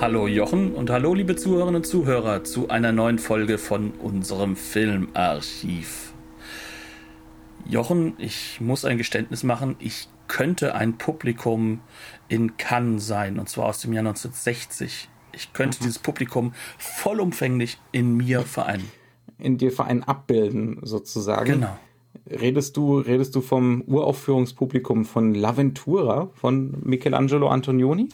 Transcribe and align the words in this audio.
Hallo 0.00 0.26
Jochen 0.26 0.74
und 0.74 0.90
hallo 0.90 1.14
liebe 1.14 1.36
Zuhörerinnen 1.36 1.76
und 1.76 1.86
Zuhörer 1.86 2.42
zu 2.42 2.68
einer 2.68 2.90
neuen 2.90 3.18
Folge 3.18 3.58
von 3.58 3.92
unserem 3.92 4.56
Filmarchiv. 4.56 6.12
Jochen, 7.64 8.14
ich 8.18 8.60
muss 8.60 8.84
ein 8.84 8.98
Geständnis 8.98 9.44
machen, 9.44 9.76
ich 9.78 10.08
könnte 10.26 10.74
ein 10.74 10.98
Publikum 10.98 11.80
in 12.28 12.56
Cannes 12.56 13.06
sein, 13.06 13.38
und 13.38 13.48
zwar 13.48 13.66
aus 13.66 13.80
dem 13.80 13.92
Jahr 13.92 14.02
1960. 14.02 15.08
Ich 15.32 15.52
könnte 15.52 15.78
dieses 15.78 16.00
Publikum 16.00 16.54
vollumfänglich 16.76 17.78
in 17.92 18.16
mir 18.16 18.42
vereinen. 18.42 18.90
In 19.38 19.58
dir 19.58 19.70
vereinen 19.70 20.02
abbilden, 20.02 20.80
sozusagen. 20.82 21.52
Genau. 21.52 21.78
Redest 22.30 22.78
du, 22.78 23.00
redest 23.00 23.34
du 23.34 23.42
vom 23.42 23.82
Uraufführungspublikum 23.82 25.04
von 25.04 25.36
L'Avventura 25.36 26.30
von 26.34 26.74
Michelangelo 26.82 27.48
Antonioni? 27.48 28.08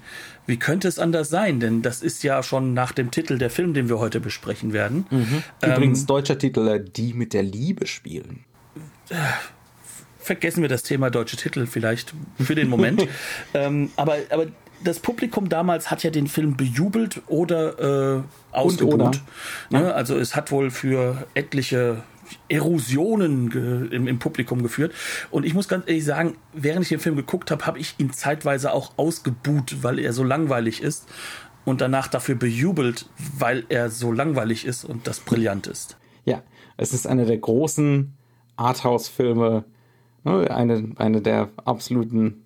Wie 0.47 0.57
könnte 0.57 0.89
es 0.89 0.99
anders 0.99 1.29
sein? 1.29 1.61
Denn 1.61 1.81
das 1.83 2.03
ist 2.03 2.25
ja 2.25 2.43
schon 2.43 2.75
nach 2.75 2.91
dem 2.91 3.13
Titel 3.13 3.39
der 3.39 3.51
Film, 3.51 3.73
den 3.73 3.89
wir 3.89 4.01
heute 4.01 4.19
besprechen 4.19 4.73
werden. 4.73 5.07
Mhm. 5.11 5.45
Übrigens 5.63 6.01
ähm, 6.01 6.07
deutscher 6.09 6.39
Titel, 6.39 6.67
äh, 6.67 6.85
Die 6.85 7.15
mit 7.15 7.33
der 7.33 7.45
Liebe 7.45 7.87
spielen. 7.87 8.45
Vergessen 10.19 10.63
wir 10.63 10.69
das 10.69 10.83
Thema 10.83 11.11
deutsche 11.11 11.37
Titel 11.37 11.67
vielleicht 11.67 12.13
für 12.41 12.57
den 12.57 12.69
Moment. 12.69 13.07
ähm, 13.55 13.93
aber, 13.95 14.17
aber 14.31 14.47
das 14.83 14.99
Publikum 14.99 15.49
damals 15.49 15.91
hat 15.91 16.03
ja 16.03 16.11
den 16.11 16.27
Film 16.27 16.57
bejubelt 16.57 17.23
oder 17.29 18.17
äh, 18.19 18.23
ausgebuht. 18.51 19.21
Ja. 19.71 19.81
Ne? 19.81 19.95
Also 19.95 20.19
es 20.19 20.35
hat 20.35 20.51
wohl 20.51 20.71
für 20.71 21.27
etliche 21.35 22.03
Erosionen 22.49 23.51
im, 23.91 24.07
im, 24.07 24.19
Publikum 24.19 24.63
geführt. 24.63 24.93
Und 25.31 25.45
ich 25.45 25.55
muss 25.55 25.69
ganz 25.69 25.87
ehrlich 25.87 26.05
sagen, 26.05 26.37
während 26.53 26.83
ich 26.83 26.89
den 26.89 27.01
Film 27.01 27.17
geguckt 27.17 27.51
habe, 27.51 27.67
habe 27.67 27.79
ich 27.79 27.95
ihn 27.99 28.13
zeitweise 28.13 28.73
auch 28.73 28.93
ausgebuht, 28.97 29.83
weil 29.83 29.99
er 29.99 30.13
so 30.13 30.25
langweilig 30.25 30.83
ist. 30.83 31.09
Und 31.65 31.81
danach 31.81 32.09
dafür 32.09 32.37
bejubelt, 32.37 33.07
weil 33.39 33.65
er 33.69 33.91
so 33.91 34.13
langweilig 34.13 34.65
ist 34.65 34.85
und 34.85 35.07
das 35.07 35.21
brillant 35.21 35.67
ist. 35.67 35.99
Ja, 36.25 36.43
es 36.77 36.95
ist 36.95 37.07
einer 37.07 37.27
der 37.27 37.39
großen 37.39 38.15
Arthouse-Filme, 38.57 39.65
ne? 40.25 40.51
eine, 40.51 40.93
eine 40.97 41.21
der 41.21 41.51
absoluten, 41.65 42.45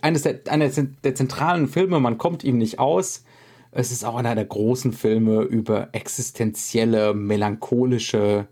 eines 0.00 0.22
der, 0.22 0.40
einer 0.48 0.68
der 0.68 1.14
zentralen 1.14 1.68
Filme, 1.68 2.00
man 2.00 2.18
kommt 2.18 2.44
ihm 2.44 2.58
nicht 2.58 2.78
aus. 2.78 3.24
Es 3.70 3.92
ist 3.92 4.04
auch 4.04 4.16
einer 4.16 4.34
der 4.34 4.46
großen 4.46 4.92
Filme 4.92 5.42
über 5.42 5.90
existenzielle, 5.92 7.12
melancholische 7.12 8.48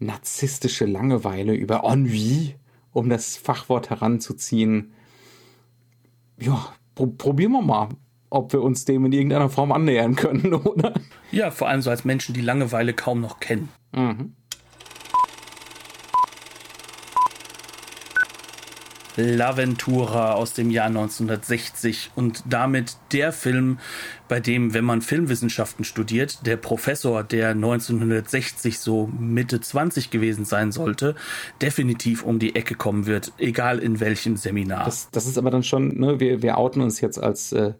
narzisstische 0.00 0.86
Langeweile, 0.86 1.54
über 1.54 1.84
Ennui, 1.84 2.54
um 2.92 3.08
das 3.08 3.36
Fachwort 3.36 3.90
heranzuziehen. 3.90 4.92
Ja, 6.40 6.72
pro 6.94 7.06
probieren 7.06 7.52
wir 7.52 7.62
mal, 7.62 7.88
ob 8.30 8.52
wir 8.52 8.62
uns 8.62 8.84
dem 8.84 9.04
in 9.06 9.12
irgendeiner 9.12 9.48
Form 9.48 9.72
annähern 9.72 10.14
können, 10.16 10.54
oder? 10.54 10.94
Ja, 11.30 11.50
vor 11.50 11.68
allem 11.68 11.82
so 11.82 11.90
als 11.90 12.04
Menschen, 12.04 12.34
die 12.34 12.40
Langeweile 12.40 12.94
kaum 12.94 13.20
noch 13.20 13.40
kennen. 13.40 13.68
Mhm. 13.94 14.34
L'Aventura 19.18 20.34
aus 20.34 20.52
dem 20.52 20.70
Jahr 20.70 20.86
1960 20.86 22.12
und 22.14 22.44
damit 22.48 22.96
der 23.12 23.32
Film, 23.32 23.78
bei 24.28 24.38
dem, 24.38 24.74
wenn 24.74 24.84
man 24.84 25.02
Filmwissenschaften 25.02 25.84
studiert, 25.84 26.46
der 26.46 26.56
Professor, 26.56 27.24
der 27.24 27.50
1960 27.50 28.78
so 28.78 29.10
Mitte 29.18 29.60
20 29.60 30.10
gewesen 30.10 30.44
sein 30.44 30.70
sollte, 30.70 31.16
definitiv 31.60 32.22
um 32.22 32.38
die 32.38 32.54
Ecke 32.54 32.76
kommen 32.76 33.06
wird, 33.06 33.32
egal 33.38 33.80
in 33.80 33.98
welchem 33.98 34.36
Seminar. 34.36 34.84
Das, 34.84 35.10
das 35.10 35.26
ist 35.26 35.36
aber 35.36 35.50
dann 35.50 35.64
schon, 35.64 35.98
ne, 35.98 36.20
wir, 36.20 36.42
wir 36.42 36.56
outen 36.56 36.80
uns 36.80 37.00
jetzt 37.00 37.20
als 37.20 37.50
äh, 37.52 37.72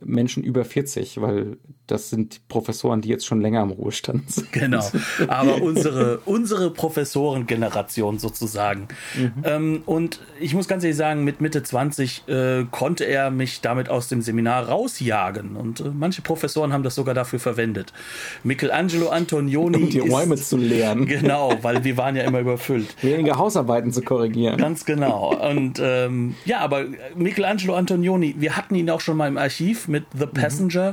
Menschen 0.00 0.42
über 0.42 0.64
40, 0.64 1.20
weil 1.20 1.56
das 1.86 2.10
sind 2.10 2.48
Professoren, 2.48 3.00
die 3.02 3.08
jetzt 3.08 3.26
schon 3.26 3.40
länger 3.40 3.62
im 3.62 3.70
Ruhestand 3.70 4.30
sind. 4.30 4.52
Genau, 4.52 4.88
aber 5.28 5.60
unsere, 5.60 6.18
unsere 6.24 6.70
Professorengeneration 6.70 8.18
sozusagen. 8.18 8.88
Mhm. 9.16 9.32
Ähm, 9.44 9.82
und 9.84 10.20
ich 10.40 10.54
muss 10.54 10.66
ganz 10.66 10.82
ehrlich 10.84 10.96
sagen, 10.96 11.24
mit 11.24 11.40
Mitte 11.40 11.62
20 11.62 12.26
äh, 12.28 12.64
konnte 12.70 13.04
er 13.04 13.30
mich 13.30 13.60
damit 13.60 13.88
aus 13.88 14.08
dem 14.08 14.22
Seminar 14.22 14.68
rausjagen. 14.68 15.56
Und 15.56 15.80
äh, 15.80 15.90
manche 15.92 16.22
Professoren 16.22 16.72
haben 16.72 16.82
das 16.82 16.94
sogar 16.94 17.14
dafür 17.14 17.38
verwendet. 17.38 17.92
Michelangelo 18.42 19.08
Antonioni. 19.08 19.76
Um 19.76 19.90
die 19.90 19.98
Räume 19.98 20.36
zu 20.36 20.56
leeren. 20.56 21.08
Genau, 21.14 21.56
weil 21.62 21.84
wir 21.84 21.96
waren 21.96 22.16
ja 22.16 22.24
immer 22.24 22.40
überfüllt. 22.40 22.96
Weniger 23.02 23.36
Hausarbeiten 23.36 23.92
zu 23.92 24.02
korrigieren. 24.02 24.56
Ganz 24.56 24.84
genau. 24.84 25.34
Und 25.48 25.80
ähm, 25.80 26.34
ja, 26.44 26.58
aber 26.58 26.86
Michelangelo 27.14 27.74
Antonioni, 27.74 28.34
wir 28.38 28.56
hatten 28.56 28.74
ihn 28.74 28.90
auch 28.90 29.00
schon 29.00 29.16
mal 29.16 29.28
im 29.28 29.38
Archiv 29.38 29.83
mit 29.88 30.06
The 30.16 30.26
Passenger. 30.26 30.92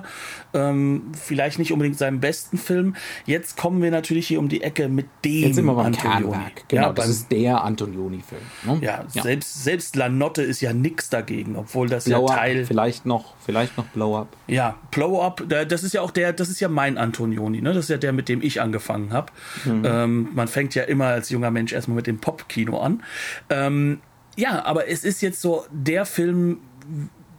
Mhm. 0.53 0.59
Ähm, 0.59 1.01
vielleicht 1.13 1.59
nicht 1.59 1.71
unbedingt 1.71 1.97
seinem 1.97 2.19
besten 2.19 2.57
Film. 2.57 2.95
Jetzt 3.25 3.57
kommen 3.57 3.81
wir 3.81 3.91
natürlich 3.91 4.27
hier 4.27 4.39
um 4.39 4.49
die 4.49 4.61
Ecke 4.61 4.89
mit 4.89 5.07
dem 5.23 5.47
Jetzt 5.47 5.55
sind 5.55 5.65
wir 5.65 5.75
beim 5.75 5.93
Kernwerk. 5.93 6.67
Genau, 6.67 6.87
ja, 6.87 6.93
das 6.93 7.05
beim, 7.05 7.11
ist 7.11 7.31
der 7.31 7.63
Antonioni-Film. 7.63 8.41
Ne? 8.65 8.79
Ja, 8.81 9.05
ja, 9.13 9.23
Selbst, 9.23 9.63
selbst 9.63 9.95
Lanotte 9.95 10.41
ist 10.41 10.61
ja 10.61 10.73
nichts 10.73 11.09
dagegen, 11.09 11.55
obwohl 11.55 11.87
das 11.87 12.05
Blow 12.05 12.27
ja 12.27 12.35
Teil. 12.35 12.61
Up, 12.61 12.67
vielleicht 12.67 13.05
noch, 13.05 13.33
vielleicht 13.45 13.77
noch 13.77 13.85
Blow 13.85 14.17
Up. 14.17 14.35
Ja, 14.47 14.77
Blow 14.91 15.21
Up, 15.21 15.43
das 15.47 15.83
ist 15.83 15.93
ja 15.93 16.01
auch 16.01 16.11
der, 16.11 16.33
das 16.33 16.49
ist 16.49 16.59
ja 16.59 16.67
mein 16.67 16.97
Antonioni, 16.97 17.61
ne? 17.61 17.73
Das 17.73 17.85
ist 17.85 17.89
ja 17.89 17.97
der, 17.97 18.13
mit 18.13 18.29
dem 18.29 18.41
ich 18.41 18.61
angefangen 18.61 19.13
habe. 19.13 19.31
Mhm. 19.65 19.83
Ähm, 19.85 20.27
man 20.33 20.47
fängt 20.47 20.75
ja 20.75 20.83
immer 20.83 21.07
als 21.07 21.29
junger 21.29 21.51
Mensch 21.51 21.73
erstmal 21.73 21.95
mit 21.95 22.07
dem 22.07 22.19
Pop-Kino 22.19 22.79
an. 22.79 23.03
Ähm, 23.49 24.01
ja, 24.37 24.63
aber 24.65 24.87
es 24.87 25.03
ist 25.03 25.21
jetzt 25.21 25.41
so 25.41 25.65
der 25.71 26.05
Film, 26.05 26.59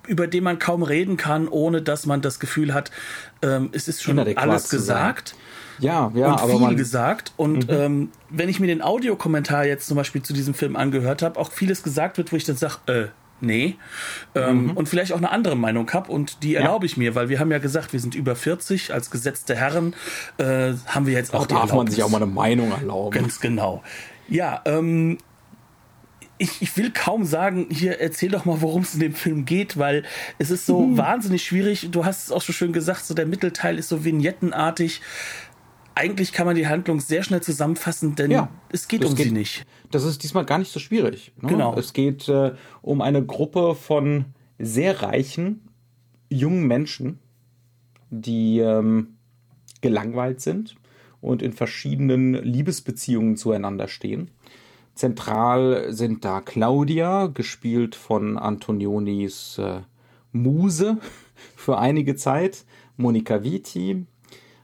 über 0.07 0.27
den 0.27 0.45
man 0.45 0.59
kaum 0.59 0.83
reden 0.83 1.17
kann, 1.17 1.49
ohne 1.49 1.83
dass 1.83 2.07
man 2.07 2.21
das 2.21 2.41
Gefühl 2.41 2.75
hat, 2.75 2.91
ähm, 3.43 3.71
es 3.73 3.89
ist 3.89 4.03
schon 4.03 4.19
alles 4.19 4.69
gesagt. 4.69 5.35
Ja, 5.79 6.13
ja, 6.15 6.33
und 6.33 6.41
aber 6.41 6.53
viel 6.53 6.61
man 6.61 6.77
gesagt. 6.77 7.33
Und 7.37 7.69
mhm. 7.69 7.75
ähm, 7.75 8.09
wenn 8.31 8.49
ich 8.49 8.61
mir 8.61 8.67
den 8.67 8.83
Audiokommentar 8.83 9.65
jetzt 9.65 9.87
zum 9.87 9.97
Beispiel 9.97 10.23
zu 10.23 10.33
diesem 10.33 10.55
Film 10.55 10.77
angehört 10.77 11.23
habe, 11.23 11.39
auch 11.39 11.51
vieles 11.51 11.83
gesagt 11.83 12.19
wird, 12.19 12.33
wo 12.33 12.37
ich 12.37 12.45
dann 12.45 12.57
sage, 12.57 12.77
äh, 12.87 13.07
nee. 13.41 13.77
Ähm, 14.35 14.67
mhm. 14.67 14.71
Und 14.73 14.89
vielleicht 14.89 15.13
auch 15.13 15.19
eine 15.19 15.31
andere 15.31 15.57
Meinung 15.57 15.91
habe 15.93 16.13
und 16.13 16.43
die 16.43 16.55
erlaube 16.55 16.87
ich 16.87 16.97
mir, 16.97 17.15
weil 17.15 17.29
wir 17.29 17.41
haben 17.41 17.51
ja 17.51 17.59
gesagt, 17.59 17.93
wir 17.93 18.01
sind 18.01 18.15
über 18.15 18.37
40, 18.37 18.93
als 18.93 19.11
gesetzte 19.11 19.57
Herren 19.57 19.95
äh, 20.39 20.75
haben 20.87 21.07
wir 21.07 21.15
jetzt 21.15 21.35
auch, 21.35 21.41
auch 21.41 21.47
die 21.47 21.55
darf 21.55 21.71
Erlaubnis. 21.71 21.91
man 21.91 21.95
sich 21.95 22.05
auch 22.05 22.11
mal 22.11 22.23
eine 22.23 22.31
Meinung 22.31 22.71
erlauben. 22.71 23.19
Ganz 23.19 23.41
genau. 23.41 23.83
Ja, 24.29 24.63
ähm, 24.65 25.19
ich, 26.43 26.61
ich 26.61 26.77
will 26.77 26.91
kaum 26.91 27.25
sagen, 27.25 27.69
hier 27.71 28.01
erzähl 28.01 28.31
doch 28.31 28.45
mal, 28.45 28.61
worum 28.61 28.83
es 28.83 28.95
in 28.95 29.01
dem 29.01 29.15
Film 29.15 29.45
geht, 29.45 29.79
weil 29.79 30.03
es 30.39 30.51
ist 30.51 30.67
so 30.67 30.81
mhm. 30.81 30.99
wahnsinnig 30.99 31.45
schwierig. 31.45 31.89
Du 31.93 32.05
hast 32.05 32.25
es 32.25 32.33
auch 32.33 32.43
so 32.43 32.53
schön 32.53 32.73
gesagt, 32.73 33.05
so 33.05 33.15
der 33.15 33.27
Mittelteil 33.27 33.79
ist 33.79 33.89
so 33.89 34.05
vignettenartig. 34.05 35.01
Eigentlich 35.95 36.33
kann 36.33 36.47
man 36.47 36.57
die 36.57 36.67
Handlung 36.67 36.99
sehr 36.99 37.23
schnell 37.23 37.43
zusammenfassen, 37.43 38.17
denn 38.17 38.33
ja, 38.33 38.49
es 38.71 38.89
geht 38.89 39.05
um 39.05 39.15
geht, 39.15 39.27
sie 39.27 39.33
nicht. 39.33 39.65
Das 39.93 40.05
ist 40.05 40.25
diesmal 40.25 40.45
gar 40.45 40.59
nicht 40.59 40.73
so 40.73 40.81
schwierig. 40.81 41.33
Ne? 41.41 41.51
Genau. 41.51 41.77
Es 41.79 41.93
geht 41.93 42.29
äh, 42.29 42.55
um 42.81 43.03
eine 43.03 43.25
Gruppe 43.25 43.77
von 43.77 44.25
sehr 44.59 45.01
reichen 45.01 45.69
jungen 46.29 46.67
Menschen, 46.67 47.21
die 48.11 48.59
ähm, 48.59 49.19
gelangweilt 49.81 50.41
sind 50.41 50.75
und 51.21 51.41
in 51.41 51.53
verschiedenen 51.53 52.35
Liebesbeziehungen 52.35 53.37
zueinander 53.37 53.87
stehen 53.87 54.31
Zentral 55.03 55.93
sind 55.93 56.25
da 56.25 56.41
Claudia, 56.41 57.27
gespielt 57.27 57.97
von 57.97 58.39
Antonionis 58.39 59.59
äh, 59.59 59.81
Muse 60.31 60.99
für 61.57 61.77
einige 61.77 62.15
Zeit, 62.15 62.65
Monika 62.97 63.43
Vitti, 63.43 64.07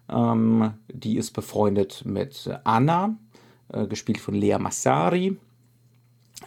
ähm, 0.08 0.74
die 0.86 1.16
ist 1.16 1.32
befreundet 1.32 2.04
mit 2.04 2.48
Anna, 2.62 3.16
äh, 3.72 3.88
gespielt 3.88 4.18
von 4.18 4.36
Lea 4.36 4.58
Massari. 4.60 5.36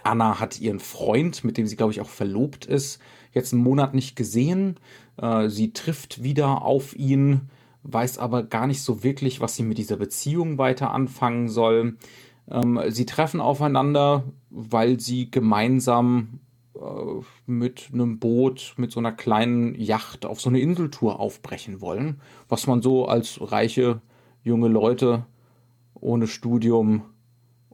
Anna 0.03 0.39
hat 0.39 0.61
ihren 0.61 0.79
Freund, 0.79 1.43
mit 1.43 1.57
dem 1.57 1.67
sie, 1.67 1.75
glaube 1.75 1.91
ich, 1.91 1.99
auch 1.99 2.07
verlobt 2.07 2.65
ist, 2.65 3.01
jetzt 3.33 3.51
einen 3.51 3.61
Monat 3.61 3.93
nicht 3.93 4.15
gesehen. 4.15 4.77
Äh, 5.17 5.49
sie 5.49 5.73
trifft 5.73 6.23
wieder 6.23 6.61
auf 6.61 6.95
ihn, 6.95 7.49
weiß 7.83 8.19
aber 8.19 8.43
gar 8.43 8.67
nicht 8.67 8.83
so 8.83 9.03
wirklich, 9.03 9.41
was 9.41 9.57
sie 9.57 9.63
mit 9.63 9.77
dieser 9.77 9.97
Beziehung 9.97 10.57
weiter 10.57 10.91
anfangen 10.91 11.49
soll. 11.49 11.97
Ähm, 12.51 12.79
sie 12.89 13.05
treffen 13.05 13.39
aufeinander, 13.39 14.23
weil 14.49 14.99
sie 14.99 15.31
gemeinsam 15.31 16.39
äh, 16.75 16.79
mit 17.45 17.89
einem 17.93 18.19
Boot, 18.19 18.73
mit 18.77 18.91
so 18.91 18.99
einer 18.99 19.13
kleinen 19.13 19.75
Yacht 19.75 20.25
auf 20.25 20.41
so 20.41 20.49
eine 20.49 20.59
Inseltour 20.59 21.19
aufbrechen 21.19 21.81
wollen, 21.81 22.19
was 22.49 22.67
man 22.67 22.81
so 22.81 23.05
als 23.05 23.39
reiche 23.41 24.01
junge 24.43 24.67
Leute 24.67 25.25
ohne 25.93 26.27
Studium 26.27 27.03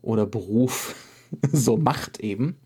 oder 0.02 0.26
Beruf 0.26 0.96
so 1.52 1.78
macht 1.78 2.20
eben. 2.20 2.58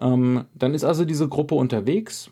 Ähm, 0.00 0.44
dann 0.54 0.74
ist 0.74 0.84
also 0.84 1.04
diese 1.04 1.28
Gruppe 1.28 1.54
unterwegs 1.56 2.30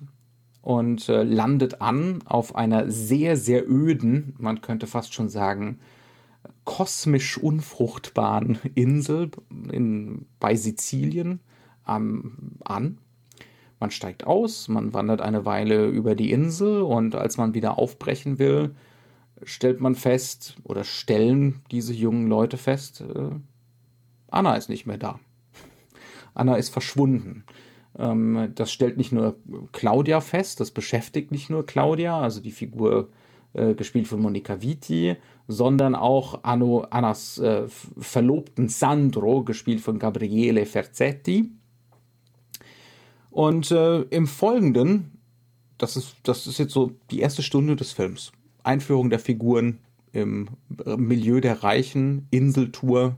und 0.61 1.09
äh, 1.09 1.25
landet 1.25 1.81
an 1.81 2.23
auf 2.25 2.55
einer 2.55 2.91
sehr, 2.91 3.37
sehr 3.37 3.69
öden, 3.69 4.35
man 4.39 4.61
könnte 4.61 4.87
fast 4.87 5.13
schon 5.13 5.29
sagen, 5.29 5.81
kosmisch 6.65 7.39
unfruchtbaren 7.39 8.59
Insel 8.75 9.31
in, 9.71 10.27
bei 10.39 10.55
Sizilien 10.55 11.41
ähm, 11.89 12.59
an. 12.65 12.99
Man 13.81 13.91
steigt 13.91 14.25
aus, 14.25 14.69
man 14.69 14.95
wandert 14.95 15.21
eine 15.21 15.45
Weile 15.45 15.89
über 15.89 16.15
die 16.15 16.31
Insel 16.31 16.83
und 16.83 17.17
als 17.17 17.37
man 17.37 17.55
wieder 17.55 17.79
aufbrechen 17.79 18.39
will, 18.39 18.77
stellt 19.43 19.81
man 19.81 19.97
fest 19.97 20.57
oder 20.63 20.85
stellen 20.85 21.63
diese 21.73 21.93
jungen 21.93 22.29
Leute 22.29 22.59
fest, 22.59 23.01
äh, 23.01 23.31
Anna 24.31 24.55
ist 24.55 24.69
nicht 24.69 24.87
mehr 24.87 24.99
da. 24.99 25.19
Anna 26.35 26.55
ist 26.57 26.71
verschwunden. 26.71 27.45
Ähm, 27.99 28.53
das 28.55 28.73
stellt 28.73 28.97
nicht 28.97 29.13
nur 29.13 29.37
Claudia 29.73 30.21
fest, 30.21 30.61
das 30.61 30.71
beschäftigt 30.71 31.31
nicht 31.31 31.51
nur 31.51 31.67
Claudia, 31.67 32.21
also 32.21 32.41
die 32.41 32.53
Figur 32.53 33.11
äh, 33.55 33.75
gespielt 33.75 34.09
von 34.09 34.21
Monica 34.21 34.63
Vitti, 34.63 35.17
sondern 35.49 35.95
auch 35.95 36.43
Anno, 36.45 36.87
Annas 36.91 37.39
äh, 37.39 37.65
Verlobten 37.69 38.69
Sandro, 38.69 39.45
gespielt 39.45 39.81
von 39.81 39.99
Gabriele 39.99 40.67
Ferzetti. 40.67 41.51
Und 43.31 43.71
äh, 43.71 44.03
im 44.03 44.27
Folgenden, 44.27 45.19
das 45.79 45.97
ist, 45.97 46.17
das 46.23 46.47
ist 46.47 46.59
jetzt 46.59 46.73
so 46.73 46.93
die 47.11 47.21
erste 47.21 47.43
Stunde 47.43 47.77
des 47.77 47.93
Films, 47.93 48.33
Einführung 48.63 49.11
der 49.11 49.19
Figuren 49.19 49.79
im 50.13 50.49
Milieu 50.85 51.41
der 51.41 51.63
Reichen, 51.63 52.27
Inseltour, 52.31 53.17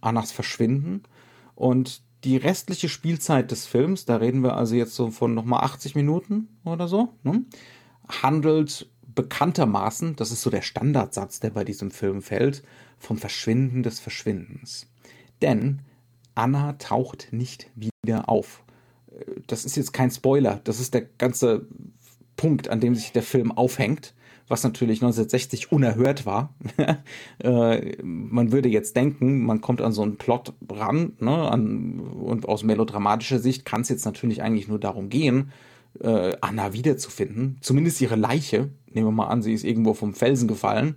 Annas 0.00 0.32
Verschwinden. 0.32 1.02
Und 1.54 2.02
die 2.24 2.36
restliche 2.36 2.88
Spielzeit 2.88 3.50
des 3.50 3.66
Films, 3.66 4.04
da 4.04 4.16
reden 4.16 4.42
wir 4.42 4.56
also 4.56 4.74
jetzt 4.74 4.94
so 4.94 5.10
von 5.10 5.34
nochmal 5.34 5.64
80 5.64 5.94
Minuten 5.94 6.48
oder 6.64 6.88
so, 6.88 7.14
ne, 7.22 7.44
handelt 8.08 8.88
bekanntermaßen, 9.14 10.16
das 10.16 10.30
ist 10.30 10.42
so 10.42 10.50
der 10.50 10.62
Standardsatz, 10.62 11.40
der 11.40 11.50
bei 11.50 11.64
diesem 11.64 11.90
Film 11.90 12.22
fällt, 12.22 12.62
vom 12.98 13.18
Verschwinden 13.18 13.82
des 13.82 14.00
Verschwindens. 14.00 14.86
Denn 15.42 15.80
Anna 16.34 16.74
taucht 16.74 17.28
nicht 17.32 17.70
wieder 17.74 18.28
auf. 18.28 18.62
Das 19.46 19.64
ist 19.64 19.76
jetzt 19.76 19.92
kein 19.92 20.10
Spoiler, 20.10 20.60
das 20.64 20.80
ist 20.80 20.94
der 20.94 21.02
ganze 21.02 21.66
Punkt, 22.36 22.68
an 22.68 22.80
dem 22.80 22.94
sich 22.94 23.12
der 23.12 23.22
Film 23.22 23.52
aufhängt 23.52 24.14
was 24.48 24.62
natürlich 24.62 24.98
1960 24.98 25.72
unerhört 25.72 26.26
war. 26.26 26.54
äh, 27.38 28.02
man 28.02 28.52
würde 28.52 28.68
jetzt 28.68 28.96
denken, 28.96 29.44
man 29.44 29.60
kommt 29.60 29.80
an 29.80 29.92
so 29.92 30.02
einen 30.02 30.16
Plot 30.16 30.52
ran, 30.70 31.14
ne, 31.18 31.50
an, 31.50 32.00
und 32.00 32.46
aus 32.46 32.62
melodramatischer 32.62 33.38
Sicht 33.38 33.64
kann 33.64 33.82
es 33.82 33.88
jetzt 33.88 34.04
natürlich 34.04 34.42
eigentlich 34.42 34.68
nur 34.68 34.78
darum 34.78 35.08
gehen, 35.08 35.50
äh, 36.00 36.36
Anna 36.40 36.72
wiederzufinden. 36.72 37.58
Zumindest 37.60 38.00
ihre 38.00 38.16
Leiche. 38.16 38.70
Nehmen 38.94 39.08
wir 39.08 39.12
mal 39.12 39.26
an, 39.26 39.42
sie 39.42 39.52
ist 39.52 39.64
irgendwo 39.64 39.94
vom 39.94 40.14
Felsen 40.14 40.48
gefallen 40.48 40.96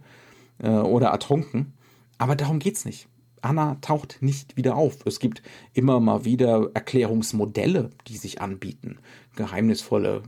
äh, 0.60 0.70
oder 0.70 1.08
ertrunken. 1.08 1.74
Aber 2.18 2.36
darum 2.36 2.60
geht's 2.60 2.86
nicht. 2.86 3.08
Anna 3.42 3.78
taucht 3.82 4.18
nicht 4.22 4.58
wieder 4.58 4.76
auf. 4.76 5.06
Es 5.06 5.20
gibt 5.20 5.42
immer 5.74 6.00
mal 6.00 6.26
wieder 6.26 6.72
Erklärungsmodelle, 6.74 7.92
die 8.08 8.18
sich 8.18 8.42
anbieten. 8.42 8.98
Geheimnisvolle 9.36 10.24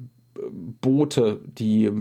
Boote, 0.81 1.41
die 1.45 1.91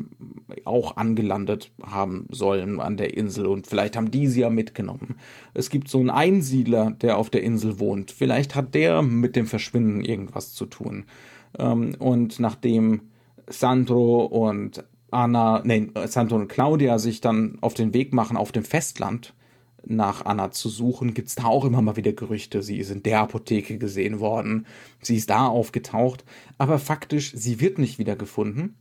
auch 0.65 0.97
angelandet 0.97 1.73
haben 1.82 2.26
sollen 2.31 2.81
an 2.81 2.97
der 2.97 3.17
Insel 3.17 3.47
und 3.47 3.67
vielleicht 3.67 3.97
haben 3.97 4.11
die 4.11 4.26
sie 4.26 4.41
ja 4.41 4.50
mitgenommen. 4.50 5.17
Es 5.55 5.71
gibt 5.71 5.88
so 5.88 5.99
einen 5.99 6.11
Einsiedler, 6.11 6.93
der 6.93 7.19
auf 7.19 7.31
der 7.31 7.43
Insel 7.43 7.81
wohnt. 7.81 8.11
Vielleicht 8.11 8.55
hat 8.55 8.75
der 8.75 9.03
mit 9.03 9.37
dem 9.37 9.47
Verschwinden 9.47 10.03
irgendwas 10.05 10.55
zu 10.55 10.67
tun. 10.67 11.05
Ähm, 11.59 11.94
und 11.99 12.38
nachdem 12.38 13.03
Sandro 13.49 14.25
und 14.25 14.85
Anna, 15.11 15.63
nee, 15.65 15.89
Sandro 16.07 16.37
und 16.37 16.49
Claudia 16.49 16.99
sich 16.99 17.21
dann 17.21 17.59
auf 17.61 17.75
den 17.75 17.95
Weg 17.95 18.13
machen 18.13 18.37
auf 18.37 18.53
dem 18.53 18.65
Festland, 18.65 19.35
nach 19.85 20.25
Anna 20.27 20.51
zu 20.51 20.69
suchen, 20.69 21.15
gibt 21.15 21.29
es 21.29 21.37
da 21.37 21.45
auch 21.45 21.65
immer 21.65 21.81
mal 21.81 21.97
wieder 21.97 22.13
Gerüchte. 22.13 22.63
Sie 22.63 22.79
ist 22.79 22.91
in 22.91 23.03
der 23.03 23.21
Apotheke 23.21 23.79
gesehen 23.79 24.21
worden, 24.21 24.67
sie 25.01 25.17
ist 25.17 25.31
da 25.31 25.47
aufgetaucht, 25.47 26.25
aber 26.59 26.79
faktisch, 26.79 27.33
sie 27.35 27.61
wird 27.61 27.79
nicht 27.79 27.99
wiedergefunden. 27.99 28.77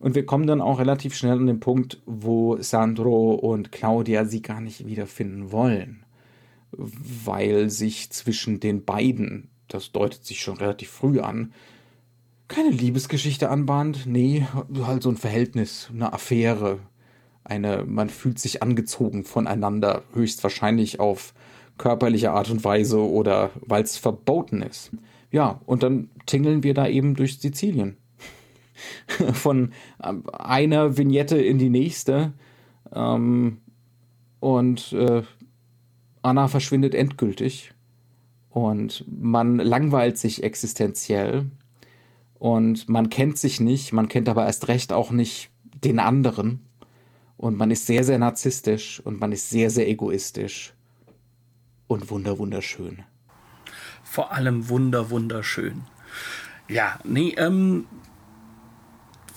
Und 0.00 0.14
wir 0.14 0.26
kommen 0.26 0.46
dann 0.46 0.60
auch 0.60 0.78
relativ 0.78 1.16
schnell 1.16 1.38
an 1.38 1.46
den 1.46 1.60
Punkt, 1.60 2.00
wo 2.06 2.56
Sandro 2.60 3.34
und 3.34 3.72
Claudia 3.72 4.24
sie 4.24 4.42
gar 4.42 4.60
nicht 4.60 4.86
wiederfinden 4.86 5.50
wollen, 5.50 6.04
weil 6.70 7.68
sich 7.68 8.10
zwischen 8.10 8.60
den 8.60 8.84
beiden, 8.84 9.50
das 9.66 9.90
deutet 9.90 10.24
sich 10.24 10.40
schon 10.40 10.56
relativ 10.56 10.90
früh 10.90 11.20
an, 11.20 11.52
keine 12.48 12.70
Liebesgeschichte 12.70 13.50
anbahnt, 13.50 14.06
nee, 14.06 14.46
halt 14.82 15.02
so 15.02 15.10
ein 15.10 15.16
Verhältnis, 15.16 15.90
eine 15.92 16.12
Affäre, 16.12 16.80
eine, 17.44 17.84
man 17.84 18.08
fühlt 18.08 18.38
sich 18.38 18.62
angezogen 18.62 19.24
voneinander, 19.24 20.02
höchstwahrscheinlich 20.12 20.98
auf 21.00 21.34
körperliche 21.76 22.32
Art 22.32 22.50
und 22.50 22.64
Weise 22.64 23.00
oder 23.00 23.50
weil 23.60 23.82
es 23.82 23.96
verboten 23.96 24.62
ist. 24.62 24.90
Ja, 25.30 25.60
und 25.66 25.82
dann 25.82 26.10
tingeln 26.26 26.62
wir 26.62 26.74
da 26.74 26.88
eben 26.88 27.14
durch 27.14 27.38
Sizilien. 27.38 27.96
Von 29.32 29.72
ähm, 30.02 30.24
einer 30.30 30.96
Vignette 30.96 31.38
in 31.38 31.58
die 31.58 31.70
nächste. 31.70 32.32
Ähm, 32.92 33.58
und 34.40 34.92
äh, 34.92 35.22
Anna 36.22 36.48
verschwindet 36.48 36.94
endgültig. 36.94 37.72
Und 38.50 39.04
man 39.08 39.58
langweilt 39.58 40.18
sich 40.18 40.42
existenziell. 40.42 41.46
Und 42.38 42.88
man 42.88 43.10
kennt 43.10 43.38
sich 43.38 43.60
nicht, 43.60 43.92
man 43.92 44.08
kennt 44.08 44.28
aber 44.28 44.46
erst 44.46 44.68
recht 44.68 44.92
auch 44.92 45.10
nicht 45.10 45.50
den 45.84 45.98
anderen. 45.98 46.60
Und 47.36 47.56
man 47.56 47.70
ist 47.70 47.86
sehr, 47.86 48.04
sehr 48.04 48.18
narzisstisch 48.18 49.00
und 49.04 49.20
man 49.20 49.32
ist 49.32 49.50
sehr, 49.50 49.70
sehr 49.70 49.88
egoistisch 49.88 50.74
und 51.86 52.10
wunder, 52.10 52.38
wunderschön. 52.38 53.04
Vor 54.02 54.32
allem 54.32 54.68
wunder, 54.68 55.10
wunderschön. 55.10 55.82
Ja, 56.68 56.98
nee, 57.04 57.34
ähm, 57.36 57.86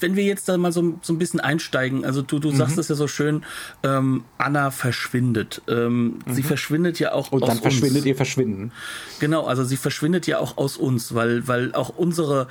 wenn 0.01 0.15
wir 0.15 0.23
jetzt 0.23 0.49
da 0.49 0.57
mal 0.57 0.71
so, 0.71 0.99
so 1.01 1.13
ein 1.13 1.17
bisschen 1.17 1.39
einsteigen, 1.39 2.05
also 2.05 2.21
du, 2.21 2.39
du 2.39 2.51
mhm. 2.51 2.55
sagst 2.55 2.77
es 2.77 2.87
ja 2.87 2.95
so 2.95 3.07
schön, 3.07 3.43
ähm, 3.83 4.23
Anna 4.37 4.71
verschwindet. 4.71 5.61
Ähm, 5.67 6.19
mhm. 6.25 6.33
Sie 6.33 6.43
verschwindet 6.43 6.99
ja 6.99 7.13
auch 7.13 7.31
Und 7.31 7.43
aus 7.43 7.49
dann 7.49 7.59
verschwindet 7.59 7.97
uns. 7.97 8.05
ihr 8.05 8.15
Verschwinden. 8.15 8.71
Genau, 9.19 9.45
also 9.45 9.63
sie 9.63 9.77
verschwindet 9.77 10.27
ja 10.27 10.39
auch 10.39 10.57
aus 10.57 10.77
uns, 10.77 11.13
weil, 11.13 11.47
weil 11.47 11.73
auch 11.73 11.89
unsere, 11.89 12.47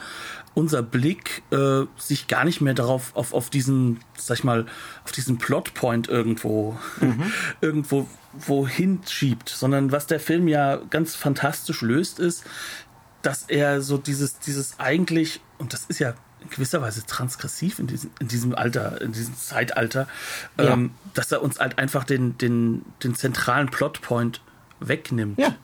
unser 0.54 0.82
Blick 0.82 1.42
äh, 1.50 1.84
sich 1.96 2.28
gar 2.28 2.44
nicht 2.44 2.60
mehr 2.60 2.74
darauf, 2.74 3.14
auf, 3.14 3.32
auf 3.32 3.50
diesen, 3.50 4.00
sag 4.16 4.38
ich 4.38 4.44
mal, 4.44 4.66
auf 5.04 5.12
diesen 5.12 5.38
Plotpoint 5.38 6.08
irgendwo, 6.08 6.76
mhm. 7.00 7.32
irgendwo 7.60 8.08
wohin 8.32 9.00
schiebt, 9.08 9.48
sondern 9.48 9.92
was 9.92 10.06
der 10.06 10.20
Film 10.20 10.48
ja 10.48 10.76
ganz 10.76 11.14
fantastisch 11.14 11.82
löst, 11.82 12.18
ist, 12.18 12.44
dass 13.22 13.44
er 13.48 13.82
so 13.82 13.98
dieses, 13.98 14.38
dieses 14.38 14.78
eigentlich, 14.78 15.40
und 15.58 15.72
das 15.72 15.84
ist 15.84 15.98
ja 15.98 16.14
in 16.40 16.48
gewisser 16.48 16.80
Weise 16.80 17.04
transgressiv 17.04 17.78
in 17.78 17.86
diesem, 17.86 18.10
in 18.18 18.28
diesem 18.28 18.54
Alter, 18.54 19.00
in 19.00 19.12
diesem 19.12 19.36
Zeitalter, 19.36 20.08
ja. 20.58 20.72
ähm, 20.72 20.92
dass 21.14 21.30
er 21.32 21.42
uns 21.42 21.60
halt 21.60 21.78
einfach 21.78 22.04
den, 22.04 22.38
den, 22.38 22.84
den 23.04 23.14
zentralen 23.14 23.68
Plotpoint 23.70 24.40
wegnimmt. 24.80 25.38
Ja. 25.38 25.54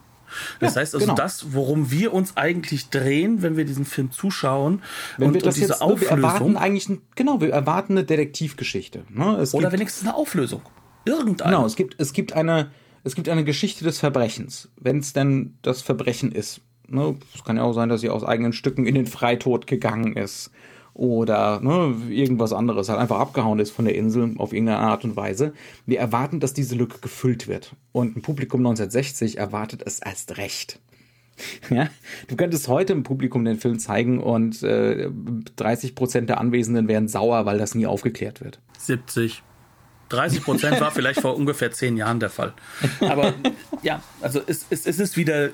Das 0.59 0.75
ja, 0.75 0.81
heißt 0.81 0.95
also, 0.95 1.05
genau. 1.05 1.15
das, 1.15 1.53
worum 1.53 1.91
wir 1.91 2.13
uns 2.13 2.37
eigentlich 2.37 2.89
drehen, 2.89 3.41
wenn 3.41 3.57
wir 3.57 3.65
diesen 3.65 3.85
Film 3.85 4.11
zuschauen, 4.11 4.81
wenn 5.17 5.29
und, 5.29 5.33
wir 5.35 5.41
das 5.41 5.55
und 5.55 5.61
diese 5.61 5.73
jetzt, 5.73 5.81
Auflösung. 5.81 6.17
Wir 6.17 6.23
erwarten 6.23 6.57
eigentlich, 6.57 6.99
genau, 7.15 7.41
wir 7.41 7.51
erwarten 7.51 7.93
eine 7.93 8.03
Detektivgeschichte. 8.03 9.03
Ne? 9.09 9.37
Oder 9.37 9.69
gibt, 9.69 9.73
wenigstens 9.73 10.07
eine 10.07 10.15
Auflösung. 10.15 10.61
Irgendeine. 11.05 11.51
Genau, 11.51 11.65
es 11.65 11.75
gibt, 11.75 11.95
es 11.99 12.13
gibt 12.13 12.33
eine, 12.33 12.71
es 13.03 13.15
gibt 13.15 13.29
eine 13.29 13.43
Geschichte 13.43 13.83
des 13.83 13.99
Verbrechens, 13.99 14.69
wenn 14.79 14.99
es 14.99 15.13
denn 15.13 15.57
das 15.61 15.81
Verbrechen 15.81 16.31
ist. 16.31 16.61
Ne? 16.87 17.15
Es 17.33 17.43
kann 17.43 17.57
ja 17.57 17.63
auch 17.63 17.73
sein, 17.73 17.89
dass 17.89 18.01
sie 18.01 18.09
aus 18.09 18.23
eigenen 18.23 18.53
Stücken 18.53 18.85
in 18.85 18.95
den 18.95 19.07
Freitod 19.07 19.67
gegangen 19.67 20.15
ist 20.15 20.51
oder 20.97 21.59
ne, 21.61 21.95
irgendwas 22.09 22.53
anderes, 22.53 22.89
halt 22.89 22.99
einfach 22.99 23.19
abgehauen 23.19 23.59
ist 23.59 23.71
von 23.71 23.85
der 23.85 23.95
Insel 23.95 24.33
auf 24.37 24.51
irgendeine 24.51 24.79
Art 24.79 25.03
und 25.03 25.15
Weise. 25.15 25.53
Wir 25.85 25.99
erwarten, 25.99 26.39
dass 26.39 26.53
diese 26.53 26.75
Lücke 26.75 26.99
gefüllt 26.99 27.47
wird. 27.47 27.75
Und 27.91 28.17
ein 28.17 28.21
Publikum 28.21 28.61
1960 28.61 29.37
erwartet 29.37 29.83
es 29.85 29.99
erst 29.99 30.37
recht. 30.37 30.79
Ja, 31.69 31.87
du 32.27 32.35
könntest 32.35 32.67
heute 32.67 32.93
im 32.93 33.03
Publikum 33.03 33.45
den 33.45 33.59
Film 33.59 33.77
zeigen 33.77 34.19
und 34.19 34.63
äh, 34.63 35.07
30 35.55 35.93
Prozent 35.93 36.29
der 36.29 36.39
Anwesenden 36.39 36.87
wären 36.87 37.07
sauer, 37.07 37.45
weil 37.45 37.59
das 37.59 37.75
nie 37.75 37.85
aufgeklärt 37.85 38.41
wird. 38.41 38.59
70. 38.79 39.43
30 40.09 40.43
Prozent 40.43 40.81
war 40.81 40.89
vielleicht 40.89 41.21
vor 41.21 41.35
ungefähr 41.35 41.71
zehn 41.71 41.95
Jahren 41.95 42.19
der 42.19 42.31
Fall. 42.31 42.53
Aber 43.01 43.35
ja, 43.83 44.01
also 44.19 44.41
es, 44.47 44.65
es, 44.71 44.87
es 44.87 44.99
ist 44.99 45.15
wieder 45.15 45.49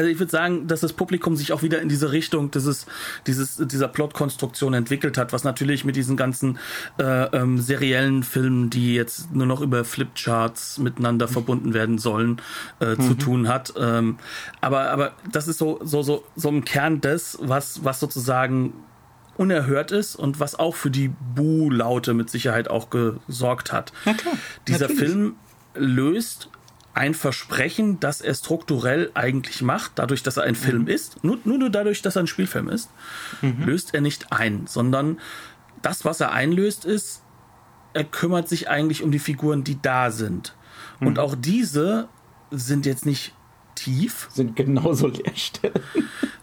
also 0.00 0.10
ich 0.10 0.18
würde 0.18 0.32
sagen, 0.32 0.66
dass 0.66 0.80
das 0.80 0.94
Publikum 0.94 1.36
sich 1.36 1.52
auch 1.52 1.60
wieder 1.60 1.82
in 1.82 1.90
diese 1.90 2.10
Richtung 2.10 2.50
dieses, 2.50 2.86
dieses, 3.26 3.56
dieser 3.58 3.86
Plotkonstruktion 3.86 4.72
entwickelt 4.72 5.18
hat, 5.18 5.34
was 5.34 5.44
natürlich 5.44 5.84
mit 5.84 5.94
diesen 5.94 6.16
ganzen 6.16 6.58
äh, 6.98 7.24
ähm, 7.36 7.58
seriellen 7.58 8.22
Filmen, 8.22 8.70
die 8.70 8.94
jetzt 8.94 9.34
nur 9.34 9.44
noch 9.44 9.60
über 9.60 9.84
Flipcharts 9.84 10.78
miteinander 10.78 11.28
verbunden 11.28 11.74
werden 11.74 11.98
sollen, 11.98 12.40
äh, 12.80 12.94
mhm. 12.94 13.00
zu 13.02 13.14
tun 13.14 13.48
hat. 13.48 13.74
Ähm, 13.76 14.16
aber, 14.62 14.90
aber 14.90 15.12
das 15.30 15.48
ist 15.48 15.58
so, 15.58 15.78
so, 15.82 16.02
so, 16.02 16.24
so 16.34 16.48
im 16.48 16.64
Kern 16.64 17.02
des, 17.02 17.36
was, 17.42 17.84
was 17.84 18.00
sozusagen 18.00 18.72
unerhört 19.36 19.92
ist 19.92 20.16
und 20.16 20.40
was 20.40 20.58
auch 20.58 20.76
für 20.76 20.90
die 20.90 21.12
Bu-Laute 21.34 22.14
mit 22.14 22.30
Sicherheit 22.30 22.68
auch 22.68 22.88
gesorgt 22.88 23.70
hat. 23.70 23.92
Dieser 24.66 24.88
Natürlich. 24.88 24.98
Film 24.98 25.34
löst 25.74 26.48
ein 26.94 27.14
Versprechen, 27.14 28.00
das 28.00 28.20
er 28.20 28.34
strukturell 28.34 29.10
eigentlich 29.14 29.62
macht, 29.62 29.92
dadurch, 29.96 30.22
dass 30.22 30.36
er 30.36 30.42
ein 30.42 30.54
Film 30.54 30.82
mhm. 30.82 30.88
ist, 30.88 31.22
nur, 31.22 31.38
nur, 31.44 31.58
nur 31.58 31.70
dadurch, 31.70 32.02
dass 32.02 32.16
er 32.16 32.22
ein 32.22 32.26
Spielfilm 32.26 32.68
ist, 32.68 32.90
mhm. 33.42 33.64
löst 33.64 33.94
er 33.94 34.00
nicht 34.00 34.32
ein, 34.32 34.66
sondern 34.66 35.20
das, 35.82 36.04
was 36.04 36.20
er 36.20 36.32
einlöst, 36.32 36.84
ist, 36.84 37.22
er 37.92 38.04
kümmert 38.04 38.48
sich 38.48 38.68
eigentlich 38.68 39.02
um 39.02 39.12
die 39.12 39.18
Figuren, 39.18 39.64
die 39.64 39.80
da 39.80 40.10
sind. 40.10 40.54
Mhm. 40.98 41.06
Und 41.06 41.18
auch 41.18 41.34
diese 41.38 42.08
sind 42.50 42.86
jetzt 42.86 43.06
nicht 43.06 43.34
tief. 43.76 44.28
Sind 44.32 44.56
genauso 44.56 45.06
Leerstellen. 45.08 45.80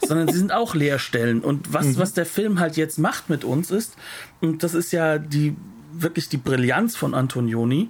sondern 0.05 0.27
sie 0.29 0.37
sind 0.37 0.51
auch 0.51 0.75
Leerstellen. 0.75 1.41
Und 1.41 1.73
was, 1.73 1.85
mhm. 1.87 1.97
was 1.97 2.13
der 2.13 2.25
Film 2.25 2.59
halt 2.59 2.77
jetzt 2.77 2.97
macht 2.97 3.29
mit 3.29 3.43
uns 3.43 3.71
ist, 3.71 3.95
und 4.41 4.63
das 4.63 4.73
ist 4.73 4.91
ja 4.91 5.17
die 5.17 5.55
wirklich 5.91 6.29
die 6.29 6.37
Brillanz 6.37 6.95
von 6.95 7.13
Antonioni, 7.13 7.89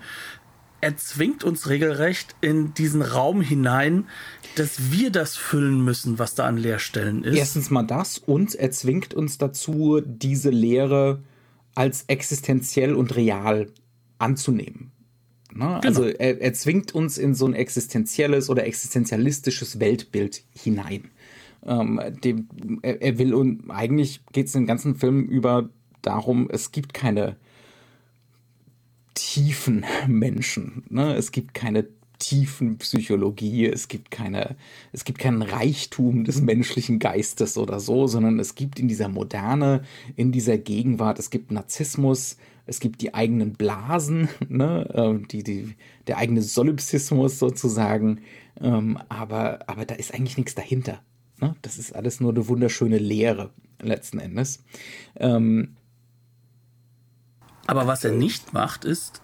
er 0.81 0.97
zwingt 0.97 1.43
uns 1.43 1.69
regelrecht 1.69 2.35
in 2.41 2.73
diesen 2.73 3.01
Raum 3.01 3.41
hinein, 3.41 4.05
dass 4.55 4.91
wir 4.91 5.11
das 5.11 5.35
füllen 5.35 5.83
müssen, 5.83 6.19
was 6.19 6.35
da 6.35 6.45
an 6.45 6.57
Leerstellen 6.57 7.23
ist. 7.23 7.37
Erstens 7.37 7.69
mal 7.69 7.83
das 7.83 8.17
und 8.17 8.55
er 8.55 8.71
zwingt 8.71 9.13
uns 9.13 9.37
dazu, 9.37 10.01
diese 10.03 10.49
Lehre 10.49 11.21
als 11.75 12.05
existenziell 12.07 12.95
und 12.95 13.15
real 13.15 13.67
anzunehmen. 14.17 14.91
Ne? 15.53 15.65
Genau. 15.65 15.79
Also 15.83 16.05
er, 16.05 16.41
er, 16.41 16.53
zwingt 16.53 16.93
uns 16.93 17.17
in 17.17 17.33
so 17.33 17.45
ein 17.45 17.53
existenzielles 17.53 18.49
oder 18.49 18.65
existenzialistisches 18.65 19.79
Weltbild 19.79 20.43
hinein. 20.53 21.09
Ähm, 21.65 21.99
dem, 22.23 22.47
er, 22.81 23.01
er, 23.01 23.17
will 23.17 23.33
und 23.33 23.69
eigentlich 23.69 24.21
geht 24.31 24.47
es 24.47 24.53
den 24.53 24.67
ganzen 24.67 24.95
Film 24.95 25.25
über 25.25 25.69
darum, 26.01 26.49
es 26.51 26.71
gibt 26.71 26.93
keine 26.93 27.35
tiefen 29.17 29.83
Menschen. 30.07 30.83
Ne? 30.89 31.15
Es 31.15 31.31
gibt 31.31 31.53
keine 31.55 31.87
tiefen 32.19 32.77
Psychologie, 32.77 33.65
es 33.65 33.87
gibt 33.87 34.11
keine, 34.11 34.55
es 34.91 35.05
gibt 35.05 35.19
keinen 35.19 35.41
Reichtum 35.41 36.23
des 36.23 36.41
menschlichen 36.41 36.99
Geistes 36.99 37.57
oder 37.57 37.79
so, 37.79 38.07
sondern 38.07 38.39
es 38.39 38.55
gibt 38.55 38.79
in 38.79 38.87
dieser 38.87 39.09
Moderne, 39.09 39.83
in 40.15 40.31
dieser 40.31 40.57
Gegenwart, 40.57 41.19
es 41.19 41.29
gibt 41.29 41.51
Narzissmus, 41.51 42.37
es 42.65 42.79
gibt 42.79 43.01
die 43.01 43.13
eigenen 43.13 43.53
Blasen, 43.53 44.29
ne, 44.49 44.87
ähm, 44.93 45.27
die, 45.27 45.43
die, 45.43 45.75
der 46.07 46.17
eigene 46.17 46.41
Solipsismus 46.41 47.39
sozusagen, 47.39 48.21
ähm, 48.61 48.99
aber, 49.09 49.59
aber 49.67 49.85
da 49.85 49.95
ist 49.95 50.13
eigentlich 50.13 50.37
nichts 50.37 50.55
dahinter. 50.55 51.01
Ne? 51.39 51.55
Das 51.61 51.77
ist 51.77 51.95
alles 51.95 52.19
nur 52.19 52.31
eine 52.31 52.47
wunderschöne 52.47 52.97
Lehre 52.97 53.51
letzten 53.81 54.19
Endes. 54.19 54.63
Ähm, 55.15 55.75
aber 57.67 57.85
was 57.85 58.03
er 58.03 58.11
nicht 58.11 58.53
macht, 58.53 58.85
ist, 58.85 59.21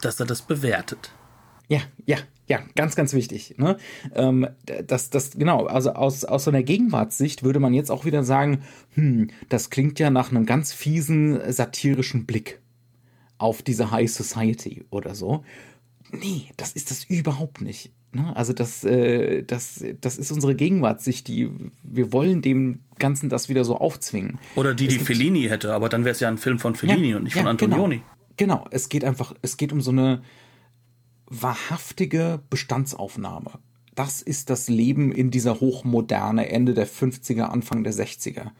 dass 0.00 0.20
er 0.20 0.26
das 0.26 0.42
bewertet. 0.42 1.10
Ja, 1.68 1.80
ja, 2.04 2.18
ja, 2.46 2.60
ganz, 2.76 2.94
ganz 2.94 3.12
wichtig. 3.12 3.56
Ne? 3.58 3.76
Ähm, 4.14 4.46
das, 4.86 5.10
das, 5.10 5.32
genau, 5.32 5.66
also 5.66 5.92
aus, 5.92 6.24
aus 6.24 6.44
so 6.44 6.50
einer 6.50 6.62
Gegenwartssicht 6.62 7.42
würde 7.42 7.58
man 7.58 7.74
jetzt 7.74 7.90
auch 7.90 8.04
wieder 8.04 8.22
sagen, 8.22 8.62
hm, 8.94 9.30
das 9.48 9.70
klingt 9.70 9.98
ja 9.98 10.10
nach 10.10 10.30
einem 10.30 10.46
ganz 10.46 10.72
fiesen 10.72 11.40
satirischen 11.52 12.24
Blick 12.24 12.60
auf 13.38 13.62
diese 13.62 13.90
High 13.90 14.10
Society 14.10 14.84
oder 14.90 15.14
so. 15.14 15.44
Nee, 16.12 16.50
das 16.56 16.72
ist 16.72 16.90
das 16.90 17.04
überhaupt 17.04 17.60
nicht. 17.60 17.90
Ne? 18.12 18.34
Also 18.34 18.52
das, 18.52 18.84
äh, 18.84 19.42
das, 19.42 19.84
das 20.00 20.18
ist 20.18 20.32
unsere 20.32 20.54
Gegenwartssicht, 20.54 21.28
die 21.28 21.50
wir 21.82 22.12
wollen 22.12 22.42
dem 22.42 22.80
Ganzen 22.98 23.28
das 23.28 23.48
wieder 23.48 23.64
so 23.64 23.76
aufzwingen. 23.76 24.38
Oder 24.54 24.74
die, 24.74 24.88
die 24.88 24.98
Fellini 24.98 25.42
hätte, 25.42 25.74
aber 25.74 25.88
dann 25.88 26.04
wäre 26.04 26.12
es 26.12 26.20
ja 26.20 26.28
ein 26.28 26.38
Film 26.38 26.58
von 26.58 26.74
Fellini 26.74 27.10
ja, 27.10 27.16
und 27.16 27.24
nicht 27.24 27.36
ja, 27.36 27.42
von 27.42 27.56
genau. 27.56 27.76
Antonioni. 27.76 28.02
Genau. 28.36 28.58
genau, 28.58 28.68
es 28.70 28.88
geht 28.88 29.04
einfach, 29.04 29.34
es 29.42 29.56
geht 29.56 29.72
um 29.72 29.80
so 29.80 29.90
eine 29.90 30.22
wahrhaftige 31.26 32.40
Bestandsaufnahme. 32.48 33.52
Das 33.94 34.22
ist 34.22 34.50
das 34.50 34.68
Leben 34.68 35.10
in 35.12 35.30
dieser 35.30 35.60
Hochmoderne 35.60 36.50
Ende 36.50 36.74
der 36.74 36.86
50er, 36.86 37.44
Anfang 37.44 37.82
der 37.82 37.94
60er. 37.94 38.50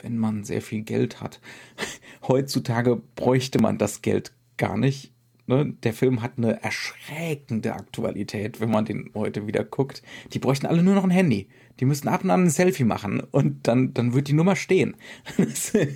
Wenn 0.00 0.18
man 0.18 0.44
sehr 0.44 0.62
viel 0.62 0.82
Geld 0.82 1.20
hat. 1.20 1.40
Heutzutage 2.28 3.00
bräuchte 3.16 3.60
man 3.60 3.78
das 3.78 4.02
Geld 4.02 4.32
gar 4.56 4.76
nicht 4.76 5.12
Ne? 5.48 5.74
Der 5.82 5.94
Film 5.94 6.22
hat 6.22 6.32
eine 6.36 6.62
erschreckende 6.62 7.72
Aktualität, 7.72 8.60
wenn 8.60 8.70
man 8.70 8.84
den 8.84 9.10
heute 9.14 9.46
wieder 9.46 9.64
guckt. 9.64 10.02
Die 10.32 10.38
bräuchten 10.38 10.66
alle 10.66 10.82
nur 10.82 10.94
noch 10.94 11.04
ein 11.04 11.10
Handy. 11.10 11.48
Die 11.80 11.86
müssten 11.86 12.08
ab 12.08 12.22
und 12.22 12.30
an 12.30 12.44
ein 12.44 12.50
Selfie 12.50 12.84
machen 12.84 13.20
und 13.30 13.66
dann, 13.66 13.94
dann 13.94 14.12
wird 14.14 14.28
die 14.28 14.34
Nummer 14.34 14.54
stehen. 14.54 14.96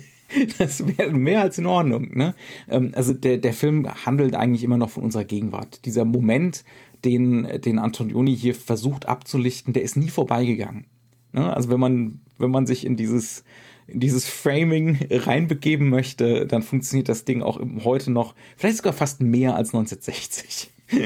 Das, 0.57 0.87
wäre 0.97 1.11
mehr 1.11 1.41
als 1.41 1.59
in 1.59 1.67
Ordnung. 1.67 2.17
Ne? 2.17 2.33
Ähm, 2.67 2.91
also 2.95 3.13
der, 3.13 3.37
der 3.37 3.53
Film 3.53 3.87
handelt 4.03 4.33
eigentlich 4.33 4.63
immer 4.63 4.79
noch 4.79 4.89
von 4.89 5.03
unserer 5.03 5.25
Gegenwart. 5.25 5.85
Dieser 5.85 6.05
Moment, 6.05 6.63
den, 7.05 7.47
den 7.61 7.77
Antonioni 7.77 8.35
hier 8.35 8.55
versucht 8.55 9.07
abzulichten, 9.07 9.73
der 9.73 9.83
ist 9.83 9.95
nie 9.95 10.09
vorbeigegangen. 10.09 10.87
Ne? 11.33 11.53
Also 11.53 11.69
wenn 11.69 11.79
man, 11.79 12.21
wenn 12.39 12.49
man 12.49 12.65
sich 12.65 12.83
in 12.83 12.95
dieses 12.95 13.43
in 13.87 13.99
dieses 13.99 14.27
Framing 14.27 14.99
reinbegeben 15.11 15.89
möchte, 15.89 16.45
dann 16.45 16.63
funktioniert 16.63 17.09
das 17.09 17.25
Ding 17.25 17.41
auch 17.41 17.59
heute 17.83 18.11
noch, 18.11 18.35
vielleicht 18.57 18.77
sogar 18.77 18.93
fast 18.93 19.21
mehr 19.21 19.55
als 19.55 19.73
1960. 19.73 20.71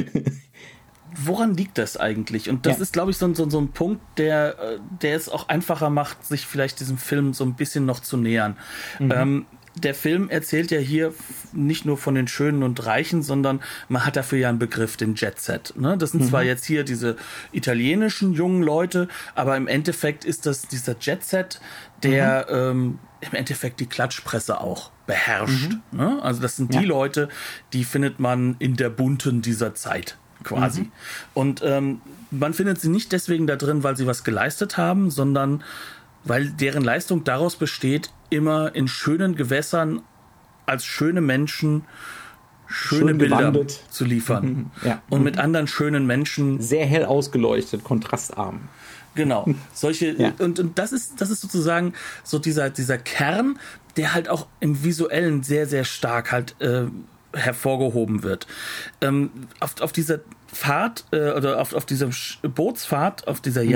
Woran 1.19 1.55
liegt 1.55 1.77
das 1.77 1.97
eigentlich? 1.97 2.49
Und 2.49 2.65
das 2.65 2.77
ja. 2.77 2.83
ist, 2.83 2.93
glaube 2.93 3.11
ich, 3.11 3.17
so, 3.17 3.33
so, 3.33 3.49
so 3.49 3.59
ein 3.59 3.69
Punkt, 3.69 4.01
der, 4.17 4.59
äh, 4.59 4.79
der 5.01 5.15
es 5.15 5.29
auch 5.29 5.47
einfacher 5.47 5.89
macht, 5.89 6.25
sich 6.25 6.45
vielleicht 6.45 6.79
diesem 6.79 6.97
Film 6.97 7.33
so 7.33 7.43
ein 7.43 7.55
bisschen 7.55 7.85
noch 7.85 8.01
zu 8.01 8.17
nähern. 8.17 8.57
Mhm. 8.99 9.11
Ähm, 9.11 9.45
der 9.83 9.93
Film 9.93 10.29
erzählt 10.29 10.71
ja 10.71 10.79
hier 10.79 11.13
nicht 11.53 11.85
nur 11.85 11.97
von 11.97 12.15
den 12.15 12.27
Schönen 12.27 12.63
und 12.63 12.85
Reichen, 12.85 13.23
sondern 13.23 13.61
man 13.89 14.05
hat 14.05 14.15
dafür 14.15 14.39
ja 14.39 14.49
einen 14.49 14.59
Begriff, 14.59 14.97
den 14.97 15.15
Jet 15.15 15.39
Set. 15.39 15.73
Ne? 15.77 15.97
Das 15.97 16.11
sind 16.11 16.23
mhm. 16.23 16.29
zwar 16.29 16.43
jetzt 16.43 16.65
hier 16.65 16.83
diese 16.83 17.15
italienischen 17.51 18.33
jungen 18.33 18.63
Leute, 18.63 19.07
aber 19.35 19.57
im 19.57 19.67
Endeffekt 19.67 20.25
ist 20.25 20.45
das 20.45 20.63
dieser 20.63 20.95
Jet 20.99 21.23
Set, 21.23 21.59
der 22.03 22.47
mhm. 22.49 22.55
ähm, 22.55 22.99
im 23.21 23.33
Endeffekt 23.33 23.79
die 23.79 23.87
Klatschpresse 23.87 24.59
auch 24.61 24.91
beherrscht. 25.05 25.71
Mhm. 25.71 25.81
Ne? 25.91 26.19
Also 26.21 26.41
das 26.41 26.55
sind 26.55 26.73
ja. 26.73 26.81
die 26.81 26.85
Leute, 26.85 27.29
die 27.73 27.83
findet 27.83 28.19
man 28.19 28.55
in 28.59 28.75
der 28.75 28.89
bunten 28.89 29.41
dieser 29.41 29.73
Zeit 29.75 30.17
quasi. 30.43 30.81
Mhm. 30.81 30.91
Und 31.33 31.61
ähm, 31.63 32.01
man 32.31 32.53
findet 32.53 32.79
sie 32.79 32.89
nicht 32.89 33.11
deswegen 33.11 33.47
da 33.47 33.55
drin, 33.55 33.83
weil 33.83 33.97
sie 33.97 34.05
was 34.05 34.23
geleistet 34.23 34.77
haben, 34.77 35.09
sondern 35.09 35.63
weil 36.23 36.49
deren 36.49 36.83
Leistung 36.83 37.23
daraus 37.23 37.55
besteht, 37.55 38.11
immer 38.29 38.75
in 38.75 38.87
schönen 38.87 39.35
Gewässern 39.35 40.01
als 40.65 40.85
schöne 40.85 41.21
Menschen 41.21 41.85
schöne 42.67 43.11
Schön 43.11 43.17
Bilder 43.17 43.37
gewandet. 43.37 43.83
zu 43.89 44.05
liefern. 44.05 44.45
Mhm. 44.45 44.71
Ja. 44.83 45.01
Und 45.09 45.23
mit 45.23 45.37
anderen 45.37 45.67
schönen 45.67 46.05
Menschen. 46.05 46.61
Sehr 46.61 46.85
hell 46.85 47.05
ausgeleuchtet, 47.05 47.83
kontrastarm. 47.83 48.67
Genau. 49.15 49.47
Solche, 49.73 50.11
ja. 50.11 50.33
und, 50.37 50.59
und 50.59 50.77
das 50.77 50.91
ist, 50.91 51.19
das 51.21 51.31
ist 51.31 51.41
sozusagen 51.41 51.93
so 52.23 52.37
dieser, 52.37 52.69
dieser 52.69 52.97
Kern, 52.97 53.57
der 53.95 54.13
halt 54.13 54.29
auch 54.29 54.47
im 54.59 54.83
Visuellen 54.83 55.41
sehr, 55.43 55.65
sehr 55.65 55.85
stark 55.85 56.31
halt 56.31 56.55
äh, 56.61 56.85
hervorgehoben 57.33 58.21
wird. 58.21 58.45
Ähm, 59.01 59.31
auf, 59.59 59.81
auf 59.81 59.91
dieser 59.91 60.19
Fahrt 60.47 61.05
äh, 61.11 61.31
oder 61.31 61.59
auf, 61.59 61.73
auf 61.73 61.85
dieser 61.85 62.09
Bootsfahrt, 62.43 63.27
auf 63.27 63.41
dieser 63.41 63.63
mhm. 63.63 63.71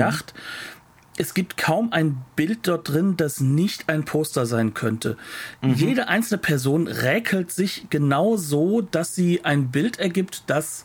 Es 1.22 1.34
gibt 1.34 1.56
kaum 1.56 1.92
ein 1.92 2.20
Bild 2.34 2.66
dort 2.66 2.88
drin, 2.88 3.16
das 3.16 3.38
nicht 3.38 3.88
ein 3.88 4.04
Poster 4.04 4.44
sein 4.44 4.74
könnte. 4.74 5.16
Mhm. 5.60 5.74
Jede 5.74 6.08
einzelne 6.08 6.38
Person 6.38 6.88
räkelt 6.88 7.52
sich 7.52 7.86
genau 7.90 8.36
so, 8.36 8.80
dass 8.80 9.14
sie 9.14 9.44
ein 9.44 9.70
Bild 9.70 10.00
ergibt, 10.00 10.42
das 10.48 10.84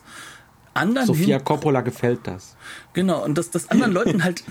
anderen. 0.74 1.08
Sophia 1.08 1.40
Coppola 1.40 1.80
gefällt 1.80 2.20
das. 2.22 2.54
Genau, 2.92 3.24
und 3.24 3.36
dass 3.36 3.50
das 3.50 3.68
anderen 3.70 3.92
Leuten 3.92 4.22
halt 4.22 4.44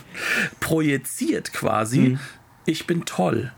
projiziert 0.60 1.52
quasi, 1.52 1.98
mhm. 1.98 2.20
ich 2.64 2.86
bin 2.86 3.04
toll. 3.04 3.52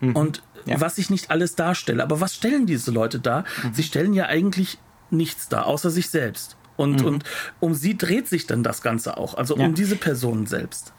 Mhm. 0.00 0.16
Und 0.16 0.42
ja. 0.64 0.80
was 0.80 0.98
ich 0.98 1.08
nicht 1.08 1.30
alles 1.30 1.54
darstelle. 1.54 2.02
Aber 2.02 2.20
was 2.20 2.34
stellen 2.34 2.66
diese 2.66 2.90
Leute 2.90 3.20
da? 3.20 3.44
Mhm. 3.62 3.74
Sie 3.74 3.84
stellen 3.84 4.12
ja 4.12 4.26
eigentlich 4.26 4.76
nichts 5.10 5.48
dar, 5.48 5.66
außer 5.66 5.90
sich 5.90 6.10
selbst. 6.10 6.56
Und, 6.76 7.02
mhm. 7.02 7.06
und 7.06 7.24
um 7.60 7.74
sie 7.74 7.96
dreht 7.96 8.26
sich 8.26 8.48
dann 8.48 8.64
das 8.64 8.82
Ganze 8.82 9.18
auch, 9.18 9.34
also 9.34 9.56
ja. 9.56 9.66
um 9.66 9.74
diese 9.76 9.94
Person 9.94 10.46
selbst. 10.46 10.92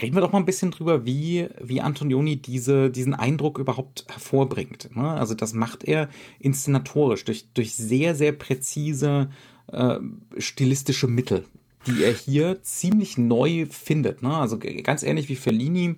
Reden 0.00 0.16
wir 0.16 0.20
doch 0.20 0.32
mal 0.32 0.38
ein 0.38 0.44
bisschen 0.44 0.70
drüber, 0.70 1.04
wie, 1.04 1.48
wie 1.60 1.80
Antonioni 1.80 2.36
diese, 2.36 2.90
diesen 2.90 3.14
Eindruck 3.14 3.58
überhaupt 3.58 4.04
hervorbringt. 4.08 4.94
Ne? 4.94 5.08
Also 5.08 5.34
das 5.34 5.52
macht 5.52 5.84
er 5.84 6.08
inszenatorisch 6.38 7.24
durch, 7.24 7.46
durch 7.54 7.74
sehr, 7.74 8.14
sehr 8.14 8.32
präzise 8.32 9.30
äh, 9.68 9.98
stilistische 10.38 11.06
Mittel. 11.06 11.44
die 11.86 12.04
er 12.04 12.12
hier 12.12 12.62
ziemlich 12.62 13.18
neu 13.18 13.66
findet. 13.66 14.22
Ne? 14.22 14.34
Also 14.34 14.58
ganz 14.58 15.02
ähnlich 15.02 15.28
wie 15.28 15.36
Fellini 15.36 15.96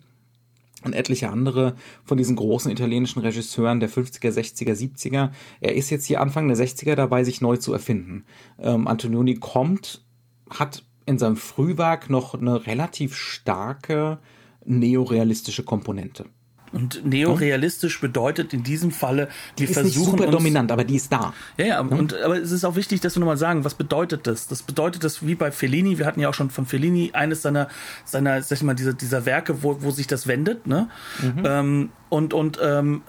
und 0.85 0.93
etliche 0.95 1.31
andere 1.31 1.75
von 2.05 2.19
diesen 2.19 2.37
großen 2.37 2.71
italienischen 2.71 3.21
Regisseuren 3.21 3.81
der 3.81 3.91
50er, 3.91 4.31
60er, 4.31 4.75
70er. 4.75 5.31
Er 5.61 5.75
ist 5.75 5.91
jetzt 5.91 6.07
hier 6.07 6.21
Anfang 6.21 6.49
der 6.49 6.57
60er 6.57 6.95
dabei, 6.95 7.25
sich 7.25 7.41
neu 7.41 7.57
zu 7.57 7.73
erfinden. 7.73 8.25
Ähm, 8.59 8.87
Antonioni 8.87 9.35
kommt, 9.37 10.05
hat 10.51 10.85
in 11.07 11.19
seinem 11.19 11.37
Frühwerk 11.37 12.11
noch 12.11 12.35
eine 12.35 12.67
relativ 12.67 13.17
starke 13.17 14.19
neorealistische 14.65 15.63
Komponente. 15.63 16.27
Und 16.75 17.07
neorealistisch 17.07 18.01
bedeutet 18.01 18.53
in 18.53 18.65
diesem 18.65 18.91
Falle, 18.91 19.29
wir 19.57 19.67
die 19.69 19.73
versuchen. 19.73 20.01
Nicht 20.01 20.11
super 20.11 20.25
uns, 20.25 20.33
dominant, 20.33 20.73
aber 20.73 20.83
die 20.83 20.97
ist 20.97 21.13
da. 21.13 21.33
Ja, 21.57 21.67
ja, 21.67 21.81
hm? 21.81 21.93
und, 21.93 22.15
aber 22.15 22.37
es 22.37 22.51
ist 22.51 22.65
auch 22.65 22.75
wichtig, 22.75 23.01
dass 23.01 23.15
wir 23.15 23.21
nochmal 23.21 23.37
sagen, 23.37 23.65
was 23.65 23.75
bedeutet 23.75 24.27
das? 24.27 24.49
Das 24.49 24.63
bedeutet 24.63 25.05
das 25.05 25.25
wie 25.25 25.37
bei 25.37 25.53
Fellini, 25.53 25.99
wir 25.99 26.07
hatten 26.07 26.19
ja 26.19 26.29
auch 26.29 26.35
schon 26.35 26.51
von 26.51 26.67
Fellini 26.67 27.13
eines 27.13 27.43
seiner, 27.43 27.69
seiner 28.05 28.43
sag 28.43 28.59
ich 28.59 28.65
mal, 28.65 28.75
dieser, 28.75 28.93
dieser 28.93 29.25
Werke, 29.25 29.63
wo, 29.63 29.83
wo 29.83 29.93
sich 29.93 30.09
das 30.09 30.27
wendet, 30.27 30.67
ne? 30.67 30.89
Mhm. 31.23 31.43
Ähm, 31.45 31.89
und 32.09 32.35
und 32.35 32.59
ähm, 32.61 33.03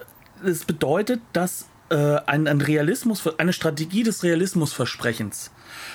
es 0.44 0.64
bedeutet, 0.64 1.20
dass 1.32 1.66
äh, 1.88 1.96
ein, 2.26 2.46
ein 2.46 2.60
Realismus, 2.60 3.26
eine 3.38 3.52
Strategie 3.52 4.04
des 4.04 4.22
Realismusversprechens 4.22 5.50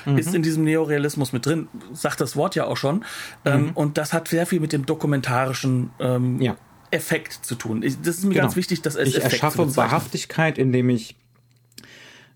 mhm. 0.05 0.17
ist 0.17 0.33
in 0.33 0.43
diesem 0.43 0.63
Neorealismus 0.63 1.33
mit 1.33 1.45
drin, 1.45 1.67
sagt 1.93 2.21
das 2.21 2.35
Wort 2.35 2.55
ja 2.55 2.65
auch 2.65 2.77
schon. 2.77 3.05
Ähm, 3.45 3.65
mhm. 3.65 3.71
Und 3.71 3.97
das 3.97 4.13
hat 4.13 4.27
sehr 4.27 4.45
viel 4.45 4.59
mit 4.59 4.73
dem 4.73 4.85
dokumentarischen 4.85 5.91
ähm, 5.99 6.41
ja. 6.41 6.57
Effekt 6.91 7.33
zu 7.45 7.55
tun. 7.55 7.83
Ich, 7.83 8.01
das 8.01 8.17
ist 8.17 8.23
mir 8.25 8.33
genau. 8.33 8.45
ganz 8.45 8.55
wichtig, 8.55 8.81
dass 8.81 8.95
es 8.95 9.09
ich 9.09 9.17
Effekt 9.17 9.33
erschaffe 9.33 9.75
Wahrhaftigkeit, 9.75 10.57
indem 10.57 10.89
ich 10.89 11.15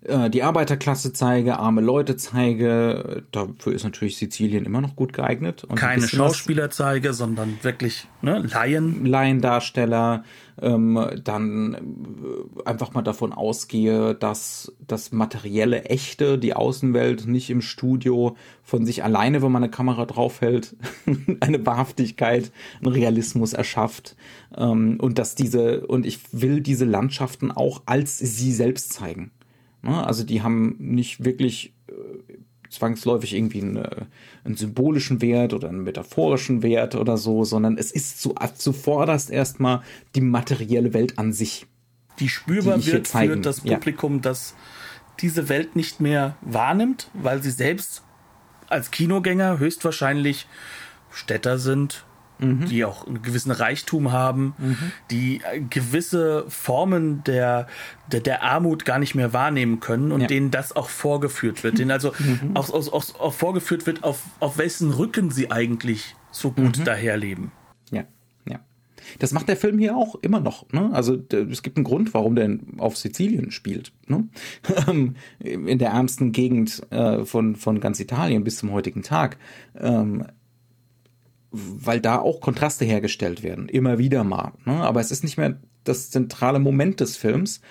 äh, 0.07 0.29
die 0.29 0.43
Arbeiterklasse 0.43 1.13
zeige, 1.13 1.57
arme 1.57 1.81
Leute 1.81 2.15
zeige. 2.15 3.23
Dafür 3.31 3.73
ist 3.73 3.83
natürlich 3.83 4.17
Sizilien 4.17 4.65
immer 4.65 4.81
noch 4.81 4.95
gut 4.95 5.13
geeignet. 5.13 5.63
Und 5.63 5.75
Keine 5.75 6.07
Schauspieler 6.07 6.69
zeige, 6.69 7.13
sondern 7.13 7.57
wirklich 7.61 8.07
ne, 8.21 8.39
Laien. 8.39 9.05
Laiendarsteller. 9.05 10.23
Ähm, 10.61 11.05
dann 11.21 11.73
äh, 11.73 12.63
einfach 12.63 12.93
mal 12.93 13.01
davon 13.01 13.33
ausgehe, 13.33 14.15
dass 14.15 14.73
das 14.87 15.11
materielle 15.11 15.83
Echte, 15.83 16.37
die 16.37 16.53
Außenwelt 16.53 17.27
nicht 17.27 17.49
im 17.49 17.61
Studio 17.61 18.37
von 18.63 18.85
sich 18.85 19.03
alleine, 19.03 19.41
wenn 19.41 19.51
man 19.51 19.63
eine 19.63 19.71
Kamera 19.71 20.05
draufhält, 20.05 20.77
eine 21.41 21.65
Wahrhaftigkeit, 21.65 22.51
einen 22.81 22.93
Realismus 22.93 23.51
erschafft. 23.51 24.15
Ähm, 24.55 24.97
und 25.01 25.19
dass 25.19 25.35
diese, 25.35 25.85
und 25.87 26.05
ich 26.05 26.19
will 26.31 26.61
diese 26.61 26.85
Landschaften 26.85 27.51
auch 27.51 27.81
als 27.85 28.17
sie 28.17 28.53
selbst 28.53 28.93
zeigen. 28.93 29.31
Ne? 29.85 30.05
Also 30.05 30.23
die 30.23 30.41
haben 30.41 30.75
nicht 30.79 31.23
wirklich 31.23 31.73
äh, 31.87 31.93
zwangsläufig 32.69 33.33
irgendwie 33.33 33.61
einen, 33.61 33.77
äh, 33.77 34.05
einen, 34.43 34.55
symbolischen 34.55 35.21
Wert 35.21 35.53
oder 35.53 35.69
einen 35.69 35.83
metaphorischen 35.83 36.63
Wert 36.63 36.95
oder 36.95 37.17
so, 37.17 37.43
sondern 37.43 37.77
es 37.77 37.91
ist 37.91 38.21
zu, 38.21 38.35
zuvorderst 38.55 39.29
erstmal 39.29 39.81
die 40.15 40.21
materielle 40.21 40.93
Welt 40.93 41.17
an 41.17 41.33
sich. 41.33 41.67
Die 42.19 42.29
spürbar 42.29 42.77
die 42.77 42.87
wird 42.87 43.07
für 43.07 43.37
das 43.37 43.61
Publikum, 43.61 44.15
ja. 44.15 44.21
das 44.21 44.55
diese 45.19 45.47
Welt 45.47 45.75
nicht 45.75 46.01
mehr 46.01 46.35
wahrnimmt, 46.41 47.09
weil 47.13 47.41
sie 47.41 47.51
selbst 47.51 48.03
als 48.67 48.91
Kinogänger 48.91 49.59
höchstwahrscheinlich 49.59 50.47
Städter 51.11 51.57
sind, 51.57 52.03
mhm. 52.39 52.65
die 52.65 52.85
auch 52.85 53.07
einen 53.07 53.21
gewissen 53.21 53.51
Reichtum 53.51 54.11
haben, 54.11 54.53
mhm. 54.57 54.91
die 55.11 55.41
gewisse 55.69 56.45
Formen 56.49 57.23
der, 57.23 57.67
der, 58.11 58.19
der, 58.19 58.43
Armut 58.43 58.85
gar 58.85 58.99
nicht 58.99 59.15
mehr 59.15 59.33
wahrnehmen 59.33 59.79
können 59.79 60.11
und 60.11 60.21
ja. 60.21 60.27
denen 60.27 60.51
das 60.51 60.75
auch 60.75 60.89
vorgeführt 60.89 61.63
wird. 61.63 61.79
Denen 61.79 61.91
also 61.91 62.13
mhm. 62.19 62.55
auch, 62.55 62.69
auch, 62.69 62.93
auch, 62.93 63.19
auch, 63.19 63.33
vorgeführt 63.33 63.85
wird, 63.85 64.03
auf, 64.03 64.23
auf 64.39 64.57
wessen 64.57 64.91
Rücken 64.91 65.31
sie 65.31 65.51
eigentlich 65.51 66.15
so 66.31 66.51
gut 66.51 66.79
mhm. 66.79 66.83
daherleben. 66.83 67.51
Ja, 67.91 68.03
ja. 68.47 68.59
Das 69.19 69.31
macht 69.31 69.47
der 69.47 69.57
Film 69.57 69.79
hier 69.79 69.95
auch 69.95 70.15
immer 70.15 70.39
noch. 70.39 70.71
Ne? 70.71 70.89
Also 70.93 71.17
es 71.29 71.63
gibt 71.63 71.77
einen 71.77 71.85
Grund, 71.85 72.13
warum 72.13 72.35
der 72.35 72.57
auf 72.77 72.97
Sizilien 72.97 73.51
spielt. 73.51 73.93
Ne? 74.07 74.27
In 75.39 75.79
der 75.79 75.89
ärmsten 75.89 76.31
Gegend 76.31 76.81
äh, 76.91 77.25
von, 77.25 77.55
von 77.55 77.79
ganz 77.79 77.99
Italien 77.99 78.43
bis 78.43 78.57
zum 78.57 78.71
heutigen 78.71 79.03
Tag. 79.03 79.37
Ähm, 79.79 80.25
weil 81.55 81.99
da 81.99 82.19
auch 82.19 82.41
Kontraste 82.41 82.85
hergestellt 82.85 83.43
werden, 83.43 83.69
immer 83.69 83.97
wieder 83.97 84.23
mal. 84.23 84.53
Ne? 84.65 84.73
Aber 84.73 84.99
es 85.01 85.11
ist 85.11 85.23
nicht 85.23 85.37
mehr 85.37 85.59
das 85.83 86.09
zentrale 86.09 86.59
Moment 86.59 86.99
des 86.99 87.17
Films. 87.17 87.61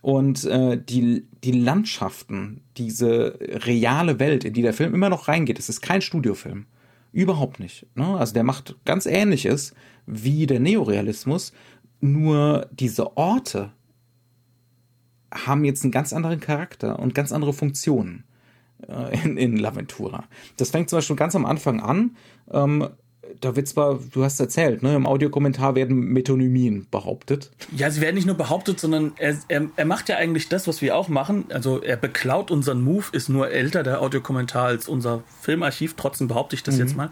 Und 0.00 0.44
äh, 0.44 0.82
die, 0.82 1.28
die 1.44 1.52
Landschaften, 1.52 2.62
diese 2.76 3.38
reale 3.40 4.18
Welt, 4.18 4.44
in 4.44 4.52
die 4.52 4.62
der 4.62 4.74
Film 4.74 4.94
immer 4.94 5.08
noch 5.08 5.28
reingeht, 5.28 5.60
es 5.60 5.68
ist 5.68 5.80
kein 5.80 6.02
Studiofilm. 6.02 6.66
Überhaupt 7.12 7.60
nicht. 7.60 7.86
Ne? 7.94 8.16
Also 8.16 8.34
der 8.34 8.42
macht 8.42 8.76
ganz 8.84 9.06
ähnliches 9.06 9.74
wie 10.06 10.46
der 10.46 10.58
Neorealismus, 10.58 11.52
nur 12.00 12.68
diese 12.72 13.16
Orte 13.16 13.72
haben 15.32 15.64
jetzt 15.64 15.84
einen 15.84 15.92
ganz 15.92 16.12
anderen 16.12 16.40
Charakter 16.40 16.98
und 16.98 17.14
ganz 17.14 17.32
andere 17.32 17.52
Funktionen 17.52 18.24
äh, 18.88 19.22
in, 19.24 19.36
in 19.36 19.58
L'Aventura. 19.58 20.24
Das 20.56 20.70
fängt 20.70 20.90
zum 20.90 20.98
Beispiel 20.98 21.16
ganz 21.16 21.34
am 21.36 21.46
Anfang 21.46 21.80
an. 21.80 22.16
Ähm, 22.50 22.88
da 23.40 23.56
wird 23.56 23.68
zwar, 23.68 23.98
du 24.12 24.24
hast 24.24 24.38
erzählt, 24.40 24.82
ne, 24.82 24.94
im 24.94 25.06
Audiokommentar 25.06 25.74
werden 25.74 25.98
Metonymien 25.98 26.86
behauptet. 26.90 27.50
Ja, 27.74 27.90
sie 27.90 28.00
werden 28.00 28.14
nicht 28.14 28.26
nur 28.26 28.36
behauptet, 28.36 28.80
sondern 28.80 29.12
er, 29.16 29.36
er, 29.48 29.68
er 29.76 29.84
macht 29.84 30.08
ja 30.08 30.16
eigentlich 30.16 30.48
das, 30.48 30.66
was 30.66 30.82
wir 30.82 30.96
auch 30.96 31.08
machen. 31.08 31.44
Also 31.50 31.80
er 31.80 31.96
beklaut 31.96 32.50
unseren 32.50 32.82
Move, 32.82 33.06
ist 33.12 33.28
nur 33.28 33.50
älter, 33.50 33.82
der 33.82 34.00
Audiokommentar, 34.00 34.66
als 34.66 34.88
unser 34.88 35.22
Filmarchiv. 35.40 35.94
Trotzdem 35.96 36.28
behaupte 36.28 36.56
ich 36.56 36.62
das 36.62 36.76
mhm. 36.76 36.80
jetzt 36.80 36.96
mal. 36.96 37.10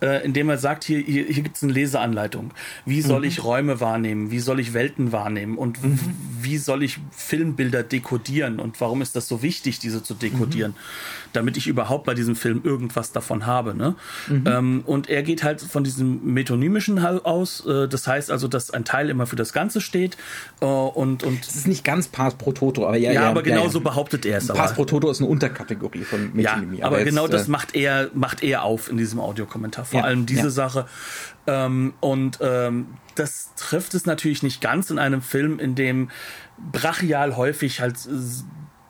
Äh, 0.00 0.24
indem 0.24 0.48
er 0.48 0.58
sagt, 0.58 0.84
hier, 0.84 0.98
hier, 0.98 1.24
hier 1.24 1.42
gibt 1.42 1.56
es 1.56 1.62
eine 1.62 1.72
Leseanleitung. 1.72 2.52
Wie 2.84 3.02
soll 3.02 3.20
mhm. 3.20 3.26
ich 3.26 3.44
Räume 3.44 3.80
wahrnehmen? 3.80 4.30
Wie 4.30 4.40
soll 4.40 4.60
ich 4.60 4.74
Welten 4.74 5.12
wahrnehmen? 5.12 5.58
Und 5.58 5.82
mhm. 5.82 5.98
wie 6.40 6.58
soll 6.58 6.82
ich 6.82 6.98
Filmbilder 7.10 7.82
dekodieren? 7.82 8.60
Und 8.60 8.80
warum 8.80 9.02
ist 9.02 9.16
das 9.16 9.28
so 9.28 9.42
wichtig, 9.42 9.78
diese 9.78 10.02
zu 10.02 10.14
dekodieren? 10.14 10.72
Mhm. 10.72 10.76
Damit 11.32 11.56
ich 11.56 11.66
überhaupt 11.66 12.04
bei 12.04 12.14
diesem 12.14 12.36
Film 12.36 12.60
irgendwas 12.64 13.12
davon 13.12 13.46
habe. 13.46 13.74
Ne? 13.74 13.94
Mhm. 14.28 14.44
Ähm, 14.46 14.82
und 14.86 15.08
er 15.08 15.22
geht 15.22 15.42
halt 15.42 15.51
von 15.60 15.84
diesem 15.84 16.32
metonymischen 16.32 16.98
aus. 16.98 17.64
Äh, 17.66 17.88
das 17.88 18.06
heißt 18.06 18.30
also, 18.30 18.48
dass 18.48 18.70
ein 18.70 18.84
Teil 18.84 19.10
immer 19.10 19.26
für 19.26 19.36
das 19.36 19.52
Ganze 19.52 19.80
steht. 19.80 20.16
Äh, 20.60 20.64
und, 20.64 21.22
und 21.24 21.46
das 21.46 21.54
ist 21.54 21.66
nicht 21.66 21.84
ganz 21.84 22.08
Pars 22.08 22.34
pro 22.34 22.52
Toto, 22.52 22.86
aber 22.86 22.96
ja. 22.96 23.12
Ja, 23.12 23.22
ja 23.22 23.30
aber 23.30 23.46
ja, 23.46 23.58
ja. 23.58 23.78
behauptet 23.78 24.26
er 24.26 24.38
es. 24.38 24.48
Pars 24.48 24.74
pro 24.74 24.84
Toto 24.84 25.10
ist 25.10 25.20
eine 25.20 25.28
Unterkategorie 25.28 26.04
von 26.04 26.32
Metonymie. 26.32 26.78
Ja, 26.78 26.86
aber, 26.86 26.96
aber 26.96 27.04
genau 27.04 27.22
jetzt, 27.24 27.34
das 27.34 27.48
äh, 27.48 27.50
macht 27.50 27.74
er, 27.74 28.10
macht 28.14 28.42
er 28.42 28.62
auf 28.62 28.88
in 28.88 28.96
diesem 28.96 29.20
Audiokommentar. 29.20 29.84
Vor 29.84 30.04
allem 30.04 30.26
diese 30.26 30.50
Sache. 30.50 30.86
Ähm, 31.46 31.94
und 32.00 32.38
ähm, 32.40 32.86
das 33.14 33.50
trifft 33.56 33.94
es 33.94 34.06
natürlich 34.06 34.42
nicht 34.42 34.60
ganz 34.60 34.90
in 34.90 34.98
einem 34.98 35.22
Film, 35.22 35.58
in 35.58 35.74
dem 35.74 36.10
brachial 36.70 37.36
häufig 37.36 37.80
halt 37.80 37.96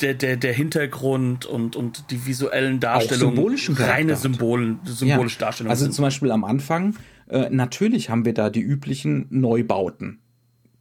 der, 0.02 0.14
der, 0.14 0.36
der 0.36 0.52
Hintergrund 0.52 1.46
und, 1.46 1.76
und 1.76 2.10
die 2.10 2.26
visuellen 2.26 2.80
Darstellungen 2.80 3.56
reine 3.76 4.16
Symbol, 4.16 4.78
symbolische 4.84 5.38
ja. 5.38 5.46
Darstellungen. 5.46 5.70
Also 5.70 5.88
zum 5.88 6.02
Beispiel 6.02 6.30
am 6.30 6.44
Anfang, 6.44 6.96
äh, 7.28 7.48
natürlich 7.50 8.10
haben 8.10 8.24
wir 8.24 8.34
da 8.34 8.50
die 8.50 8.60
üblichen 8.60 9.26
Neubauten, 9.30 10.18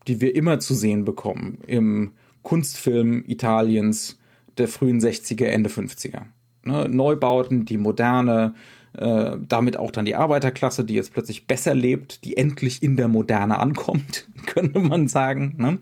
die 0.07 0.21
wir 0.21 0.35
immer 0.35 0.59
zu 0.59 0.73
sehen 0.73 1.05
bekommen 1.05 1.59
im 1.67 2.13
Kunstfilm 2.41 3.23
Italiens 3.27 4.19
der 4.57 4.67
frühen 4.67 4.99
60er, 4.99 5.45
Ende 5.45 5.69
50er. 5.69 6.23
Ne, 6.63 6.87
Neubauten, 6.89 7.65
die 7.65 7.77
moderne, 7.77 8.53
äh, 8.93 9.37
damit 9.47 9.77
auch 9.77 9.91
dann 9.91 10.05
die 10.05 10.15
Arbeiterklasse, 10.15 10.83
die 10.83 10.95
jetzt 10.95 11.13
plötzlich 11.13 11.47
besser 11.47 11.73
lebt, 11.73 12.25
die 12.25 12.37
endlich 12.37 12.83
in 12.83 12.97
der 12.97 13.07
Moderne 13.07 13.59
ankommt, 13.59 14.27
könnte 14.45 14.79
man 14.79 15.07
sagen. 15.07 15.55
Ne? 15.57 15.79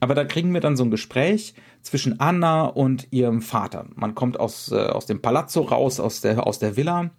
Aber 0.00 0.14
da 0.14 0.24
kriegen 0.24 0.52
wir 0.54 0.60
dann 0.60 0.76
so 0.76 0.84
ein 0.84 0.90
Gespräch 0.90 1.54
zwischen 1.84 2.18
Anna 2.18 2.64
und 2.64 3.08
ihrem 3.12 3.42
Vater. 3.42 3.86
Man 3.94 4.14
kommt 4.14 4.40
aus, 4.40 4.72
äh, 4.72 4.76
aus 4.76 5.06
dem 5.06 5.22
Palazzo 5.22 5.60
raus, 5.60 6.00
aus 6.00 6.22
der, 6.22 6.46
aus 6.46 6.58
der 6.58 6.76
Villa 6.76 7.10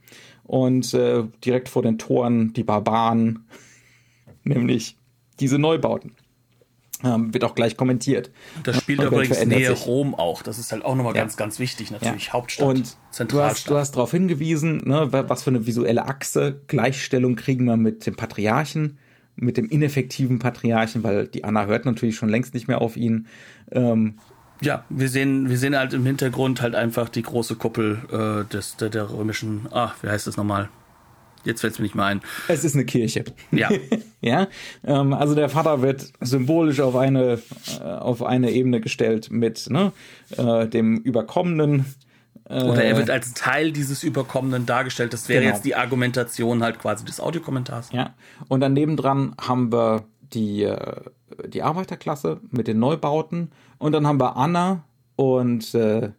und 0.44 0.94
äh, 0.94 1.24
direkt 1.46 1.70
vor 1.70 1.84
den 1.84 1.98
Toren 1.98 2.52
die 2.54 2.64
Barbaren, 2.64 3.46
nämlich 4.44 4.98
diese 5.40 5.60
Neubauten. 5.60 6.16
Ähm, 7.04 7.34
wird 7.34 7.44
auch 7.44 7.54
gleich 7.54 7.78
kommentiert. 7.78 8.32
Das 8.64 8.78
spielt 8.78 9.00
und 9.00 9.08
übrigens 9.08 9.46
Nähe 9.46 9.72
Rom 9.72 10.16
auch. 10.16 10.42
Das 10.42 10.58
ist 10.58 10.72
halt 10.72 10.84
auch 10.84 10.96
nochmal 10.96 11.14
ja. 11.14 11.22
ganz, 11.22 11.38
ganz 11.38 11.60
wichtig. 11.60 11.92
Natürlich 11.92 12.28
ja. 12.28 12.34
Hauptstadt, 12.34 12.68
und 12.68 12.98
Du 13.30 13.42
hast, 13.42 13.70
du 13.70 13.76
hast 13.76 13.92
darauf 13.92 14.12
hingewiesen, 14.12 14.82
ne, 14.86 15.10
was 15.12 15.44
für 15.44 15.52
eine 15.52 15.68
visuelle 15.68 16.06
Achse, 16.06 16.62
Gleichstellung 16.68 17.36
kriegen 17.36 17.66
wir 17.66 17.78
mit 17.78 18.06
dem 18.08 18.16
Patriarchen, 18.16 18.98
mit 19.36 19.58
dem 19.58 19.70
ineffektiven 19.70 20.40
Patriarchen, 20.40 21.04
weil 21.04 21.28
die 21.28 21.44
Anna 21.44 21.66
hört 21.66 21.86
natürlich 21.86 22.16
schon 22.16 22.30
längst 22.30 22.54
nicht 22.54 22.68
mehr 22.68 22.82
auf 22.82 22.98
ihn. 22.98 23.28
Ähm, 23.72 24.16
ja, 24.66 24.84
wir 24.90 25.10
sehen, 25.10 25.50
wir 25.50 25.58
sehen 25.58 25.78
halt 25.78 25.94
im 25.94 26.06
Hintergrund 26.06 26.62
halt 26.62 26.76
einfach 26.76 27.10
die 27.10 27.22
große 27.22 27.56
Kuppel 27.56 28.00
äh, 28.12 28.52
des, 28.52 28.78
der, 28.78 28.90
der 28.90 29.10
römischen, 29.12 29.68
ach, 29.72 29.96
wie 30.02 30.10
heißt 30.10 30.28
das 30.28 30.38
nochmal? 30.38 30.70
Jetzt 31.46 31.62
fällt 31.62 31.74
es 31.74 31.80
mir 31.80 31.84
nicht 31.84 31.96
mehr 31.96 32.06
ein. 32.06 32.22
Es 32.48 32.64
ist 32.64 32.74
eine 32.74 32.86
Kirche. 32.86 33.24
Ja. 33.52 33.70
ja. 34.22 34.48
Ähm, 34.84 35.14
also 35.14 35.36
der 35.36 35.48
Vater 35.48 35.82
wird 35.84 36.12
symbolisch 36.20 36.80
auf 36.80 36.96
eine, 36.96 37.40
äh, 37.80 37.84
auf 37.84 38.24
eine 38.24 38.52
Ebene 38.52 38.82
gestellt 38.82 39.30
mit 39.32 39.70
ne, 39.70 39.92
äh, 40.38 40.68
dem 40.68 40.98
Überkommenen 40.98 41.86
Oder 42.50 42.84
er 42.84 42.98
wird 42.98 43.12
als 43.12 43.34
Teil 43.34 43.72
dieses 43.72 44.04
Überkommenen 44.04 44.66
dargestellt. 44.66 45.14
Das 45.14 45.30
wäre 45.30 45.42
genau. 45.42 45.54
jetzt 45.54 45.66
die 45.66 45.76
Argumentation 45.76 46.64
halt 46.64 46.80
quasi 46.80 47.06
des 47.06 47.20
Audiokommentars. 47.20 47.92
Ja. 47.92 48.16
Und 48.48 48.62
dann 48.62 48.74
nebendran 48.74 49.36
haben 49.40 49.72
wir 49.72 50.06
die, 50.34 50.64
äh, 50.64 51.02
die 51.48 51.64
Arbeiterklasse 51.64 52.40
mit 52.52 52.68
den 52.68 52.80
Neubauten. 52.80 53.52
Und 53.78 53.92
dann 53.92 54.08
haben 54.08 54.20
wir 54.20 54.38
Anna 54.38 54.84
und, 55.16 55.74
äh, 55.74 56.12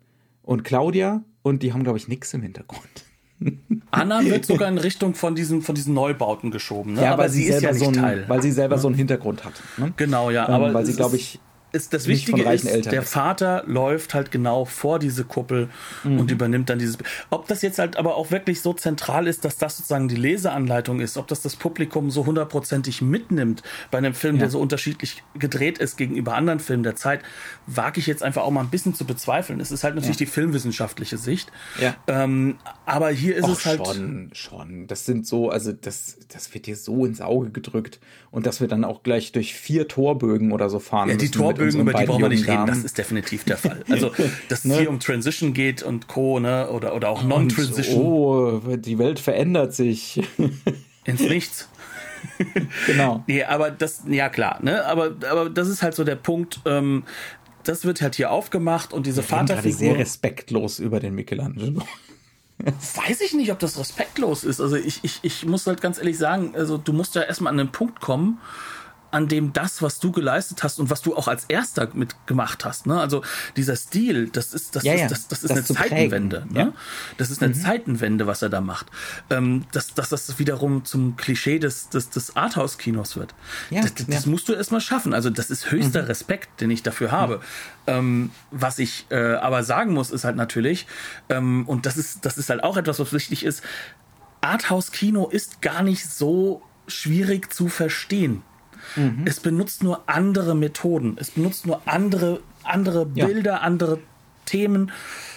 und 0.42 0.64
Claudia. 0.64 1.22
Und 1.42 1.62
die 1.62 1.72
haben, 1.72 1.84
glaube 1.84 1.98
ich, 1.98 2.08
nichts 2.08 2.34
im 2.34 2.42
Hintergrund. 2.42 3.04
Anna 3.90 4.24
wird 4.24 4.44
sogar 4.46 4.68
in 4.68 4.78
Richtung 4.78 5.14
von 5.14 5.34
diesen, 5.34 5.62
von 5.62 5.74
diesen 5.74 5.94
Neubauten 5.94 6.50
geschoben. 6.50 6.94
Ne? 6.94 7.02
Ja, 7.02 7.12
aber 7.12 7.28
sie, 7.28 7.44
sie 7.44 7.50
ist 7.50 7.62
ja 7.62 7.72
nicht 7.72 7.80
so 7.80 7.88
ein, 7.88 7.92
Teil. 7.92 8.24
Weil 8.28 8.42
sie 8.42 8.50
selber 8.50 8.78
so 8.78 8.88
einen 8.88 8.96
Hintergrund 8.96 9.44
hat. 9.44 9.54
Ne? 9.76 9.92
Genau, 9.96 10.30
ja. 10.30 10.48
Ähm, 10.48 10.54
aber 10.54 10.74
weil 10.74 10.86
sie, 10.86 10.94
glaube 10.94 11.16
ich, 11.16 11.38
ist 11.76 11.92
das 11.92 12.06
Wichtige 12.06 12.42
ist, 12.50 12.64
Eltern 12.64 12.90
der 12.90 13.02
Vater 13.02 13.62
läuft 13.66 14.14
halt 14.14 14.30
genau 14.30 14.64
vor 14.64 14.98
diese 14.98 15.24
Kuppel 15.24 15.68
mhm. 16.02 16.18
und 16.18 16.30
übernimmt 16.30 16.70
dann 16.70 16.78
dieses. 16.78 16.98
Ob 17.30 17.46
das 17.46 17.62
jetzt 17.62 17.78
halt 17.78 17.96
aber 17.96 18.16
auch 18.16 18.30
wirklich 18.30 18.60
so 18.62 18.72
zentral 18.72 19.26
ist, 19.26 19.44
dass 19.44 19.58
das 19.58 19.76
sozusagen 19.76 20.08
die 20.08 20.16
Leseanleitung 20.16 21.00
ist, 21.00 21.16
ob 21.16 21.28
das 21.28 21.42
das 21.42 21.56
Publikum 21.56 22.10
so 22.10 22.26
hundertprozentig 22.26 23.02
mitnimmt 23.02 23.62
bei 23.90 23.98
einem 23.98 24.14
Film, 24.14 24.36
ja. 24.36 24.40
der 24.40 24.50
so 24.50 24.60
unterschiedlich 24.60 25.22
gedreht 25.38 25.78
ist 25.78 25.96
gegenüber 25.96 26.34
anderen 26.34 26.58
Filmen 26.58 26.82
der 26.82 26.96
Zeit, 26.96 27.20
wage 27.66 28.00
ich 28.00 28.06
jetzt 28.06 28.22
einfach 28.22 28.42
auch 28.42 28.50
mal 28.50 28.62
ein 28.62 28.70
bisschen 28.70 28.94
zu 28.94 29.04
bezweifeln. 29.04 29.60
Es 29.60 29.70
ist 29.70 29.84
halt 29.84 29.94
natürlich 29.94 30.16
ja. 30.16 30.26
die 30.26 30.30
filmwissenschaftliche 30.30 31.18
Sicht. 31.18 31.52
Ja. 31.80 31.94
Ähm, 32.06 32.56
aber 32.86 33.10
hier 33.10 33.36
ist 33.36 33.44
Och, 33.44 33.58
es 33.58 33.66
halt. 33.66 33.86
Schon, 33.86 34.30
schon. 34.32 34.86
Das 34.86 35.04
sind 35.04 35.26
so, 35.26 35.50
also 35.50 35.72
das, 35.72 36.18
das 36.28 36.52
wird 36.54 36.66
dir 36.66 36.76
so 36.76 37.04
ins 37.04 37.20
Auge 37.20 37.50
gedrückt 37.50 38.00
und 38.30 38.46
dass 38.46 38.60
wir 38.60 38.68
dann 38.68 38.84
auch 38.84 39.02
gleich 39.02 39.32
durch 39.32 39.54
vier 39.54 39.88
Torbögen 39.88 40.52
oder 40.52 40.70
so 40.70 40.78
fahren. 40.78 41.08
Ja, 41.08 41.16
die 41.16 41.30
Torbögen 41.30 41.65
Bögen, 41.72 41.80
über 41.80 41.92
die 41.94 42.06
brauchen 42.06 42.22
wir 42.22 42.28
nicht 42.28 42.48
reden. 42.48 42.66
Das 42.66 42.78
ist 42.78 42.98
definitiv 42.98 43.44
der 43.44 43.56
Fall. 43.56 43.84
Also, 43.88 44.10
dass 44.48 44.60
es 44.60 44.64
ne? 44.64 44.78
hier 44.78 44.90
um 44.90 45.00
Transition 45.00 45.52
geht 45.52 45.82
und 45.82 46.08
Co., 46.08 46.40
ne? 46.40 46.70
Oder, 46.70 46.94
oder 46.94 47.08
auch 47.08 47.22
Non-Transition. 47.22 48.02
Oh, 48.02 48.60
die 48.76 48.98
Welt 48.98 49.18
verändert 49.18 49.74
sich. 49.74 50.22
Ins 51.04 51.20
Nichts. 51.20 51.68
genau. 52.86 53.22
Nee, 53.26 53.44
aber 53.44 53.70
das, 53.70 54.02
ja 54.08 54.28
klar, 54.28 54.58
ne? 54.62 54.84
Aber, 54.86 55.14
aber 55.30 55.50
das 55.50 55.68
ist 55.68 55.82
halt 55.82 55.94
so 55.94 56.04
der 56.04 56.16
Punkt, 56.16 56.60
ähm, 56.64 57.04
das 57.62 57.84
wird 57.84 58.00
halt 58.00 58.16
hier 58.16 58.30
aufgemacht 58.30 58.92
und 58.92 59.06
diese 59.06 59.22
Vaterfigur. 59.22 59.78
sehr 59.78 59.98
respektlos 59.98 60.78
über 60.78 61.00
den 61.00 61.14
Michelangelo. 61.14 61.82
Weiß 62.58 63.20
ich 63.20 63.34
nicht, 63.34 63.52
ob 63.52 63.58
das 63.58 63.78
respektlos 63.78 64.44
ist. 64.44 64.60
Also 64.60 64.76
ich, 64.76 65.00
ich, 65.02 65.18
ich 65.22 65.44
muss 65.44 65.66
halt 65.66 65.82
ganz 65.82 65.98
ehrlich 65.98 66.16
sagen, 66.16 66.54
also 66.56 66.78
du 66.78 66.92
musst 66.92 67.14
ja 67.14 67.22
erstmal 67.22 67.50
an 67.50 67.58
den 67.58 67.70
Punkt 67.70 68.00
kommen, 68.00 68.38
an 69.16 69.28
dem 69.28 69.54
das, 69.54 69.80
was 69.80 69.98
du 69.98 70.12
geleistet 70.12 70.62
hast 70.62 70.78
und 70.78 70.90
was 70.90 71.00
du 71.00 71.16
auch 71.16 71.26
als 71.26 71.46
erster 71.48 71.88
mitgemacht 71.94 72.66
hast. 72.66 72.86
Ne? 72.86 73.00
Also 73.00 73.22
dieser 73.56 73.74
Stil, 73.74 74.28
das 74.28 74.52
ist, 74.52 74.76
das 74.76 74.84
ja, 74.84 74.92
ist, 74.92 75.10
das, 75.10 75.28
das 75.28 75.42
ist 75.42 75.56
das 75.56 75.70
eine 75.70 75.88
Zeitenwende. 75.88 76.46
Ne? 76.50 76.74
Das 77.16 77.30
ist 77.30 77.42
eine 77.42 77.54
mhm. 77.54 77.58
Zeitenwende, 77.58 78.26
was 78.26 78.42
er 78.42 78.50
da 78.50 78.60
macht. 78.60 78.88
Ähm, 79.30 79.64
dass, 79.72 79.94
dass 79.94 80.10
das 80.10 80.38
wiederum 80.38 80.84
zum 80.84 81.16
Klischee 81.16 81.58
des, 81.58 81.88
des, 81.88 82.10
des 82.10 82.36
Arthouse-Kinos 82.36 83.16
wird. 83.16 83.34
Ja, 83.70 83.80
das, 83.80 83.94
das 83.94 84.26
ja. 84.26 84.30
musst 84.30 84.50
du 84.50 84.52
erstmal 84.52 84.82
schaffen. 84.82 85.14
Also 85.14 85.30
das 85.30 85.48
ist 85.48 85.70
höchster 85.70 86.02
mhm. 86.02 86.08
Respekt, 86.08 86.60
den 86.60 86.70
ich 86.70 86.82
dafür 86.82 87.10
habe. 87.10 87.38
Mhm. 87.38 87.42
Ähm, 87.86 88.30
was 88.50 88.78
ich 88.78 89.06
äh, 89.08 89.36
aber 89.36 89.64
sagen 89.64 89.94
muss, 89.94 90.10
ist 90.10 90.24
halt 90.24 90.36
natürlich, 90.36 90.86
ähm, 91.30 91.66
und 91.66 91.86
das 91.86 91.96
ist, 91.96 92.26
das 92.26 92.36
ist 92.36 92.50
halt 92.50 92.62
auch 92.62 92.76
etwas, 92.76 93.00
was 93.00 93.14
wichtig 93.14 93.46
ist, 93.46 93.62
Arthouse-Kino 94.42 95.26
ist 95.28 95.62
gar 95.62 95.82
nicht 95.82 96.04
so 96.04 96.60
schwierig 96.86 97.50
zu 97.50 97.68
verstehen. 97.68 98.42
Mhm. 98.94 99.24
Es 99.26 99.40
benutzt 99.40 99.82
nur 99.82 100.08
andere 100.08 100.54
Methoden. 100.54 101.16
Es 101.18 101.32
benutzt 101.32 101.66
nur 101.66 101.80
andere, 101.86 102.40
andere 102.62 103.06
Bilder, 103.06 103.52
ja. 103.52 103.58
andere 103.58 103.98
Themen. 104.44 104.92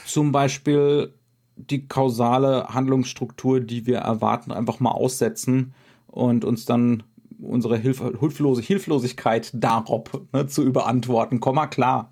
Zum 0.06 0.32
Beispiel 0.32 1.14
die 1.56 1.88
kausale 1.88 2.68
Handlungsstruktur, 2.70 3.60
die 3.60 3.86
wir 3.86 3.98
erwarten, 3.98 4.52
einfach 4.52 4.80
mal 4.80 4.92
aussetzen 4.92 5.74
und 6.08 6.46
uns 6.46 6.66
dann 6.66 7.04
unsere 7.42 7.78
Hilf 7.78 8.02
Hilflose 8.20 8.62
Hilflosigkeit 8.62 9.52
darauf 9.54 10.04
ne, 10.34 10.48
zu 10.48 10.64
überantworten. 10.64 11.40
Komm 11.40 11.56
mal 11.56 11.68
klar. 11.68 12.12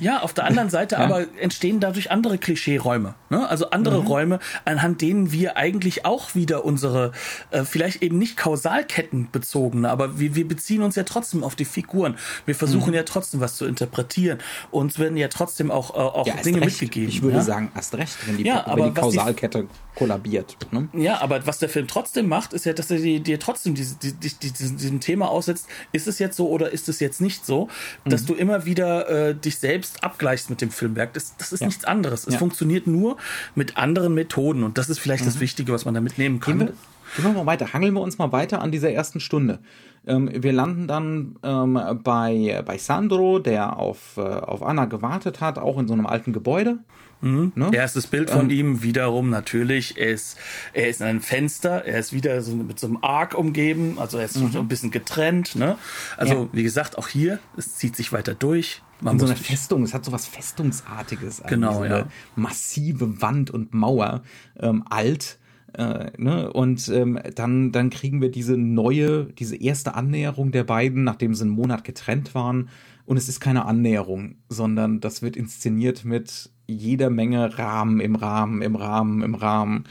Ja, 0.00 0.20
auf 0.20 0.32
der 0.34 0.44
anderen 0.44 0.70
Seite 0.70 0.94
ja. 0.96 1.00
aber 1.02 1.26
entstehen 1.38 1.80
dadurch 1.80 2.10
andere 2.10 2.38
Klischeeräume. 2.38 3.14
Ne? 3.30 3.48
Also 3.48 3.70
andere 3.70 4.00
mhm. 4.00 4.06
Räume, 4.06 4.38
anhand 4.64 5.00
denen 5.00 5.32
wir 5.32 5.56
eigentlich 5.56 6.04
auch 6.04 6.34
wieder 6.34 6.64
unsere, 6.64 7.12
äh, 7.50 7.64
vielleicht 7.64 8.02
eben 8.02 8.18
nicht 8.18 8.36
Kausalketten 8.36 9.28
bezogene, 9.30 9.90
aber 9.90 10.18
wir, 10.18 10.34
wir 10.34 10.46
beziehen 10.46 10.82
uns 10.82 10.96
ja 10.96 11.04
trotzdem 11.04 11.44
auf 11.44 11.54
die 11.54 11.64
Figuren. 11.64 12.16
Wir 12.46 12.54
versuchen 12.54 12.90
mhm. 12.90 12.96
ja 12.96 13.02
trotzdem 13.02 13.40
was 13.40 13.56
zu 13.56 13.66
interpretieren. 13.66 14.38
Uns 14.70 14.98
werden 14.98 15.16
ja 15.16 15.28
trotzdem 15.28 15.70
auch, 15.70 15.90
äh, 15.90 15.98
auch 15.98 16.26
ja, 16.26 16.34
Dinge 16.36 16.60
recht. 16.60 16.80
mitgegeben. 16.80 17.08
Ich 17.08 17.22
würde 17.22 17.38
ja? 17.38 17.42
sagen, 17.42 17.72
erst 17.74 17.94
recht, 17.94 18.16
wenn 18.26 18.36
die, 18.36 18.44
ja, 18.44 18.64
wenn 18.74 18.84
die 18.84 19.00
Kausalkette 19.00 19.62
die, 19.62 19.68
kollabiert. 19.94 20.56
Ne? 20.70 20.88
Ja, 20.94 21.20
aber 21.20 21.46
was 21.46 21.58
der 21.58 21.68
Film 21.68 21.86
trotzdem 21.86 22.28
macht, 22.28 22.52
ist 22.52 22.64
ja, 22.64 22.72
dass 22.72 22.90
er 22.90 22.98
dir, 22.98 23.20
dir 23.20 23.38
trotzdem 23.38 23.74
diese, 23.74 23.96
die, 23.96 24.12
die, 24.12 24.30
die, 24.30 24.52
diesem 24.52 25.00
Thema 25.00 25.28
aussetzt, 25.28 25.66
ist 25.92 26.06
es 26.06 26.18
jetzt 26.18 26.36
so 26.36 26.48
oder 26.48 26.70
ist 26.70 26.88
es 26.88 27.00
jetzt 27.00 27.20
nicht 27.20 27.44
so, 27.44 27.68
dass 28.04 28.22
mhm. 28.22 28.26
du 28.26 28.34
immer 28.34 28.64
wieder 28.64 29.08
äh, 29.08 29.34
dich 29.34 29.51
selbst 29.58 30.02
abgleichst 30.04 30.50
mit 30.50 30.60
dem 30.60 30.70
Filmwerk. 30.70 31.12
Das, 31.14 31.36
das 31.36 31.52
ist 31.52 31.60
ja. 31.60 31.66
nichts 31.66 31.84
anderes. 31.84 32.26
Es 32.26 32.34
ja. 32.34 32.38
funktioniert 32.38 32.86
nur 32.86 33.16
mit 33.54 33.76
anderen 33.76 34.14
Methoden 34.14 34.62
und 34.62 34.78
das 34.78 34.88
ist 34.88 34.98
vielleicht 34.98 35.24
mhm. 35.24 35.28
das 35.28 35.40
Wichtige, 35.40 35.72
was 35.72 35.84
man 35.84 35.94
da 35.94 36.00
mitnehmen 36.00 36.40
kann. 36.40 36.58
Gehen 36.58 36.68
wir, 36.68 36.74
gehen 37.16 37.24
wir 37.24 37.32
mal 37.32 37.46
weiter, 37.46 37.72
hangeln 37.72 37.94
wir 37.94 38.00
uns 38.00 38.18
mal 38.18 38.32
weiter 38.32 38.60
an 38.60 38.72
dieser 38.72 38.90
ersten 38.90 39.20
Stunde. 39.20 39.60
Ähm, 40.06 40.30
wir 40.32 40.52
landen 40.52 40.88
dann 40.88 41.36
ähm, 41.42 41.78
bei, 42.02 42.62
bei 42.64 42.78
Sandro, 42.78 43.38
der 43.38 43.78
auf, 43.78 44.16
äh, 44.16 44.20
auf 44.20 44.62
Anna 44.62 44.86
gewartet 44.86 45.40
hat, 45.40 45.58
auch 45.58 45.78
in 45.78 45.86
so 45.86 45.94
einem 45.94 46.06
alten 46.06 46.32
Gebäude. 46.32 46.78
Mhm. 47.22 47.52
Ne? 47.54 47.70
Erstes 47.72 48.06
Bild 48.08 48.30
von 48.30 48.50
ähm, 48.50 48.56
ihm 48.56 48.82
wiederum 48.82 49.30
natürlich. 49.30 49.96
Er 49.96 50.10
ist, 50.10 50.36
er 50.72 50.88
ist 50.88 51.00
in 51.00 51.06
einem 51.06 51.20
Fenster. 51.20 51.84
Er 51.84 51.98
ist 51.98 52.12
wieder 52.12 52.42
so 52.42 52.54
mit 52.54 52.78
so 52.78 52.88
einem 52.88 52.98
Arc 53.00 53.34
umgeben. 53.34 53.98
Also 53.98 54.18
er 54.18 54.26
ist 54.26 54.36
mhm. 54.36 54.50
so 54.50 54.58
ein 54.58 54.68
bisschen 54.68 54.90
getrennt. 54.90 55.56
Ne? 55.56 55.78
Also 56.16 56.34
ja. 56.34 56.48
wie 56.52 56.62
gesagt, 56.62 56.98
auch 56.98 57.08
hier, 57.08 57.38
es 57.56 57.76
zieht 57.76 57.96
sich 57.96 58.12
weiter 58.12 58.34
durch. 58.34 58.82
Man 59.00 59.18
so 59.18 59.26
eine 59.26 59.36
Festung, 59.36 59.82
es 59.82 59.94
hat 59.94 60.04
so 60.04 60.12
was 60.12 60.26
Festungsartiges. 60.26 61.42
Genau, 61.48 61.78
so 61.78 61.84
ja. 61.84 62.06
Massive 62.36 63.20
Wand 63.20 63.50
und 63.50 63.74
Mauer, 63.74 64.22
ähm, 64.60 64.84
alt. 64.88 65.38
Äh, 65.72 66.10
ne? 66.18 66.52
Und 66.52 66.88
ähm, 66.88 67.18
dann, 67.34 67.72
dann 67.72 67.90
kriegen 67.90 68.20
wir 68.20 68.30
diese 68.30 68.56
neue, 68.56 69.24
diese 69.24 69.56
erste 69.56 69.94
Annäherung 69.94 70.52
der 70.52 70.64
beiden, 70.64 71.02
nachdem 71.02 71.34
sie 71.34 71.42
einen 71.42 71.50
Monat 71.50 71.82
getrennt 71.84 72.34
waren. 72.34 72.68
Und 73.04 73.16
es 73.16 73.28
ist 73.28 73.40
keine 73.40 73.64
Annäherung, 73.64 74.36
sondern 74.48 75.00
das 75.00 75.22
wird 75.22 75.36
inszeniert 75.36 76.04
mit 76.04 76.50
jeder 76.66 77.10
Menge 77.10 77.58
Rahmen 77.58 78.00
im 78.00 78.14
Rahmen, 78.14 78.62
im 78.62 78.76
Rahmen, 78.76 79.22
im 79.22 79.34
Rahmen. 79.34 79.84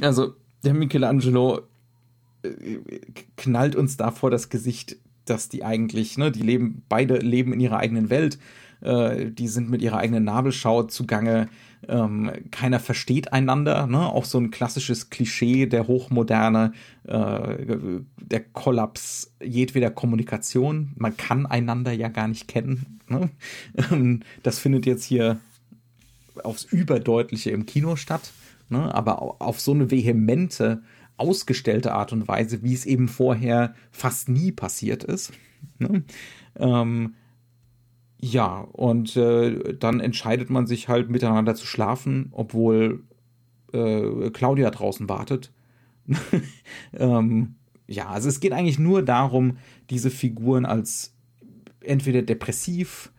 Also 0.00 0.34
der 0.64 0.74
Michelangelo 0.74 1.62
äh, 2.42 2.78
knallt 3.36 3.76
uns 3.76 3.96
da 3.96 4.10
vor 4.10 4.30
das 4.30 4.48
Gesicht, 4.48 4.96
dass 5.24 5.48
die 5.48 5.64
eigentlich, 5.64 6.18
ne, 6.18 6.30
die 6.30 6.42
leben, 6.42 6.82
beide 6.88 7.18
leben 7.18 7.52
in 7.52 7.60
ihrer 7.60 7.78
eigenen 7.78 8.10
Welt, 8.10 8.38
äh, 8.80 9.30
die 9.30 9.48
sind 9.48 9.70
mit 9.70 9.82
ihrer 9.82 9.98
eigenen 9.98 10.24
Nabelschau 10.24 10.84
zugange, 10.84 11.48
ähm, 11.86 12.30
keiner 12.50 12.80
versteht 12.80 13.32
einander, 13.32 13.86
ne? 13.86 14.06
auch 14.06 14.24
so 14.24 14.38
ein 14.38 14.50
klassisches 14.50 15.10
Klischee 15.10 15.66
der 15.66 15.86
Hochmoderne, 15.86 16.72
äh, 17.04 17.56
der 18.16 18.40
Kollaps 18.40 19.32
jedweder 19.42 19.90
Kommunikation, 19.90 20.92
man 20.96 21.16
kann 21.16 21.46
einander 21.46 21.92
ja 21.92 22.08
gar 22.08 22.28
nicht 22.28 22.48
kennen. 22.48 23.00
Ne? 23.08 23.30
Das 24.42 24.58
findet 24.58 24.86
jetzt 24.86 25.04
hier 25.04 25.38
aufs 26.44 26.64
Überdeutliche 26.64 27.50
im 27.50 27.66
Kino 27.66 27.96
statt, 27.96 28.32
ne? 28.68 28.94
aber 28.94 29.40
auf 29.40 29.60
so 29.60 29.72
eine 29.72 29.90
vehemente, 29.90 30.82
ausgestellte 31.16 31.92
Art 31.92 32.12
und 32.12 32.28
Weise, 32.28 32.62
wie 32.62 32.74
es 32.74 32.86
eben 32.86 33.08
vorher 33.08 33.74
fast 33.90 34.28
nie 34.28 34.52
passiert 34.52 35.04
ist. 35.04 35.32
Ne? 35.78 36.04
Ähm, 36.56 37.14
ja, 38.20 38.60
und 38.60 39.16
äh, 39.16 39.74
dann 39.74 40.00
entscheidet 40.00 40.50
man 40.50 40.66
sich 40.66 40.88
halt 40.88 41.10
miteinander 41.10 41.54
zu 41.54 41.66
schlafen, 41.66 42.28
obwohl 42.32 43.04
äh, 43.72 44.30
Claudia 44.30 44.70
draußen 44.70 45.08
wartet. 45.08 45.52
ähm, 46.94 47.56
ja, 47.86 48.08
also 48.08 48.28
es 48.28 48.40
geht 48.40 48.52
eigentlich 48.52 48.78
nur 48.78 49.02
darum, 49.02 49.58
diese 49.90 50.10
Figuren 50.10 50.66
als 50.66 51.14
entweder 51.80 52.22
depressiv, 52.22 53.12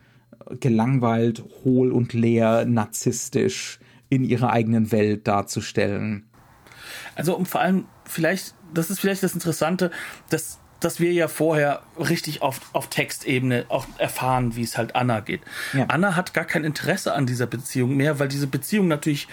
gelangweilt, 0.59 1.43
hohl 1.63 1.91
und 1.91 2.13
leer, 2.13 2.65
narzisstisch 2.65 3.79
in 4.09 4.23
ihrer 4.23 4.51
eigenen 4.51 4.91
Welt 4.91 5.27
darzustellen. 5.27 6.25
Also 7.15 7.35
um 7.35 7.45
vor 7.45 7.61
allem 7.61 7.85
vielleicht, 8.05 8.55
das 8.73 8.89
ist 8.89 8.99
vielleicht 8.99 9.23
das 9.23 9.33
Interessante, 9.33 9.91
dass 10.29 10.59
dass 10.79 10.99
wir 10.99 11.11
ja 11.11 11.27
vorher 11.27 11.83
richtig 11.97 12.41
auf, 12.41 12.61
auf 12.73 12.87
Textebene 12.87 13.65
auch 13.69 13.85
erfahren, 13.97 14.55
wie 14.55 14.63
es 14.63 14.77
halt 14.77 14.95
Anna 14.95 15.19
geht. 15.19 15.41
Ja. 15.73 15.85
Anna 15.89 16.15
hat 16.15 16.33
gar 16.33 16.45
kein 16.45 16.63
Interesse 16.63 17.13
an 17.13 17.25
dieser 17.25 17.47
Beziehung 17.47 17.97
mehr, 17.97 18.19
weil 18.19 18.27
diese 18.27 18.47
Beziehung 18.47 18.87
natürlich, 18.87 19.27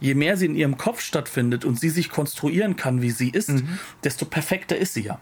je 0.00 0.14
mehr 0.14 0.36
sie 0.36 0.46
in 0.46 0.56
ihrem 0.56 0.76
Kopf 0.76 1.00
stattfindet 1.00 1.64
und 1.64 1.78
sie 1.78 1.90
sich 1.90 2.10
konstruieren 2.10 2.76
kann, 2.76 3.00
wie 3.00 3.10
sie 3.10 3.30
ist, 3.30 3.50
mhm. 3.50 3.78
desto 4.02 4.24
perfekter 4.24 4.76
ist 4.76 4.94
sie 4.94 5.02
ja. 5.02 5.20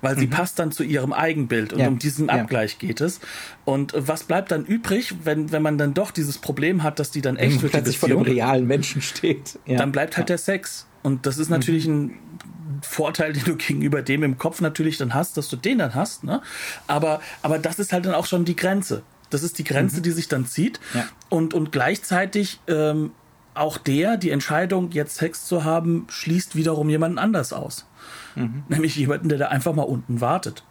Weil 0.00 0.18
sie 0.18 0.26
mhm. 0.26 0.30
passt 0.30 0.58
dann 0.58 0.72
zu 0.72 0.82
ihrem 0.82 1.12
Eigenbild 1.12 1.72
und 1.72 1.80
ja. 1.80 1.88
um 1.88 1.98
diesen 1.98 2.30
Abgleich 2.30 2.78
ja. 2.80 2.88
geht 2.88 3.00
es. 3.00 3.20
Und 3.64 3.94
äh, 3.94 4.08
was 4.08 4.24
bleibt 4.24 4.50
dann 4.50 4.64
übrig, 4.64 5.14
wenn, 5.24 5.52
wenn 5.52 5.62
man 5.62 5.78
dann 5.78 5.94
doch 5.94 6.10
dieses 6.10 6.38
Problem 6.38 6.82
hat, 6.82 6.98
dass 6.98 7.10
die 7.10 7.20
dann 7.20 7.36
echt 7.36 7.62
wird, 7.62 7.74
die 7.74 7.78
Beziehung, 7.78 7.98
vor 7.98 8.08
dem 8.08 8.20
realen 8.20 8.66
Menschen 8.66 9.02
steht. 9.02 9.58
Ja. 9.68 9.76
Dann 9.76 9.92
bleibt 9.92 10.16
halt 10.16 10.30
der 10.30 10.38
Sex. 10.38 10.86
Und 11.02 11.26
das 11.26 11.36
ist 11.36 11.50
natürlich 11.50 11.86
mhm. 11.86 11.94
ein 12.04 12.82
Vorteil, 12.82 13.32
den 13.34 13.44
du 13.44 13.56
gegenüber 13.56 14.02
dem 14.02 14.22
im 14.22 14.38
Kopf 14.38 14.60
natürlich 14.60 14.96
dann 14.96 15.12
hast, 15.12 15.36
dass 15.36 15.48
du 15.48 15.56
den 15.56 15.78
dann 15.78 15.94
hast. 15.94 16.24
Ne? 16.24 16.40
Aber, 16.86 17.20
aber 17.42 17.58
das 17.58 17.78
ist 17.78 17.92
halt 17.92 18.06
dann 18.06 18.14
auch 18.14 18.26
schon 18.26 18.44
die 18.44 18.56
Grenze. 18.56 19.02
Das 19.30 19.42
ist 19.42 19.58
die 19.58 19.64
Grenze, 19.64 19.98
mhm. 19.98 20.02
die 20.04 20.10
sich 20.12 20.28
dann 20.28 20.46
zieht. 20.46 20.80
Ja. 20.94 21.06
Und, 21.28 21.52
und 21.54 21.70
gleichzeitig 21.70 22.60
ähm, 22.66 23.10
auch 23.58 23.78
der, 23.78 24.16
die 24.16 24.30
Entscheidung, 24.30 24.90
jetzt 24.92 25.16
Sex 25.16 25.46
zu 25.46 25.64
haben, 25.64 26.06
schließt 26.08 26.56
wiederum 26.56 26.88
jemanden 26.88 27.18
anders 27.18 27.52
aus. 27.52 27.86
Mhm. 28.34 28.64
Nämlich 28.68 28.96
jemanden, 28.96 29.28
der 29.28 29.38
da 29.38 29.48
einfach 29.48 29.74
mal 29.74 29.82
unten 29.82 30.20
wartet. 30.20 30.64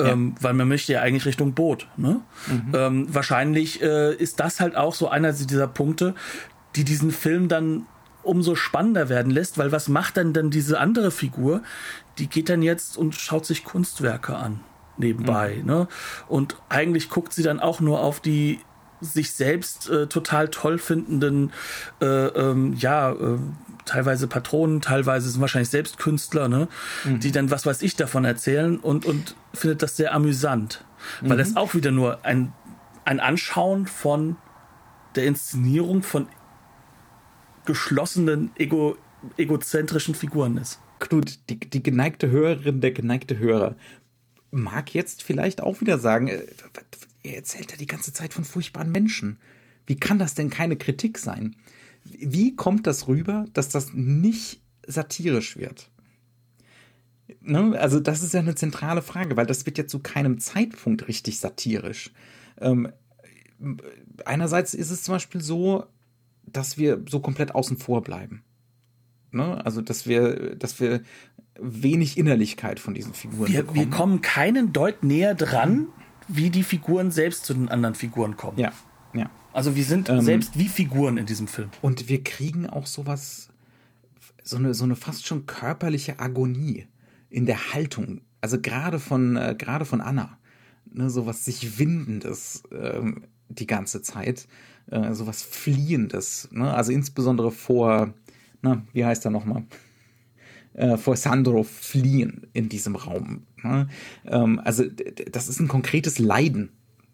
Ja. 0.00 0.08
Ähm, 0.08 0.34
weil 0.40 0.52
man 0.52 0.68
möchte 0.68 0.92
ja 0.92 1.00
eigentlich 1.00 1.26
Richtung 1.26 1.54
Boot. 1.54 1.88
Ne? 1.96 2.20
Mhm. 2.46 2.72
Ähm, 2.74 3.14
wahrscheinlich 3.14 3.82
äh, 3.82 4.14
ist 4.14 4.40
das 4.40 4.60
halt 4.60 4.76
auch 4.76 4.94
so 4.94 5.08
einer 5.08 5.32
dieser 5.32 5.66
Punkte, 5.66 6.14
die 6.76 6.84
diesen 6.84 7.10
Film 7.10 7.48
dann 7.48 7.86
umso 8.22 8.54
spannender 8.54 9.08
werden 9.08 9.30
lässt, 9.30 9.56
weil 9.56 9.72
was 9.72 9.88
macht 9.88 10.16
denn 10.16 10.32
dann 10.32 10.50
diese 10.50 10.80
andere 10.80 11.10
Figur? 11.10 11.62
Die 12.18 12.28
geht 12.28 12.48
dann 12.48 12.62
jetzt 12.62 12.98
und 12.98 13.14
schaut 13.14 13.46
sich 13.46 13.64
Kunstwerke 13.64 14.36
an 14.36 14.60
nebenbei. 14.98 15.58
Mhm. 15.60 15.66
Ne? 15.66 15.88
Und 16.28 16.56
eigentlich 16.68 17.08
guckt 17.08 17.32
sie 17.32 17.42
dann 17.42 17.60
auch 17.60 17.80
nur 17.80 18.00
auf 18.00 18.20
die 18.20 18.60
sich 19.00 19.32
selbst 19.32 19.88
äh, 19.88 20.06
total 20.06 20.48
toll 20.48 20.78
findenden, 20.78 21.52
äh, 22.00 22.06
ähm, 22.06 22.74
ja, 22.74 23.12
äh, 23.12 23.38
teilweise 23.84 24.26
Patronen, 24.26 24.80
teilweise 24.80 25.30
sind 25.30 25.40
wahrscheinlich 25.40 25.70
selbst 25.70 25.98
Künstler, 25.98 26.48
ne? 26.48 26.68
Mhm. 27.04 27.20
die 27.20 27.32
dann 27.32 27.50
was 27.50 27.66
weiß 27.66 27.82
ich 27.82 27.96
davon 27.96 28.24
erzählen 28.24 28.78
und, 28.78 29.06
und 29.06 29.36
findet 29.54 29.82
das 29.82 29.96
sehr 29.96 30.14
amüsant. 30.14 30.84
Mhm. 31.20 31.30
Weil 31.30 31.36
das 31.38 31.56
auch 31.56 31.74
wieder 31.74 31.90
nur 31.90 32.24
ein, 32.24 32.52
ein 33.04 33.20
Anschauen 33.20 33.86
von 33.86 34.36
der 35.14 35.26
Inszenierung 35.26 36.02
von 36.02 36.28
geschlossenen, 37.64 38.50
ego, 38.56 38.96
egozentrischen 39.36 40.14
Figuren 40.14 40.56
ist. 40.56 40.80
Knut, 40.98 41.38
die, 41.50 41.58
die 41.58 41.82
geneigte 41.82 42.30
Hörerin, 42.30 42.80
der 42.80 42.92
geneigte 42.92 43.38
Hörer 43.38 43.76
mag 44.50 44.94
jetzt 44.94 45.22
vielleicht 45.22 45.62
auch 45.62 45.80
wieder 45.80 45.98
sagen, 45.98 46.28
äh, 46.28 46.42
er 47.26 47.36
erzählt 47.36 47.70
ja 47.70 47.76
die 47.76 47.86
ganze 47.86 48.12
Zeit 48.12 48.32
von 48.32 48.44
furchtbaren 48.44 48.90
Menschen. 48.90 49.38
Wie 49.86 49.96
kann 49.96 50.18
das 50.18 50.34
denn 50.34 50.50
keine 50.50 50.76
Kritik 50.76 51.18
sein? 51.18 51.56
Wie 52.04 52.54
kommt 52.54 52.86
das 52.86 53.08
rüber, 53.08 53.46
dass 53.52 53.68
das 53.68 53.92
nicht 53.92 54.60
satirisch 54.86 55.56
wird? 55.56 55.90
Ne? 57.40 57.78
Also 57.78 58.00
das 58.00 58.22
ist 58.22 58.34
ja 58.34 58.40
eine 58.40 58.54
zentrale 58.54 59.02
Frage, 59.02 59.36
weil 59.36 59.46
das 59.46 59.66
wird 59.66 59.78
ja 59.78 59.86
zu 59.86 59.98
keinem 59.98 60.38
Zeitpunkt 60.38 61.08
richtig 61.08 61.38
satirisch. 61.38 62.12
Ähm, 62.60 62.92
einerseits 64.24 64.74
ist 64.74 64.90
es 64.90 65.02
zum 65.02 65.14
Beispiel 65.14 65.40
so, 65.40 65.86
dass 66.44 66.78
wir 66.78 67.02
so 67.08 67.20
komplett 67.20 67.54
außen 67.54 67.76
vor 67.76 68.02
bleiben. 68.02 68.44
Ne? 69.32 69.64
Also 69.64 69.80
dass 69.80 70.06
wir, 70.06 70.54
dass 70.56 70.80
wir 70.80 71.02
wenig 71.60 72.18
Innerlichkeit 72.18 72.80
von 72.80 72.94
diesen 72.94 73.14
Figuren 73.14 73.52
wir, 73.52 73.62
bekommen. 73.62 73.78
Wir 73.78 73.90
kommen 73.90 74.20
keinen 74.22 74.72
Deut 74.72 75.02
näher 75.02 75.34
dran, 75.34 75.88
wie 76.28 76.50
die 76.50 76.62
Figuren 76.62 77.10
selbst 77.10 77.44
zu 77.44 77.54
den 77.54 77.68
anderen 77.68 77.94
Figuren 77.94 78.36
kommen. 78.36 78.58
Ja, 78.58 78.72
ja. 79.14 79.30
Also 79.52 79.74
wir 79.74 79.84
sind 79.84 80.08
ähm, 80.08 80.20
selbst 80.20 80.58
wie 80.58 80.68
Figuren 80.68 81.16
in 81.16 81.26
diesem 81.26 81.48
Film. 81.48 81.70
Und 81.82 82.08
wir 82.08 82.22
kriegen 82.22 82.68
auch 82.68 82.86
sowas, 82.86 83.48
so 84.42 84.56
eine, 84.56 84.74
so 84.74 84.84
eine 84.84 84.96
fast 84.96 85.26
schon 85.26 85.46
körperliche 85.46 86.18
Agonie 86.20 86.86
in 87.30 87.46
der 87.46 87.72
Haltung. 87.72 88.20
Also 88.40 88.60
gerade 88.60 88.98
von, 88.98 89.36
äh, 89.36 89.54
gerade 89.56 89.84
von 89.84 90.00
Anna. 90.00 90.38
Ne, 90.92 91.10
sowas 91.10 91.44
sich 91.44 91.78
Windendes 91.78 92.62
ähm, 92.70 93.24
die 93.48 93.66
ganze 93.66 94.02
Zeit. 94.02 94.46
Äh, 94.90 95.14
sowas 95.14 95.42
Fliehendes. 95.42 96.48
Ne? 96.52 96.72
Also 96.72 96.92
insbesondere 96.92 97.50
vor, 97.50 98.12
na, 98.62 98.82
wie 98.92 99.04
heißt 99.04 99.24
er 99.24 99.30
nochmal? 99.30 99.64
äh, 100.76 100.96
vor 100.96 101.16
Sandro 101.16 101.62
fliehen 101.62 102.46
in 102.52 102.68
diesem 102.68 102.96
Raum. 102.96 103.45
Ne? 103.66 103.88
Ähm, 104.26 104.60
also 104.64 104.84
das 105.30 105.48
ist 105.48 105.60
ein 105.60 105.68
konkretes 105.68 106.18
Leiden, 106.18 106.70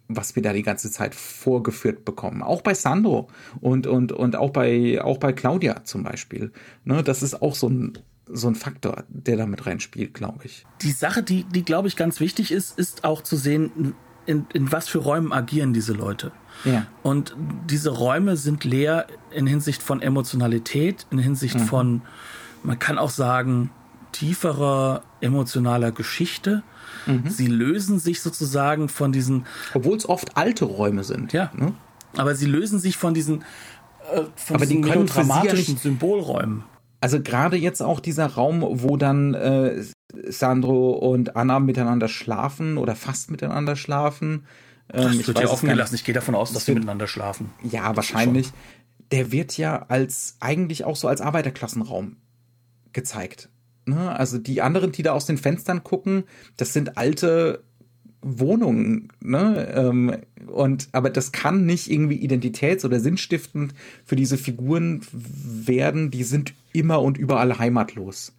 was 0.08 0.36
wir 0.36 0.42
da 0.42 0.52
die 0.52 0.62
ganze 0.62 0.90
Zeit 0.90 1.14
vorgeführt 1.14 2.04
bekommen. 2.04 2.42
Auch 2.42 2.62
bei 2.62 2.74
Sandro 2.74 3.28
und, 3.60 3.86
und, 3.86 4.12
und 4.12 4.36
auch 4.36 4.50
bei, 4.50 5.02
auch 5.02 5.18
bei 5.18 5.32
Claudia 5.32 5.84
zum 5.84 6.02
Beispiel. 6.02 6.52
Ne? 6.84 7.02
Das 7.02 7.22
ist 7.22 7.40
auch 7.40 7.54
so 7.54 7.68
ein, 7.68 7.98
so 8.26 8.48
ein 8.48 8.54
Faktor, 8.54 9.04
der 9.08 9.36
da 9.36 9.46
mit 9.46 9.66
reinspielt, 9.66 10.14
glaube 10.14 10.44
ich. 10.44 10.66
Die 10.82 10.92
Sache, 10.92 11.22
die, 11.22 11.44
die 11.44 11.64
glaube 11.64 11.88
ich 11.88 11.96
ganz 11.96 12.20
wichtig 12.20 12.52
ist, 12.52 12.78
ist 12.78 13.04
auch 13.04 13.22
zu 13.22 13.36
sehen, 13.36 13.94
in, 14.26 14.46
in 14.52 14.70
was 14.70 14.88
für 14.88 14.98
Räumen 14.98 15.32
agieren 15.32 15.72
diese 15.72 15.92
Leute. 15.92 16.32
Ja. 16.64 16.86
Und 17.02 17.34
diese 17.68 17.90
Räume 17.90 18.36
sind 18.36 18.64
leer 18.64 19.06
in 19.32 19.46
Hinsicht 19.46 19.82
von 19.82 20.00
Emotionalität, 20.00 21.06
in 21.10 21.18
Hinsicht 21.18 21.56
mhm. 21.56 21.64
von 21.64 22.02
man 22.62 22.78
kann 22.78 22.98
auch 22.98 23.10
sagen, 23.10 23.70
tieferer 24.12 25.02
emotionaler 25.20 25.92
Geschichte. 25.92 26.62
Mhm. 27.06 27.28
Sie 27.28 27.46
lösen 27.46 27.98
sich 27.98 28.20
sozusagen 28.20 28.88
von 28.88 29.12
diesen. 29.12 29.46
Obwohl 29.74 29.96
es 29.96 30.08
oft 30.08 30.36
alte 30.36 30.64
Räume 30.64 31.04
sind. 31.04 31.32
Ja. 31.32 31.50
Ne? 31.54 31.74
Aber 32.16 32.34
sie 32.34 32.46
lösen 32.46 32.78
sich 32.78 32.96
von 32.96 33.14
diesen, 33.14 33.42
äh, 34.12 34.22
von 34.36 34.56
Aber 34.56 34.66
diesen 34.66 34.82
die 34.82 34.88
können 34.90 35.06
dramatischen 35.06 35.76
Symbolräumen. 35.76 36.64
Also 37.00 37.20
gerade 37.20 37.56
jetzt 37.56 37.82
auch 37.82 37.98
dieser 37.98 38.26
Raum, 38.26 38.64
wo 38.64 38.96
dann 38.96 39.34
äh, 39.34 39.82
Sandro 40.28 40.92
und 40.92 41.34
Anna 41.36 41.58
miteinander 41.58 42.08
schlafen 42.08 42.78
oder 42.78 42.94
fast 42.94 43.30
miteinander 43.30 43.74
schlafen. 43.74 44.46
Ähm, 44.92 45.18
das 45.18 45.26
wird 45.26 45.40
ja 45.40 45.48
offen 45.48 45.68
gelassen. 45.68 45.94
Ich 45.96 46.04
gehe 46.04 46.14
davon 46.14 46.34
aus, 46.34 46.52
dass 46.52 46.64
sie 46.64 46.74
miteinander 46.74 47.08
schlafen. 47.08 47.50
Ja, 47.62 47.96
wahrscheinlich. 47.96 48.52
Der 49.10 49.32
wird 49.32 49.56
ja 49.58 49.86
als 49.88 50.36
eigentlich 50.40 50.84
auch 50.84 50.96
so 50.96 51.08
als 51.08 51.20
Arbeiterklassenraum 51.20 52.16
gezeigt. 52.92 53.48
Ne? 53.86 54.16
Also 54.16 54.38
die 54.38 54.62
anderen, 54.62 54.92
die 54.92 55.02
da 55.02 55.12
aus 55.12 55.26
den 55.26 55.38
Fenstern 55.38 55.82
gucken, 55.82 56.24
das 56.56 56.72
sind 56.72 56.96
alte 56.96 57.62
Wohnungen, 58.22 59.08
ne? 59.20 59.68
Ähm, 59.74 60.16
und 60.46 60.88
aber 60.92 61.10
das 61.10 61.32
kann 61.32 61.66
nicht 61.66 61.90
irgendwie 61.90 62.24
identitäts- 62.24 62.84
oder 62.84 63.00
sinnstiftend 63.00 63.74
für 64.04 64.16
diese 64.16 64.38
Figuren 64.38 65.02
werden. 65.12 66.10
Die 66.10 66.22
sind 66.22 66.54
immer 66.72 67.02
und 67.02 67.18
überall 67.18 67.58
heimatlos. 67.58 68.32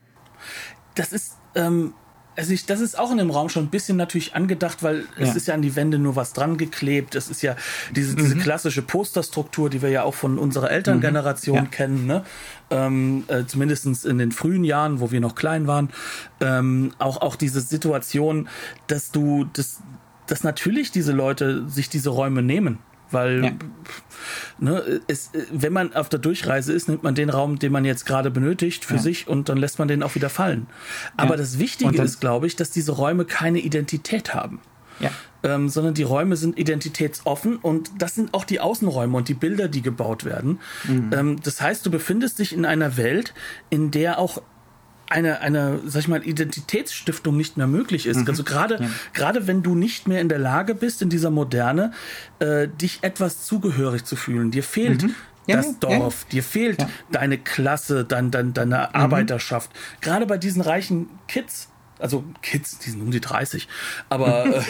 Das 0.95 1.11
ist 1.11 1.33
ähm, 1.55 1.93
also 2.35 2.53
ich, 2.53 2.65
das 2.65 2.79
ist 2.79 2.97
auch 2.97 3.11
in 3.11 3.17
dem 3.17 3.29
Raum 3.29 3.49
schon 3.49 3.65
ein 3.65 3.69
bisschen 3.69 3.97
natürlich 3.97 4.35
angedacht, 4.35 4.83
weil 4.83 5.01
ja. 5.17 5.27
es 5.27 5.35
ist 5.35 5.47
ja 5.47 5.53
an 5.53 5.61
die 5.61 5.75
Wände 5.75 5.99
nur 5.99 6.15
was 6.15 6.33
dran 6.33 6.57
geklebt. 6.57 7.15
Es 7.15 7.29
ist 7.29 7.41
ja 7.41 7.55
diese, 7.95 8.15
diese 8.15 8.35
mhm. 8.35 8.39
klassische 8.39 8.81
Posterstruktur, 8.81 9.69
die 9.69 9.81
wir 9.81 9.89
ja 9.89 10.03
auch 10.03 10.15
von 10.15 10.39
unserer 10.39 10.71
Elterngeneration 10.71 11.57
mhm. 11.57 11.63
ja. 11.65 11.69
kennen, 11.69 12.05
ne? 12.07 12.23
Ähm, 12.69 13.25
äh, 13.27 13.45
zumindest 13.45 14.05
in 14.05 14.17
den 14.17 14.31
frühen 14.31 14.63
Jahren, 14.63 14.99
wo 14.99 15.11
wir 15.11 15.19
noch 15.19 15.35
klein 15.35 15.67
waren. 15.67 15.89
Ähm, 16.39 16.93
auch, 16.97 17.21
auch 17.21 17.35
diese 17.35 17.61
Situation, 17.61 18.49
dass 18.87 19.11
du, 19.11 19.45
das, 19.53 19.81
dass 20.25 20.43
natürlich 20.43 20.91
diese 20.91 21.11
Leute 21.11 21.67
sich 21.69 21.89
diese 21.89 22.09
Räume 22.09 22.41
nehmen 22.41 22.79
weil 23.13 23.43
ja. 23.43 23.51
ne, 24.59 25.01
es, 25.07 25.31
wenn 25.51 25.73
man 25.73 25.93
auf 25.93 26.09
der 26.09 26.19
Durchreise 26.19 26.73
ist, 26.73 26.87
nimmt 26.89 27.03
man 27.03 27.15
den 27.15 27.29
Raum, 27.29 27.59
den 27.59 27.71
man 27.71 27.85
jetzt 27.85 28.05
gerade 28.05 28.31
benötigt, 28.31 28.85
für 28.85 28.95
ja. 28.95 29.01
sich 29.01 29.27
und 29.27 29.49
dann 29.49 29.57
lässt 29.57 29.79
man 29.79 29.87
den 29.87 30.03
auch 30.03 30.15
wieder 30.15 30.29
fallen. 30.29 30.67
Aber 31.17 31.31
ja. 31.31 31.37
das 31.37 31.59
Wichtige 31.59 32.01
ist, 32.01 32.19
glaube 32.19 32.47
ich, 32.47 32.55
dass 32.55 32.71
diese 32.71 32.93
Räume 32.93 33.25
keine 33.25 33.59
Identität 33.59 34.33
haben. 34.33 34.59
Ähm, 35.43 35.67
sondern 35.67 35.93
die 35.93 36.03
Räume 36.03 36.37
sind 36.37 36.57
identitätsoffen 36.57 37.57
und 37.57 37.91
das 37.97 38.15
sind 38.15 38.33
auch 38.33 38.45
die 38.45 38.61
Außenräume 38.61 39.17
und 39.17 39.27
die 39.27 39.33
Bilder, 39.33 39.67
die 39.67 39.81
gebaut 39.81 40.23
werden. 40.23 40.59
Mhm. 40.85 41.11
Ähm, 41.13 41.39
das 41.43 41.59
heißt, 41.59 41.85
du 41.85 41.91
befindest 41.91 42.39
dich 42.39 42.53
in 42.53 42.63
einer 42.65 42.95
Welt, 42.95 43.33
in 43.69 43.91
der 43.91 44.19
auch 44.19 44.41
eine, 45.09 45.41
eine, 45.41 45.79
sag 45.85 46.01
ich 46.01 46.07
mal, 46.07 46.25
Identitätsstiftung 46.25 47.37
nicht 47.37 47.57
mehr 47.57 47.67
möglich 47.67 48.05
ist. 48.05 48.21
Mhm. 48.21 48.27
Also 48.27 48.43
gerade, 48.43 48.81
ja. 48.81 48.89
gerade 49.13 49.47
wenn 49.47 49.63
du 49.63 49.75
nicht 49.75 50.07
mehr 50.07 50.21
in 50.21 50.29
der 50.29 50.39
Lage 50.39 50.75
bist, 50.75 51.01
in 51.01 51.09
dieser 51.09 51.29
Moderne, 51.29 51.91
äh, 52.39 52.67
dich 52.67 52.99
etwas 53.01 53.45
zugehörig 53.45 54.05
zu 54.05 54.15
fühlen. 54.15 54.51
Dir 54.51 54.63
fehlt 54.63 55.03
mhm. 55.03 55.15
Ja, 55.45 55.57
das 55.57 55.77
Dorf, 55.79 56.21
ja. 56.23 56.31
dir 56.31 56.43
fehlt 56.43 56.85
deine 57.11 57.37
Klasse, 57.37 58.05
dein, 58.05 58.31
dein, 58.31 58.53
deine 58.53 58.89
mhm. 58.89 58.95
Arbeiterschaft. 58.95 59.71
Gerade 60.01 60.25
bei 60.25 60.37
diesen 60.37 60.61
reichen 60.61 61.09
Kids, 61.27 61.69
also 61.99 62.23
Kids, 62.41 62.79
die 62.79 62.91
sind 62.91 63.01
um 63.01 63.11
die 63.11 63.19
30, 63.19 63.67
aber, 64.09 64.45
äh, 64.57 64.61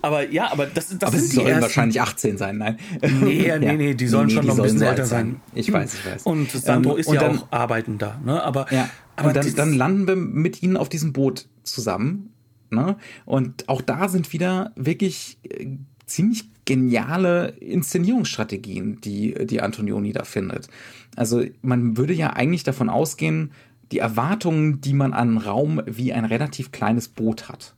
aber 0.00 0.28
ja, 0.30 0.52
aber 0.52 0.66
das, 0.66 0.96
das 0.96 1.02
aber 1.02 1.18
sind 1.18 1.28
sie 1.28 1.36
sollen 1.36 1.48
ersten. 1.48 1.62
wahrscheinlich 1.62 2.00
18 2.00 2.38
sein, 2.38 2.58
nein? 2.58 2.78
Nee, 3.02 3.52
nee, 3.58 3.72
nee, 3.72 3.94
die 3.94 4.06
sollen 4.06 4.28
nee, 4.28 4.34
schon 4.34 4.42
die 4.42 4.48
noch 4.48 4.58
ein 4.58 4.62
bisschen 4.62 4.82
älter 4.82 5.06
sein. 5.06 5.40
Ich 5.54 5.72
weiß, 5.72 5.94
ich 5.94 6.06
weiß. 6.06 6.22
Und 6.22 6.52
Sandro 6.52 6.94
ähm, 6.94 7.00
ist 7.00 7.12
ja 7.12 7.20
dann, 7.20 7.38
auch 7.40 7.48
arbeitender, 7.50 8.20
ne? 8.24 8.42
Aber, 8.42 8.72
ja. 8.72 8.88
Aber 9.16 9.32
dann, 9.32 9.54
dann 9.54 9.72
landen 9.72 10.06
wir 10.06 10.16
mit 10.16 10.62
ihnen 10.62 10.76
auf 10.76 10.88
diesem 10.88 11.12
Boot 11.12 11.48
zusammen. 11.62 12.30
Ne? 12.70 12.96
Und 13.24 13.68
auch 13.68 13.80
da 13.80 14.08
sind 14.08 14.32
wieder 14.32 14.72
wirklich 14.76 15.38
äh, 15.48 15.66
ziemlich 16.06 16.50
geniale 16.64 17.48
Inszenierungsstrategien, 17.60 19.00
die, 19.00 19.34
die 19.46 19.60
Antonioni 19.60 20.12
da 20.12 20.24
findet. 20.24 20.68
Also 21.16 21.44
man 21.62 21.96
würde 21.96 22.14
ja 22.14 22.30
eigentlich 22.30 22.64
davon 22.64 22.88
ausgehen, 22.88 23.52
die 23.92 23.98
Erwartungen, 23.98 24.80
die 24.80 24.94
man 24.94 25.12
an 25.12 25.28
einen 25.28 25.38
Raum 25.38 25.82
wie 25.86 26.12
ein 26.12 26.24
relativ 26.24 26.72
kleines 26.72 27.08
Boot 27.08 27.48
hat, 27.48 27.74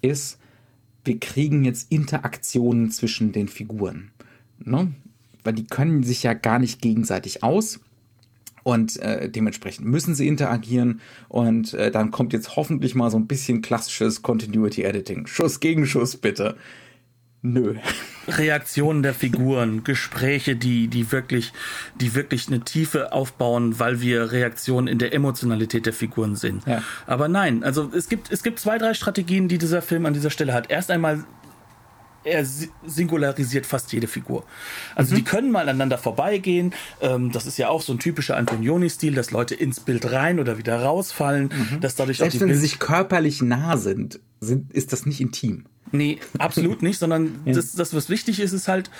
ist, 0.00 0.38
wir 1.04 1.20
kriegen 1.20 1.64
jetzt 1.64 1.92
Interaktionen 1.92 2.90
zwischen 2.90 3.32
den 3.32 3.48
Figuren. 3.48 4.10
Ne? 4.58 4.92
Weil 5.44 5.54
die 5.54 5.66
können 5.66 6.02
sich 6.02 6.22
ja 6.22 6.34
gar 6.34 6.58
nicht 6.58 6.80
gegenseitig 6.80 7.42
aus. 7.42 7.80
Und 8.62 8.96
äh, 8.98 9.28
dementsprechend 9.28 9.86
müssen 9.86 10.14
sie 10.14 10.28
interagieren. 10.28 11.00
Und 11.28 11.74
äh, 11.74 11.90
dann 11.90 12.10
kommt 12.10 12.32
jetzt 12.32 12.56
hoffentlich 12.56 12.94
mal 12.94 13.10
so 13.10 13.18
ein 13.18 13.26
bisschen 13.26 13.62
klassisches 13.62 14.22
Continuity 14.22 14.82
Editing. 14.82 15.26
Schuss 15.26 15.60
gegen 15.60 15.86
Schuss, 15.86 16.16
bitte. 16.16 16.56
Nö. 17.42 17.76
Reaktionen 18.28 19.02
der 19.02 19.14
Figuren, 19.14 19.82
Gespräche, 19.82 20.56
die, 20.56 20.88
die 20.88 21.10
wirklich, 21.10 21.52
die 22.00 22.14
wirklich 22.14 22.48
eine 22.48 22.60
Tiefe 22.60 23.12
aufbauen, 23.12 23.78
weil 23.78 24.00
wir 24.02 24.30
Reaktionen 24.30 24.86
in 24.86 24.98
der 24.98 25.14
Emotionalität 25.14 25.86
der 25.86 25.94
Figuren 25.94 26.36
sehen. 26.36 26.60
Ja. 26.66 26.82
Aber 27.06 27.28
nein, 27.28 27.64
also 27.64 27.90
es 27.94 28.08
gibt, 28.08 28.30
es 28.30 28.42
gibt 28.42 28.58
zwei, 28.60 28.76
drei 28.76 28.92
Strategien, 28.92 29.48
die 29.48 29.58
dieser 29.58 29.80
Film 29.80 30.04
an 30.04 30.12
dieser 30.12 30.30
Stelle 30.30 30.52
hat. 30.52 30.70
Erst 30.70 30.90
einmal 30.90 31.24
er 32.24 32.44
singularisiert 32.86 33.66
fast 33.66 33.92
jede 33.92 34.06
Figur. 34.06 34.44
Also 34.94 35.12
mhm. 35.12 35.18
die 35.18 35.24
können 35.24 35.50
mal 35.50 35.62
aneinander 35.62 35.98
vorbeigehen. 35.98 36.74
Ähm, 37.00 37.32
das 37.32 37.46
ist 37.46 37.58
ja 37.58 37.68
auch 37.68 37.82
so 37.82 37.92
ein 37.92 37.98
typischer 37.98 38.36
Antonioni-Stil, 38.36 39.14
dass 39.14 39.30
Leute 39.30 39.54
ins 39.54 39.80
Bild 39.80 40.10
rein 40.10 40.38
oder 40.38 40.58
wieder 40.58 40.82
rausfallen. 40.82 41.50
Mhm. 41.52 41.80
Dass 41.80 41.94
dadurch 41.94 42.18
Selbst 42.18 42.34
auch 42.34 42.38
die 42.38 42.40
wenn 42.40 42.48
Bild 42.48 42.60
sie 42.60 42.66
sich 42.66 42.78
körperlich 42.78 43.42
nah 43.42 43.76
sind, 43.76 44.20
sind, 44.40 44.72
ist 44.72 44.92
das 44.92 45.06
nicht 45.06 45.20
intim. 45.20 45.64
Nee, 45.92 46.18
absolut 46.38 46.82
nicht, 46.82 46.98
sondern 46.98 47.40
ja. 47.44 47.54
das, 47.54 47.72
das, 47.72 47.94
was 47.94 48.08
wichtig 48.08 48.40
ist, 48.40 48.52
ist 48.52 48.68
halt, 48.68 48.90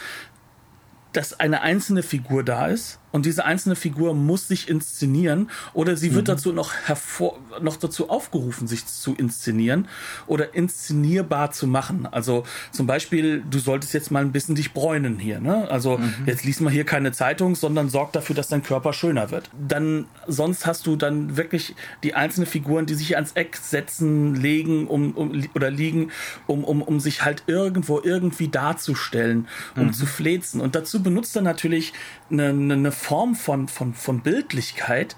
dass 1.13 1.39
eine 1.39 1.63
einzelne 1.63 2.03
Figur 2.03 2.45
da 2.45 2.67
ist 2.67 3.00
und 3.13 3.27
diese 3.27 3.45
einzelne 3.45 3.77
Figur 3.77 4.15
muss 4.15 4.49
sich 4.49 4.69
inszenieren 4.69 5.51
oder 5.73 5.97
sie 5.97 6.15
wird 6.15 6.29
mhm. 6.29 6.33
dazu 6.33 6.53
noch 6.53 6.73
hervor, 6.73 7.39
noch 7.61 7.77
dazu 7.77 8.09
aufgerufen, 8.09 8.69
sich 8.69 8.87
zu 8.87 9.15
inszenieren 9.15 9.89
oder 10.27 10.55
inszenierbar 10.55 11.51
zu 11.51 11.67
machen. 11.67 12.07
Also 12.11 12.45
zum 12.71 12.87
Beispiel, 12.87 13.43
du 13.49 13.59
solltest 13.59 13.95
jetzt 13.95 14.11
mal 14.11 14.23
ein 14.23 14.33
bisschen 14.33 14.55
dich 14.55 14.73
bräunen 14.73 15.19
hier, 15.19 15.41
ne? 15.41 15.69
Also 15.71 15.99
mhm. 15.99 16.15
jetzt 16.27 16.45
liest 16.45 16.61
man 16.61 16.73
hier 16.73 16.85
keine 16.85 17.13
Zeitung, 17.13 17.55
sondern 17.55 17.89
sorgt 17.89 18.17
dafür, 18.17 18.37
dass 18.37 18.49
dein 18.49 18.63
Körper 18.63 18.93
schöner 18.93 19.31
wird. 19.31 19.51
Dann, 19.59 20.07
sonst 20.27 20.67
hast 20.67 20.87
du 20.87 20.97
dann 20.97 21.37
wirklich 21.37 21.75
die 22.03 22.15
einzelnen 22.15 22.47
Figuren, 22.47 22.87
die 22.87 22.95
sich 22.95 23.17
ans 23.17 23.33
Eck 23.33 23.57
setzen, 23.57 24.35
legen, 24.35 24.87
um, 24.87 25.13
um 25.13 25.45
oder 25.55 25.71
liegen, 25.71 26.11
um, 26.47 26.65
um, 26.65 26.83
um 26.83 27.01
sich 27.01 27.25
halt 27.25 27.45
irgendwo 27.47 28.01
irgendwie 28.03 28.49
darzustellen, 28.49 29.49
um 29.77 29.87
mhm. 29.87 29.93
zu 29.93 30.07
flezen. 30.07 30.61
Und 30.61 30.75
dazu 30.75 31.03
benutzt 31.03 31.35
er 31.37 31.43
natürlich 31.43 31.93
eine, 32.31 32.49
eine 32.49 32.93
Form 32.93 33.35
von, 33.35 33.69
von, 33.69 33.95
von 33.95 34.21
Bildlichkeit, 34.21 35.17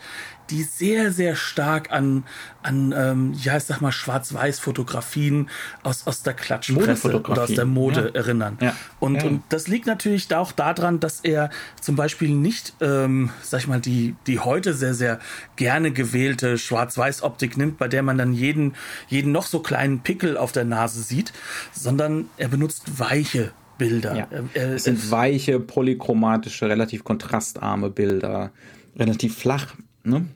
die 0.51 0.63
sehr, 0.65 1.13
sehr 1.13 1.35
stark 1.35 1.91
an, 1.91 2.25
an 2.63 2.93
ähm, 2.97 3.33
ja, 3.35 3.57
ich 3.57 3.65
sag 3.65 3.81
mal, 3.81 3.91
Schwarz-Weiß-Fotografien 3.91 5.49
aus, 5.83 6.07
aus 6.07 6.23
der 6.23 6.35
Klatschpresse 6.35 7.21
oder 7.21 7.43
aus 7.43 7.55
der 7.55 7.65
Mode 7.65 8.11
ja. 8.13 8.21
erinnern. 8.21 8.59
Ja. 8.61 8.77
Und, 9.01 9.17
ja. 9.17 9.25
und 9.25 9.43
das 9.49 9.67
liegt 9.69 9.87
natürlich 9.87 10.33
auch 10.35 10.53
daran, 10.53 11.01
dass 11.01 11.21
er 11.21 11.51
zum 11.81 11.97
Beispiel 11.97 12.31
nicht, 12.31 12.75
ähm, 12.81 13.31
sag 13.41 13.61
ich 13.61 13.67
mal, 13.67 13.81
die, 13.81 14.15
die 14.27 14.41
heute 14.41 14.75
sehr, 14.75 14.95
sehr 14.95 15.21
gerne 15.57 15.91
gewählte 15.91 16.59
Schwarz-Weiß-Optik 16.59 17.57
nimmt, 17.57 17.79
bei 17.79 17.89
der 17.89 18.03
man 18.03 18.19
dann 18.19 18.35
jeden, 18.35 18.75
jeden 19.09 19.33
noch 19.33 19.47
so 19.47 19.61
kleinen 19.61 20.01
Pickel 20.01 20.37
auf 20.37 20.53
der 20.53 20.65
Nase 20.65 21.03
sieht, 21.03 21.33
sondern 21.73 22.29
er 22.37 22.49
benutzt 22.49 22.99
weiche 22.99 23.53
Bilder. 23.79 24.17
Ja. 24.17 24.29
Äh, 24.55 24.75
es 24.75 24.85
sind 24.85 25.11
weiche, 25.11 25.61
polychromatische, 25.61 26.69
relativ 26.69 27.05
kontrastarme 27.05 27.91
Bilder, 27.91 28.53
relativ 28.97 29.37
flach. 29.37 29.75
Ne? 30.05 30.27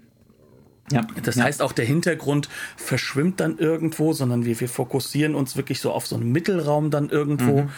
Ja, 0.93 1.07
das 1.23 1.37
ja. 1.37 1.45
heißt 1.45 1.63
auch 1.63 1.73
der 1.73 1.85
Hintergrund 1.85 2.49
verschwimmt 2.77 3.41
dann 3.41 3.59
irgendwo, 3.59 4.13
sondern 4.13 4.45
wir, 4.45 4.59
wir 4.61 4.69
fokussieren 4.69 5.35
uns 5.35 5.57
wirklich 5.57 5.81
so 5.81 5.91
auf 5.93 6.07
so 6.07 6.17
einen 6.17 6.31
Mittelraum 6.31 6.91
dann 6.91 7.11
irgendwo. 7.11 7.63
Mhm. 7.63 7.71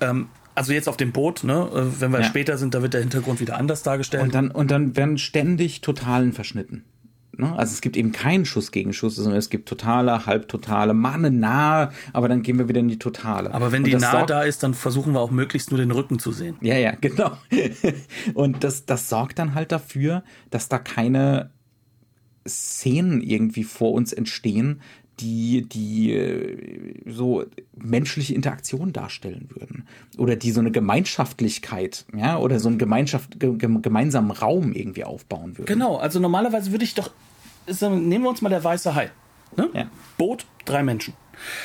Ähm, 0.00 0.28
also 0.54 0.72
jetzt 0.72 0.88
auf 0.88 0.96
dem 0.96 1.12
Boot, 1.12 1.42
ne? 1.44 1.70
Äh, 1.74 2.00
wenn 2.00 2.12
wir 2.12 2.20
ja. 2.20 2.26
später 2.26 2.58
sind, 2.58 2.74
da 2.74 2.82
wird 2.82 2.92
der 2.92 3.00
Hintergrund 3.00 3.40
wieder 3.40 3.56
anders 3.56 3.82
dargestellt. 3.82 4.24
Und 4.24 4.34
dann, 4.34 4.50
und 4.50 4.70
dann 4.70 4.96
werden 4.96 5.16
ständig 5.16 5.80
Totalen 5.80 6.32
verschnitten. 6.32 6.84
Ne? 7.40 7.56
Also 7.56 7.72
es 7.72 7.80
gibt 7.80 7.96
eben 7.96 8.12
keinen 8.12 8.44
Schuss 8.44 8.70
gegen 8.70 8.92
Schuss, 8.92 9.16
sondern 9.16 9.36
es 9.36 9.50
gibt 9.50 9.68
totale, 9.68 10.26
halbtotale, 10.26 10.94
mal 10.94 11.14
eine 11.14 11.30
nahe, 11.30 11.90
aber 12.12 12.28
dann 12.28 12.42
gehen 12.42 12.58
wir 12.58 12.68
wieder 12.68 12.80
in 12.80 12.88
die 12.88 12.98
totale. 12.98 13.52
Aber 13.52 13.72
wenn 13.72 13.82
die 13.82 13.94
nahe 13.94 14.26
da 14.26 14.42
ist, 14.42 14.62
dann 14.62 14.74
versuchen 14.74 15.14
wir 15.14 15.20
auch 15.20 15.30
möglichst 15.30 15.70
nur 15.70 15.78
den 15.78 15.90
Rücken 15.90 16.18
zu 16.18 16.32
sehen. 16.32 16.56
Ja, 16.60 16.76
ja, 16.76 16.92
genau. 17.00 17.32
Und 18.34 18.62
das, 18.62 18.86
das 18.86 19.08
sorgt 19.08 19.38
dann 19.38 19.54
halt 19.54 19.72
dafür, 19.72 20.22
dass 20.50 20.68
da 20.68 20.78
keine 20.78 21.50
Szenen 22.46 23.20
irgendwie 23.20 23.64
vor 23.64 23.92
uns 23.92 24.12
entstehen, 24.12 24.80
die, 25.20 25.66
die 25.68 26.12
äh, 26.12 26.94
so 27.06 27.44
menschliche 27.76 28.34
Interaktion 28.34 28.92
darstellen 28.92 29.48
würden. 29.54 29.84
Oder 30.16 30.36
die 30.36 30.50
so 30.50 30.60
eine 30.60 30.70
Gemeinschaftlichkeit, 30.70 32.06
ja, 32.16 32.38
oder 32.38 32.58
so 32.58 32.68
einen 32.68 32.78
Gemeinschaft, 32.78 33.38
gemeinsamen 33.38 34.30
Raum 34.30 34.72
irgendwie 34.72 35.04
aufbauen 35.04 35.58
würden. 35.58 35.66
Genau, 35.66 35.96
also 35.96 36.20
normalerweise 36.20 36.70
würde 36.70 36.84
ich 36.84 36.94
doch, 36.94 37.10
nehmen 37.90 38.24
wir 38.24 38.30
uns 38.30 38.42
mal 38.42 38.48
der 38.48 38.62
weiße 38.62 38.94
Hai. 38.94 39.10
Ne? 39.56 39.68
Ja. 39.72 39.86
Boot, 40.16 40.46
drei 40.64 40.82
Menschen. 40.82 41.14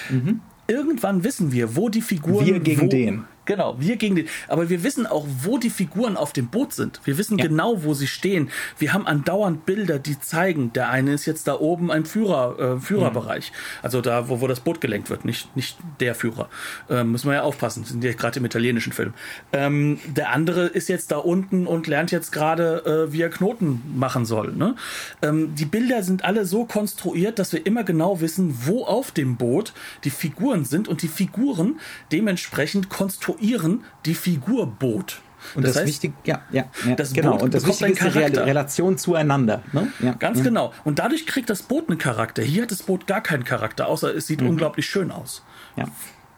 Mhm. 0.10 0.42
Irgendwann 0.68 1.24
wissen 1.24 1.52
wir, 1.52 1.76
wo 1.76 1.90
die 1.90 2.02
Figuren. 2.02 2.46
Wir 2.46 2.60
gegen 2.60 2.84
wo, 2.84 2.88
den. 2.88 3.26
Genau, 3.46 3.76
wir 3.80 3.96
gegen 3.98 4.16
den. 4.16 4.28
Aber 4.48 4.70
wir 4.70 4.84
wissen 4.84 5.06
auch, 5.06 5.26
wo 5.44 5.60
die 5.60 5.70
Figuren 5.70 6.18
auf 6.18 6.34
dem 6.34 6.48
Boot 6.48 6.74
sind. 6.74 7.00
Wir 7.04 7.18
wissen 7.20 7.38
ja. 7.38 7.46
genau, 7.46 7.84
wo 7.84 7.94
sie 7.94 8.08
stehen. 8.08 8.50
Wir 8.80 8.94
haben 8.94 9.06
andauernd 9.06 9.68
Bilder, 9.68 10.00
die 10.00 10.20
zeigen, 10.20 10.74
der 10.74 10.90
eine 10.90 11.14
ist 11.14 11.26
jetzt 11.28 11.48
da 11.48 11.60
oben 11.60 11.92
ein 11.92 12.06
Führer, 12.06 12.78
äh, 12.78 12.80
Führerbereich. 12.80 13.52
Mhm. 13.52 13.80
Also 13.84 14.02
da, 14.02 14.30
wo, 14.30 14.42
wo 14.42 14.48
das 14.48 14.62
Boot 14.62 14.82
gelenkt 14.82 15.12
wird, 15.12 15.26
nicht, 15.26 15.56
nicht 15.56 15.78
der 16.00 16.16
Führer. 16.16 16.50
Ähm, 16.90 17.12
müssen 17.12 17.30
wir 17.30 17.36
ja 17.36 17.42
aufpassen, 17.44 17.86
sind 17.86 18.04
ja 18.04 18.14
gerade 18.14 18.40
im 18.40 18.46
italienischen 18.46 18.94
Film. 18.94 19.14
Ähm, 19.54 20.00
der 20.08 20.32
andere 20.32 20.66
ist 20.66 20.90
jetzt 20.90 21.12
da 21.12 21.18
unten 21.18 21.68
und 21.68 21.86
lernt 21.86 22.12
jetzt 22.12 22.32
gerade, 22.32 23.08
äh, 23.10 23.14
wie 23.14 23.22
er 23.22 23.30
Knoten 23.30 23.82
machen 23.96 24.26
soll. 24.26 24.54
Ne? 24.54 24.76
Ähm, 25.22 25.54
die 25.54 25.66
Bilder 25.66 26.02
sind 26.02 26.26
alle 26.26 26.46
so 26.46 26.66
konstruiert, 26.66 27.38
dass 27.38 27.54
wir 27.54 27.64
immer 27.64 27.84
genau 27.84 28.22
wissen, 28.22 28.58
wo 28.66 28.86
auf 28.86 29.12
dem 29.12 29.38
Boot 29.38 29.74
die 30.04 30.10
Figuren 30.10 30.66
sind 30.66 30.88
und 30.88 31.04
die 31.04 31.08
Figuren 31.08 31.80
dementsprechend 32.12 32.90
konstruiert 32.90 33.35
konstruieren 33.36 33.84
die 34.06 34.16
Figur 34.16 34.68
Boot. 34.68 35.22
Und 35.54 35.64
das, 35.64 35.74
das 35.74 35.84
heißt, 35.84 35.88
wichtig, 35.88 36.14
ja, 36.26 36.42
ja, 36.52 36.66
ja 36.88 36.96
das 36.96 37.14
genau. 37.14 37.34
Boot 37.34 37.44
und 37.44 37.54
das 37.54 37.68
Wichtige 37.68 37.92
ist 37.92 38.02
die 38.02 38.18
Re 38.18 38.46
Relation 38.48 38.98
zueinander. 38.98 39.62
Ne? 39.74 39.92
Ja, 40.00 40.14
Ganz 40.14 40.40
ja. 40.40 40.46
genau. 40.46 40.74
Und 40.84 40.98
dadurch 40.98 41.28
kriegt 41.28 41.52
das 41.52 41.62
Boot 41.62 41.88
einen 41.88 42.00
Charakter. 42.00 42.42
Hier 42.42 42.64
hat 42.64 42.72
das 42.72 42.82
Boot 42.82 43.06
gar 43.06 43.22
keinen 43.22 43.44
Charakter, 43.44 43.88
außer 43.88 44.16
es 44.16 44.26
sieht 44.26 44.42
mhm. 44.42 44.50
unglaublich 44.50 44.88
schön 44.88 45.12
aus. 45.12 45.44
Ja. 45.76 45.86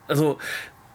Also 0.10 0.40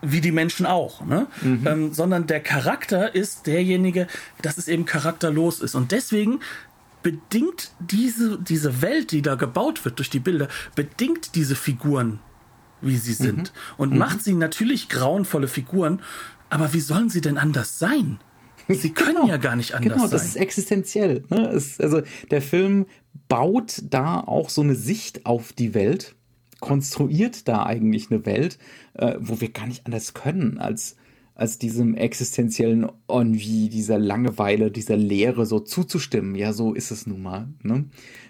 wie 0.03 0.21
die 0.21 0.33
Menschen 0.33 0.67
auch, 0.67 1.05
ne? 1.07 1.27
Mhm. 1.43 1.67
Ähm, 1.67 1.93
sondern 1.95 2.27
der 2.27 2.41
Charakter 2.41 3.15
ist 3.15 3.47
derjenige, 3.47 4.09
dass 4.43 4.59
es 4.59 4.69
eben 4.69 4.85
charakterlos 4.85 5.61
ist. 5.61 5.75
Und 5.75 5.93
deswegen 5.93 6.41
bedingt 7.03 7.71
diese, 7.79 8.39
diese 8.39 8.83
Welt, 8.83 9.13
die 9.13 9.23
da 9.23 9.37
gebaut 9.37 9.85
wird 9.85 9.99
durch 9.99 10.11
die 10.11 10.21
Bilder, 10.21 10.49
bedingt 10.75 11.35
diese 11.35 11.55
Figuren 11.55 12.19
wie 12.83 12.97
sie 12.97 13.15
sind. 13.15 13.53
Mhm. 13.53 13.75
Und 13.77 13.93
mhm. 13.93 13.99
macht 13.99 14.23
sie 14.23 14.35
natürlich 14.35 14.89
grauenvolle 14.89 15.49
Figuren. 15.49 16.01
Aber 16.51 16.73
wie 16.75 16.81
sollen 16.81 17.09
sie 17.09 17.21
denn 17.21 17.39
anders 17.39 17.79
sein? 17.79 18.19
Sie 18.69 18.91
können 18.95 19.15
genau. 19.17 19.29
ja 19.29 19.37
gar 19.39 19.57
nicht 19.57 19.75
anders 19.75 19.95
genau, 19.95 20.07
sein. 20.07 20.11
Genau, 20.11 20.23
das 20.23 20.27
ist 20.27 20.37
existenziell. 20.37 21.25
Ne? 21.31 21.49
Es, 21.49 21.81
also 21.81 22.03
der 22.31 22.43
Film 22.43 22.87
baut 23.29 23.83
da 23.89 24.21
auch 24.21 24.51
so 24.51 24.63
eine 24.63 24.75
Sicht 24.75 25.27
auf 25.27 25.53
die 25.53 25.75
Welt, 25.75 26.15
konstruiert 26.61 27.49
da 27.49 27.65
eigentlich 27.65 28.11
eine 28.11 28.25
Welt, 28.27 28.59
äh, 28.95 29.15
wo 29.19 29.41
wir 29.41 29.51
gar 29.51 29.67
nicht 29.67 29.87
anders 29.87 30.15
können, 30.15 30.59
als 30.59 30.97
als 31.35 31.59
diesem 31.59 31.95
existenziellen 31.95 32.89
Ennui, 33.09 33.69
dieser 33.69 33.99
Langeweile, 33.99 34.71
dieser 34.71 34.97
Leere 34.97 35.47
so 35.47 35.61
zuzustimmen. 35.61 36.35
Ja, 36.35 36.53
so 36.53 36.75
ist 36.75 36.91
es 36.91 37.07
nun 37.07 37.23
mal. 37.23 37.49
Ne? 37.63 37.87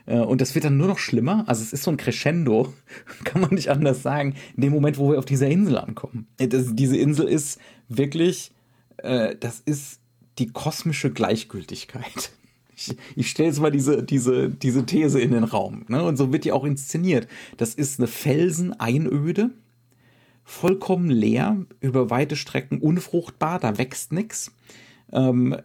Äh, 0.07 0.21
und 0.21 0.41
das 0.41 0.55
wird 0.55 0.65
dann 0.65 0.77
nur 0.77 0.87
noch 0.87 0.99
schlimmer. 0.99 1.45
Also 1.49 1.63
es 1.63 1.73
ist 1.73 1.83
so 1.83 1.91
ein 1.91 1.97
Crescendo, 1.97 2.73
kann 3.25 3.41
man 3.41 3.55
nicht 3.55 3.71
anders 3.71 4.03
sagen, 4.03 4.35
in 4.57 4.63
dem 4.63 4.73
Moment, 4.73 4.99
wo 4.99 5.11
wir 5.11 5.19
auf 5.19 5.25
dieser 5.25 5.49
Insel 5.49 5.79
ankommen. 5.79 6.27
Äh, 6.39 6.49
das, 6.49 6.75
diese 6.75 6.97
Insel 6.97 7.27
ist 7.27 7.59
wirklich, 7.89 8.53
äh, 8.99 9.35
das 9.39 9.61
ist 9.61 10.01
die 10.39 10.49
kosmische 10.49 11.11
Gleichgültigkeit. 11.11 12.33
Ich, 12.75 12.97
ich 13.15 13.31
stelle 13.31 13.51
jetzt 13.51 13.61
mal 13.61 13.71
diese, 13.71 14.03
diese, 14.03 14.49
diese 14.49 14.87
These 14.87 15.21
in 15.21 15.31
den 15.31 15.45
Raum. 15.45 15.85
Ne? 15.89 16.03
Und 16.03 16.17
so 16.17 16.33
wird 16.33 16.45
die 16.45 16.53
auch 16.53 16.65
inszeniert. 16.65 17.29
Das 17.59 17.75
ist 17.75 18.01
eine 18.01 18.09
Felseneinöde 18.09 19.51
vollkommen 20.45 21.11
leer, 21.11 21.65
über 21.81 22.11
weite 22.11 22.37
Strecken 22.37 22.81
unfruchtbar, 22.81 23.59
da 23.59 23.79
wächst 23.79 24.13
nichts. 24.13 24.53
Ähm, 25.13 25.57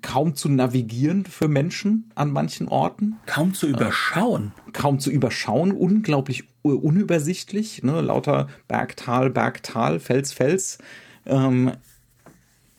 kaum 0.00 0.34
zu 0.34 0.48
navigieren 0.48 1.24
für 1.24 1.48
Menschen 1.48 2.10
an 2.14 2.30
manchen 2.30 2.68
Orten. 2.68 3.16
Kaum 3.26 3.54
zu 3.54 3.66
überschauen. 3.66 4.52
Äh, 4.68 4.72
kaum 4.72 4.98
zu 4.98 5.10
überschauen, 5.10 5.72
unglaublich 5.72 6.44
unübersichtlich. 6.62 7.82
Ne? 7.82 8.00
Lauter 8.00 8.48
Bergtal, 8.68 9.30
Bergtal, 9.30 10.00
Fels, 10.00 10.32
Fels. 10.32 10.78
Ähm, 11.26 11.72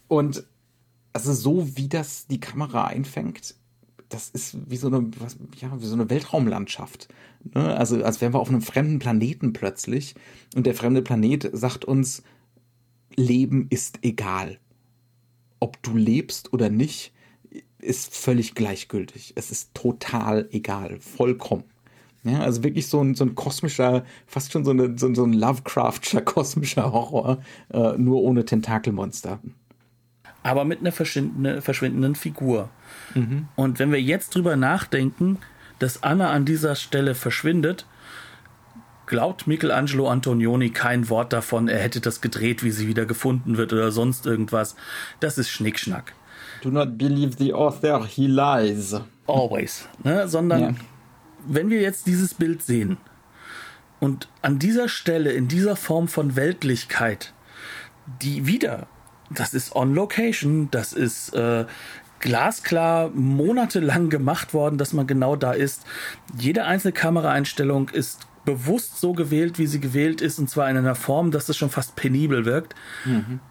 und 0.07 0.43
also 1.13 1.33
so 1.33 1.77
wie 1.77 1.87
das 1.87 2.27
die 2.27 2.39
Kamera 2.39 2.85
einfängt, 2.85 3.55
das 4.09 4.29
ist 4.29 4.57
wie 4.69 4.77
so 4.77 4.87
eine, 4.87 5.09
was, 5.19 5.37
ja, 5.57 5.69
wie 5.79 5.85
so 5.85 5.95
eine 5.95 6.09
Weltraumlandschaft. 6.09 7.07
Ne? 7.53 7.75
Also 7.75 8.03
als 8.03 8.21
wären 8.21 8.33
wir 8.33 8.39
auf 8.39 8.49
einem 8.49 8.61
fremden 8.61 8.99
Planeten 8.99 9.53
plötzlich 9.53 10.15
und 10.55 10.65
der 10.65 10.75
fremde 10.75 11.01
Planet 11.01 11.49
sagt 11.53 11.85
uns, 11.85 12.23
Leben 13.15 13.67
ist 13.69 13.99
egal. 14.01 14.59
Ob 15.59 15.81
du 15.83 15.95
lebst 15.95 16.51
oder 16.51 16.69
nicht, 16.69 17.13
ist 17.79 18.15
völlig 18.15 18.55
gleichgültig. 18.55 19.33
Es 19.35 19.51
ist 19.51 19.73
total 19.73 20.47
egal, 20.51 20.99
vollkommen. 20.99 21.65
Ja, 22.23 22.39
also 22.39 22.63
wirklich 22.63 22.87
so 22.87 23.01
ein, 23.01 23.15
so 23.15 23.25
ein 23.25 23.35
kosmischer, 23.35 24.05
fast 24.25 24.53
schon 24.53 24.63
so, 24.63 24.71
eine, 24.71 24.97
so, 24.97 25.13
so 25.13 25.25
ein 25.25 25.33
Lovecraftscher 25.33 26.21
kosmischer 26.25 26.91
Horror, 26.91 27.39
äh, 27.69 27.97
nur 27.97 28.21
ohne 28.21 28.45
Tentakelmonster. 28.45 29.39
Aber 30.41 30.65
mit 30.65 30.79
einer 30.79 30.91
verschwindenden, 30.91 31.61
verschwindenden 31.61 32.15
Figur. 32.15 32.69
Mhm. 33.13 33.47
Und 33.55 33.79
wenn 33.79 33.91
wir 33.91 34.01
jetzt 34.01 34.35
drüber 34.35 34.55
nachdenken, 34.55 35.37
dass 35.83 36.01
Anna 36.01 36.29
an 36.29 36.45
dieser 36.45 36.75
Stelle 36.75 37.13
verschwindet, 37.13 37.85
glaubt 39.05 39.47
Michelangelo 39.47 40.07
Antonioni 40.07 40.69
kein 40.69 41.09
Wort 41.09 41.33
davon, 41.33 41.67
er 41.67 41.79
hätte 41.79 41.99
das 41.99 42.21
gedreht, 42.21 42.63
wie 42.63 42.71
sie 42.71 42.87
wieder 42.87 43.05
gefunden 43.05 43.57
wird 43.57 43.73
oder 43.73 43.91
sonst 43.91 44.25
irgendwas. 44.25 44.77
Das 45.19 45.37
ist 45.37 45.49
Schnickschnack. 45.49 46.13
Do 46.61 46.69
not 46.69 46.97
believe 46.97 47.35
the 47.37 47.53
author, 47.53 48.07
he 48.07 48.27
lies. 48.27 48.95
Always. 49.27 49.89
Ne? 50.05 50.25
Sondern 50.29 50.61
ja. 50.61 50.73
wenn 51.45 51.69
wir 51.69 51.81
jetzt 51.81 52.07
dieses 52.07 52.33
Bild 52.33 52.61
sehen 52.63 52.95
und 53.99 54.29
an 54.41 54.59
dieser 54.59 54.87
Stelle, 54.87 55.33
in 55.33 55.49
dieser 55.49 55.75
Form 55.75 56.07
von 56.07 56.37
Weltlichkeit, 56.37 57.33
die 58.21 58.47
wieder, 58.47 58.87
das 59.29 59.53
ist 59.53 59.75
on 59.75 59.93
location, 59.93 60.69
das 60.71 60.93
ist 60.93 61.33
äh, 61.33 61.65
glasklar 62.23 63.09
monatelang 63.09 64.09
gemacht 64.09 64.53
worden, 64.53 64.77
dass 64.77 64.93
man 64.93 65.05
genau 65.05 65.35
da 65.35 65.51
ist. 65.51 65.83
Jede 66.37 66.63
einzelne 66.63 66.93
Kameraeinstellung 66.93 67.89
ist 67.89 68.27
bewusst 68.45 69.01
so 69.01 69.11
gewählt, 69.11 69.59
wie 69.59 69.67
sie 69.67 69.81
gewählt 69.81 70.21
ist, 70.21 70.39
und 70.39 70.49
zwar 70.49 70.69
in 70.69 70.77
einer 70.77 70.95
Form, 70.95 71.31
dass 71.31 71.49
es 71.49 71.57
schon 71.57 71.69
fast 71.69 71.97
penibel 71.97 72.45
wirkt. 72.45 72.75
Mhm. 73.03 73.41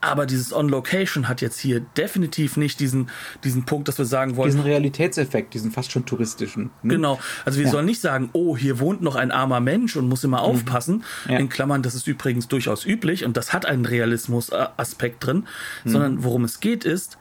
Aber 0.00 0.26
dieses 0.26 0.52
On-Location 0.52 1.28
hat 1.28 1.40
jetzt 1.40 1.60
hier 1.60 1.78
definitiv 1.80 2.56
nicht 2.56 2.80
diesen, 2.80 3.08
diesen 3.44 3.64
Punkt, 3.66 3.86
dass 3.86 3.98
wir 3.98 4.04
sagen 4.04 4.34
wollen. 4.34 4.50
Diesen 4.50 4.62
Realitätseffekt, 4.62 5.54
diesen 5.54 5.70
fast 5.70 5.92
schon 5.92 6.04
touristischen. 6.04 6.70
Ne? 6.82 6.94
Genau. 6.94 7.20
Also 7.44 7.58
wir 7.58 7.66
ja. 7.66 7.70
sollen 7.72 7.86
nicht 7.86 8.00
sagen, 8.00 8.30
oh, 8.32 8.56
hier 8.56 8.80
wohnt 8.80 9.00
noch 9.00 9.14
ein 9.14 9.30
armer 9.30 9.60
Mensch 9.60 9.96
und 9.96 10.08
muss 10.08 10.24
immer 10.24 10.38
mhm. 10.38 10.44
aufpassen. 10.44 11.04
Ja. 11.28 11.38
In 11.38 11.48
Klammern, 11.48 11.82
das 11.82 11.94
ist 11.94 12.08
übrigens 12.08 12.48
durchaus 12.48 12.84
üblich 12.84 13.24
und 13.24 13.36
das 13.36 13.52
hat 13.52 13.64
einen 13.64 13.86
Realismus-Aspekt 13.86 15.24
drin. 15.24 15.46
Mhm. 15.84 15.90
Sondern 15.90 16.24
worum 16.24 16.42
es 16.42 16.58
geht 16.58 16.84
ist, 16.84 17.18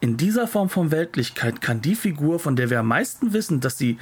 in 0.00 0.16
dieser 0.16 0.46
Form 0.46 0.68
von 0.68 0.90
Weltlichkeit 0.90 1.60
kann 1.60 1.82
die 1.82 1.94
Figur, 1.94 2.38
von 2.38 2.56
der 2.56 2.70
wir 2.70 2.80
am 2.80 2.88
meisten 2.88 3.32
wissen, 3.32 3.60
dass 3.60 3.78
sie 3.78 3.98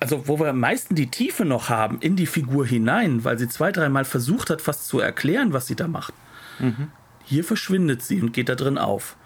also 0.00 0.28
wo 0.28 0.38
wir 0.38 0.50
am 0.50 0.60
meisten 0.60 0.94
die 0.94 1.10
Tiefe 1.10 1.44
noch 1.44 1.68
haben 1.68 1.98
in 2.00 2.14
die 2.16 2.26
Figur 2.26 2.64
hinein, 2.64 3.24
weil 3.24 3.38
sie 3.38 3.48
zwei, 3.48 3.72
dreimal 3.72 4.04
versucht 4.04 4.50
hat, 4.50 4.62
fast 4.62 4.86
zu 4.86 5.00
erklären, 5.00 5.52
was 5.52 5.66
sie 5.66 5.74
da 5.74 5.88
macht. 5.88 6.14
Mhm. 6.60 6.92
Hier 7.24 7.42
verschwindet 7.44 8.02
sie 8.02 8.20
und 8.20 8.32
geht 8.32 8.48
da 8.48 8.54
drin 8.54 8.78
auf. 8.78 9.16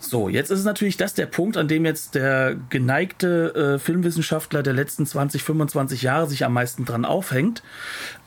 So, 0.00 0.28
jetzt 0.28 0.50
ist 0.50 0.60
es 0.60 0.64
natürlich 0.64 0.96
das 0.96 1.14
der 1.14 1.26
Punkt, 1.26 1.56
an 1.56 1.66
dem 1.66 1.84
jetzt 1.84 2.14
der 2.14 2.56
geneigte 2.68 3.54
äh, 3.54 3.78
Filmwissenschaftler 3.78 4.62
der 4.62 4.72
letzten 4.72 5.06
20, 5.06 5.42
25 5.42 6.02
Jahre 6.02 6.28
sich 6.28 6.44
am 6.44 6.52
meisten 6.52 6.84
dran 6.84 7.04
aufhängt. 7.04 7.62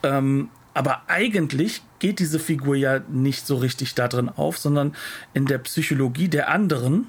Ähm, 0.04 0.50
aber 0.74 1.04
eigentlich 1.08 1.82
geht 2.02 2.18
diese 2.18 2.40
Figur 2.40 2.76
ja 2.76 3.00
nicht 3.10 3.46
so 3.46 3.56
richtig 3.58 3.94
da 3.94 4.08
drin 4.08 4.28
auf, 4.28 4.58
sondern 4.58 4.96
in 5.36 5.46
der 5.46 5.60
Psychologie 5.60 6.28
der 6.28 6.50
anderen, 6.50 7.06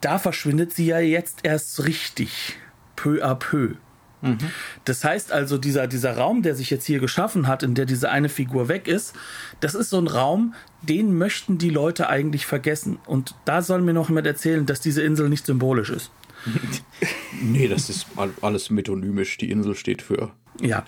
da 0.00 0.18
verschwindet 0.18 0.72
sie 0.72 0.86
ja 0.86 0.98
jetzt 0.98 1.40
erst 1.42 1.84
richtig 1.84 2.56
peu 2.96 3.22
à 3.22 3.34
peu. 3.34 3.74
Mhm. 4.22 4.38
Das 4.86 5.04
heißt 5.04 5.32
also, 5.32 5.58
dieser, 5.58 5.86
dieser 5.86 6.16
Raum, 6.16 6.40
der 6.40 6.54
sich 6.54 6.70
jetzt 6.70 6.86
hier 6.86 6.98
geschaffen 6.98 7.46
hat, 7.46 7.62
in 7.62 7.74
der 7.74 7.84
diese 7.84 8.10
eine 8.10 8.30
Figur 8.30 8.68
weg 8.68 8.88
ist, 8.88 9.14
das 9.60 9.74
ist 9.74 9.90
so 9.90 9.98
ein 9.98 10.06
Raum, 10.06 10.54
den 10.80 11.16
möchten 11.18 11.58
die 11.58 11.70
Leute 11.70 12.08
eigentlich 12.08 12.46
vergessen. 12.46 12.98
Und 13.04 13.34
da 13.44 13.60
soll 13.60 13.82
mir 13.82 13.92
noch 13.92 14.08
jemand 14.08 14.26
erzählen, 14.26 14.64
dass 14.64 14.80
diese 14.80 15.02
Insel 15.02 15.28
nicht 15.28 15.44
symbolisch 15.44 15.90
ist. 15.90 16.10
nee, 17.42 17.68
das 17.68 17.90
ist 17.90 18.06
alles 18.40 18.70
metonymisch. 18.70 19.36
Die 19.38 19.50
Insel 19.50 19.74
steht 19.74 20.02
für 20.02 20.32
ja. 20.60 20.84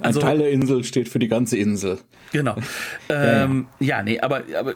Also, 0.00 0.20
Ein 0.20 0.26
Teil 0.26 0.38
der 0.38 0.50
Insel 0.50 0.84
steht 0.84 1.08
für 1.08 1.18
die 1.18 1.28
ganze 1.28 1.56
Insel. 1.56 1.98
Genau. 2.32 2.56
Ähm, 3.10 3.68
ja, 3.80 3.86
ja, 3.96 4.02
nee, 4.02 4.20
aber, 4.20 4.42
aber 4.58 4.74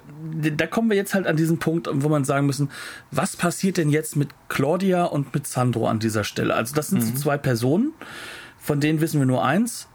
da 0.56 0.66
kommen 0.66 0.88
wir 0.88 0.96
jetzt 0.96 1.12
halt 1.12 1.26
an 1.26 1.36
diesen 1.36 1.58
Punkt, 1.58 1.86
wo 1.92 2.08
man 2.08 2.24
sagen 2.24 2.46
müssen, 2.46 2.70
was 3.10 3.36
passiert 3.36 3.76
denn 3.76 3.90
jetzt 3.90 4.16
mit 4.16 4.30
Claudia 4.48 5.04
und 5.04 5.34
mit 5.34 5.46
Sandro 5.46 5.86
an 5.86 5.98
dieser 5.98 6.24
Stelle? 6.24 6.54
Also 6.54 6.74
das 6.74 6.88
sind 6.88 7.02
mhm. 7.02 7.08
so 7.08 7.22
zwei 7.22 7.36
Personen, 7.36 7.92
von 8.58 8.80
denen 8.80 9.02
wissen 9.02 9.20
wir 9.20 9.26
nur 9.26 9.44
eins, 9.44 9.88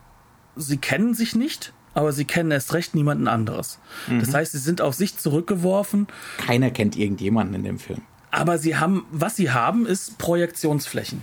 sie 0.55 0.77
kennen 0.77 1.15
sich 1.15 1.35
nicht, 1.35 1.73
aber 1.95 2.11
sie 2.11 2.25
kennen 2.25 2.51
erst 2.51 2.75
recht 2.75 2.93
niemanden 2.93 3.27
anderes. 3.27 3.79
Mhm. 4.07 4.19
Das 4.19 4.35
heißt, 4.35 4.51
sie 4.51 4.59
sind 4.59 4.81
auf 4.81 4.93
sich 4.93 5.17
zurückgeworfen. 5.17 6.05
Keiner 6.37 6.69
kennt 6.69 6.95
irgendjemanden 6.95 7.55
in 7.55 7.63
dem 7.63 7.79
Film. 7.79 8.03
Aber 8.31 8.57
sie 8.57 8.75
haben, 8.75 9.05
was 9.11 9.35
sie 9.35 9.51
haben, 9.51 9.85
ist 9.85 10.17
Projektionsflächen. 10.17 11.21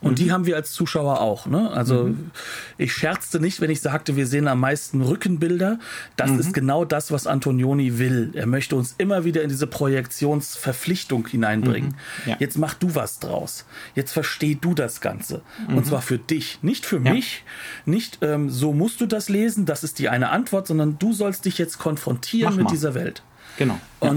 Und 0.00 0.12
mhm. 0.12 0.14
die 0.16 0.32
haben 0.32 0.46
wir 0.46 0.56
als 0.56 0.72
Zuschauer 0.72 1.20
auch. 1.20 1.46
Ne? 1.46 1.70
Also 1.70 2.04
mhm. 2.04 2.30
ich 2.78 2.92
scherzte 2.92 3.38
nicht, 3.38 3.60
wenn 3.60 3.70
ich 3.70 3.80
sagte, 3.80 4.16
wir 4.16 4.26
sehen 4.26 4.48
am 4.48 4.60
meisten 4.60 5.02
Rückenbilder. 5.02 5.78
Das 6.16 6.30
mhm. 6.30 6.40
ist 6.40 6.54
genau 6.54 6.84
das, 6.84 7.10
was 7.10 7.26
Antonioni 7.26 7.98
will. 7.98 8.30
Er 8.34 8.46
möchte 8.46 8.76
uns 8.76 8.94
immer 8.96 9.24
wieder 9.24 9.42
in 9.42 9.50
diese 9.50 9.66
Projektionsverpflichtung 9.66 11.26
hineinbringen. 11.26 11.96
Mhm. 12.24 12.30
Ja. 12.30 12.36
Jetzt 12.38 12.56
mach 12.56 12.74
du 12.74 12.94
was 12.94 13.18
draus. 13.18 13.66
Jetzt 13.94 14.12
versteh 14.12 14.56
du 14.58 14.74
das 14.74 15.00
Ganze. 15.00 15.42
Und 15.68 15.76
mhm. 15.76 15.84
zwar 15.84 16.02
für 16.02 16.18
dich, 16.18 16.60
nicht 16.62 16.86
für 16.86 17.00
ja. 17.00 17.12
mich. 17.12 17.44
Nicht 17.84 18.18
ähm, 18.22 18.48
so 18.48 18.72
musst 18.72 19.00
du 19.00 19.06
das 19.06 19.28
lesen, 19.28 19.66
das 19.66 19.84
ist 19.84 19.98
die 19.98 20.08
eine 20.08 20.30
Antwort, 20.30 20.66
sondern 20.66 20.98
du 20.98 21.12
sollst 21.12 21.44
dich 21.44 21.58
jetzt 21.58 21.78
konfrontieren 21.78 22.56
mit 22.56 22.70
dieser 22.70 22.94
Welt. 22.94 23.22
Genau. 23.58 23.78
Ja. 24.02 24.08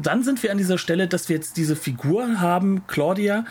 Dann 0.00 0.22
sind 0.22 0.42
wir 0.42 0.52
an 0.52 0.58
dieser 0.58 0.78
Stelle, 0.78 1.08
dass 1.08 1.28
wir 1.28 1.36
jetzt 1.36 1.56
diese 1.56 1.76
Figur 1.76 2.40
haben, 2.40 2.86
Claudia, 2.86 3.44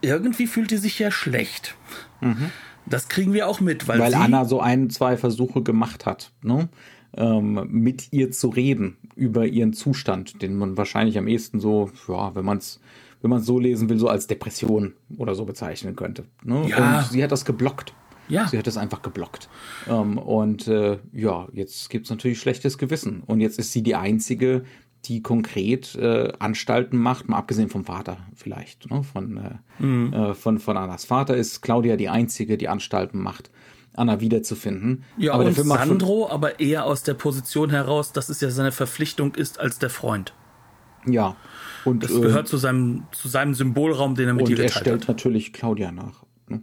irgendwie 0.00 0.46
fühlt 0.46 0.70
die 0.70 0.76
sich 0.76 0.98
ja 0.98 1.10
schlecht. 1.10 1.74
Mhm. 2.20 2.50
Das 2.86 3.08
kriegen 3.08 3.32
wir 3.32 3.48
auch 3.48 3.60
mit, 3.60 3.86
weil, 3.88 4.00
weil 4.00 4.14
Anna 4.14 4.44
so 4.44 4.60
ein, 4.60 4.90
zwei 4.90 5.16
Versuche 5.16 5.62
gemacht 5.62 6.04
hat, 6.04 6.32
ne? 6.42 6.68
ähm, 7.16 7.66
mit 7.70 8.12
ihr 8.12 8.32
zu 8.32 8.48
reden 8.48 8.96
über 9.14 9.46
ihren 9.46 9.72
Zustand, 9.72 10.42
den 10.42 10.56
man 10.56 10.76
wahrscheinlich 10.76 11.18
am 11.18 11.28
ehesten 11.28 11.60
so, 11.60 11.90
ja, 12.08 12.34
wenn 12.34 12.44
man 12.44 12.58
es 12.58 12.80
wenn 13.22 13.30
man 13.30 13.40
so 13.40 13.58
lesen 13.58 13.88
will, 13.88 13.98
so 13.98 14.08
als 14.08 14.26
Depression 14.26 14.94
oder 15.16 15.34
so 15.34 15.44
bezeichnen 15.44 15.96
könnte. 15.96 16.24
Ne? 16.42 16.66
Ja. 16.68 16.98
Und 16.98 17.06
sie 17.12 17.22
hat 17.22 17.32
das 17.32 17.44
geblockt. 17.44 17.94
Ja. 18.28 18.48
Sie 18.48 18.58
hat 18.58 18.66
das 18.66 18.76
einfach 18.76 19.02
geblockt. 19.02 19.48
Ähm, 19.88 20.18
und 20.18 20.66
äh, 20.68 20.98
ja, 21.12 21.46
jetzt 21.52 21.88
gibt 21.88 22.06
es 22.06 22.10
natürlich 22.10 22.40
schlechtes 22.40 22.78
Gewissen. 22.78 23.22
Und 23.24 23.40
jetzt 23.40 23.58
ist 23.58 23.72
sie 23.72 23.82
die 23.82 23.94
Einzige, 23.94 24.64
die 25.06 25.22
konkret 25.22 25.94
äh, 25.96 26.32
Anstalten 26.38 26.96
macht, 26.96 27.28
mal 27.28 27.38
abgesehen 27.38 27.68
vom 27.68 27.84
Vater 27.84 28.18
vielleicht. 28.36 28.90
Ne? 28.90 29.02
Von, 29.02 29.36
äh, 29.36 29.82
mhm. 29.82 30.12
äh, 30.12 30.34
von, 30.34 30.58
von 30.58 30.76
Annas 30.76 31.04
Vater 31.04 31.36
ist 31.36 31.60
Claudia 31.60 31.96
die 31.96 32.08
Einzige, 32.08 32.56
die 32.56 32.68
Anstalten 32.68 33.20
macht, 33.20 33.50
Anna 33.94 34.20
wiederzufinden. 34.20 35.04
Ja, 35.16 35.34
aber 35.34 35.46
und 35.46 35.54
Sandro, 35.54 36.30
aber 36.30 36.60
eher 36.60 36.84
aus 36.84 37.02
der 37.02 37.14
Position 37.14 37.70
heraus, 37.70 38.12
dass 38.12 38.28
es 38.28 38.40
ja 38.40 38.50
seine 38.50 38.72
Verpflichtung 38.72 39.34
ist 39.34 39.58
als 39.58 39.78
der 39.78 39.90
Freund. 39.90 40.34
Ja. 41.06 41.36
Und, 41.84 42.04
das 42.04 42.12
gehört 42.12 42.46
äh, 42.46 42.50
zu, 42.50 42.56
seinem, 42.58 43.04
zu 43.10 43.26
seinem 43.26 43.54
Symbolraum, 43.54 44.14
den 44.14 44.28
er 44.28 44.34
mit 44.34 44.48
ihr 44.48 44.56
geteilt 44.56 44.74
hat. 44.74 44.82
Und 44.82 44.86
er 44.86 44.92
stellt 44.92 45.08
natürlich 45.08 45.52
Claudia 45.52 45.90
nach. 45.90 46.22
Ne? 46.46 46.62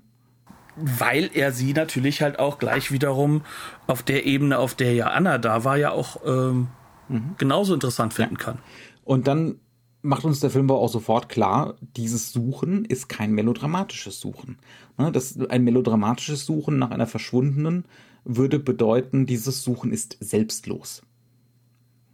Weil 0.77 1.29
er 1.33 1.51
sie 1.51 1.73
natürlich 1.73 2.21
halt 2.21 2.39
auch 2.39 2.57
gleich 2.57 2.91
wiederum 2.93 3.41
auf 3.85 4.01
der 4.01 4.25
Ebene, 4.25 4.57
auf 4.57 4.75
der 4.75 4.93
ja 4.93 5.07
Anna 5.07 5.37
da 5.37 5.65
war, 5.65 5.75
ja 5.75 5.91
auch 5.91 6.21
ähm, 6.25 6.69
mhm. 7.09 7.35
genauso 7.37 7.73
interessant 7.73 8.13
finden 8.13 8.35
ja. 8.39 8.45
kann. 8.45 8.59
Und 9.03 9.27
dann 9.27 9.59
macht 10.01 10.23
uns 10.23 10.39
der 10.39 10.49
Film 10.49 10.69
aber 10.69 10.79
auch 10.79 10.89
sofort 10.89 11.29
klar, 11.29 11.75
dieses 11.81 12.31
Suchen 12.31 12.85
ist 12.85 13.09
kein 13.09 13.33
melodramatisches 13.33 14.19
Suchen. 14.19 14.57
Ne, 14.97 15.11
das, 15.11 15.37
ein 15.49 15.63
melodramatisches 15.63 16.45
Suchen 16.45 16.79
nach 16.79 16.91
einer 16.91 17.07
Verschwundenen 17.07 17.85
würde 18.23 18.59
bedeuten, 18.59 19.25
dieses 19.25 19.63
Suchen 19.63 19.91
ist 19.91 20.17
selbstlos. 20.19 21.01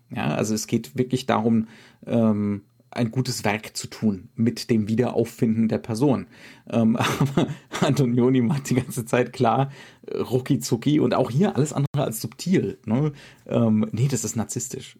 Ja, 0.10 0.36
also 0.36 0.54
es 0.54 0.68
geht 0.68 0.98
wirklich 0.98 1.26
darum, 1.26 1.68
ähm, 2.06 2.62
ein 2.96 3.12
gutes 3.12 3.44
Werk 3.44 3.76
zu 3.76 3.88
tun 3.88 4.30
mit 4.36 4.70
dem 4.70 4.88
Wiederauffinden 4.88 5.68
der 5.68 5.78
Person. 5.78 6.28
Ähm, 6.70 6.96
aber 7.20 7.48
Antonioni 7.82 8.42
macht 8.42 8.70
die 8.70 8.76
ganze 8.76 9.06
Zeit 9.06 9.34
klar, 9.34 9.72
rucki 10.12 10.60
zucki 10.60 11.00
und 11.00 11.14
auch 11.14 11.30
hier 11.30 11.56
alles 11.56 11.74
andere 11.74 12.06
als 12.06 12.22
subtil. 12.22 12.80
Ne? 12.86 13.12
Ähm, 13.48 13.88
nee, 13.92 14.08
das 14.10 14.24
ist 14.24 14.36
narzisstisch. 14.36 14.98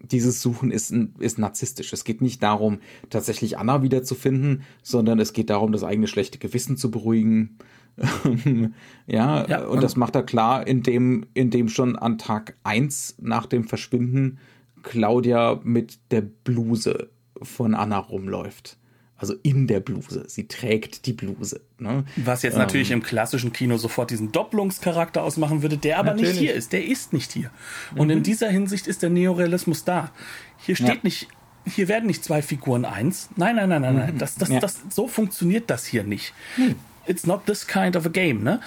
Dieses 0.00 0.42
Suchen 0.42 0.72
ist, 0.72 0.92
ist 1.20 1.38
narzisstisch. 1.38 1.92
Es 1.92 2.02
geht 2.04 2.22
nicht 2.22 2.42
darum, 2.42 2.80
tatsächlich 3.08 3.56
Anna 3.56 3.82
wiederzufinden, 3.82 4.62
sondern 4.82 5.20
es 5.20 5.32
geht 5.32 5.48
darum, 5.48 5.70
das 5.70 5.84
eigene 5.84 6.08
schlechte 6.08 6.38
Gewissen 6.38 6.76
zu 6.76 6.90
beruhigen. 6.90 7.56
ja, 9.06 9.46
ja, 9.46 9.64
und 9.66 9.82
das 9.82 9.96
macht 9.96 10.16
er 10.16 10.24
klar, 10.24 10.66
indem, 10.66 11.26
indem 11.34 11.68
schon 11.68 11.94
an 11.94 12.18
Tag 12.18 12.56
eins 12.64 13.16
nach 13.20 13.46
dem 13.46 13.64
Verschwinden 13.64 14.38
Claudia 14.82 15.60
mit 15.62 15.98
der 16.10 16.20
Bluse 16.22 17.10
von 17.42 17.74
Anna 17.74 17.98
rumläuft. 17.98 18.78
Also 19.16 19.34
in 19.44 19.68
der 19.68 19.78
Bluse. 19.78 20.24
Sie 20.26 20.48
trägt 20.48 21.06
die 21.06 21.12
Bluse. 21.12 21.60
Ne? 21.78 22.04
Was 22.16 22.42
jetzt 22.42 22.54
ähm, 22.54 22.58
natürlich 22.58 22.90
im 22.90 23.04
klassischen 23.04 23.52
Kino 23.52 23.76
sofort 23.76 24.10
diesen 24.10 24.32
Doppelungscharakter 24.32 25.22
ausmachen 25.22 25.62
würde, 25.62 25.78
der 25.78 26.00
aber 26.00 26.10
natürlich. 26.10 26.30
nicht 26.32 26.40
hier 26.40 26.54
ist. 26.54 26.72
Der 26.72 26.84
ist 26.84 27.12
nicht 27.12 27.30
hier. 27.30 27.52
Und 27.94 28.08
mhm. 28.08 28.14
in 28.14 28.22
dieser 28.24 28.48
Hinsicht 28.48 28.88
ist 28.88 29.00
der 29.00 29.10
Neorealismus 29.10 29.84
da. 29.84 30.10
Hier 30.58 30.74
steht 30.74 30.88
ja. 30.88 31.00
nicht, 31.04 31.28
hier 31.64 31.86
werden 31.86 32.08
nicht 32.08 32.24
zwei 32.24 32.42
Figuren 32.42 32.84
eins. 32.84 33.28
Nein, 33.36 33.54
nein, 33.54 33.68
nein, 33.68 33.82
nein, 33.82 33.94
nein. 33.94 34.14
Mhm. 34.14 34.18
Das, 34.18 34.34
das, 34.34 34.48
ja. 34.48 34.58
das, 34.58 34.80
so 34.90 35.06
funktioniert 35.06 35.70
das 35.70 35.86
hier 35.86 36.02
nicht. 36.02 36.34
Hm. 36.56 36.74
It's 37.06 37.26
not 37.26 37.46
this 37.46 37.66
kind 37.66 37.96
of 37.96 38.06
a 38.06 38.08
game, 38.08 38.42
ne? 38.42 38.60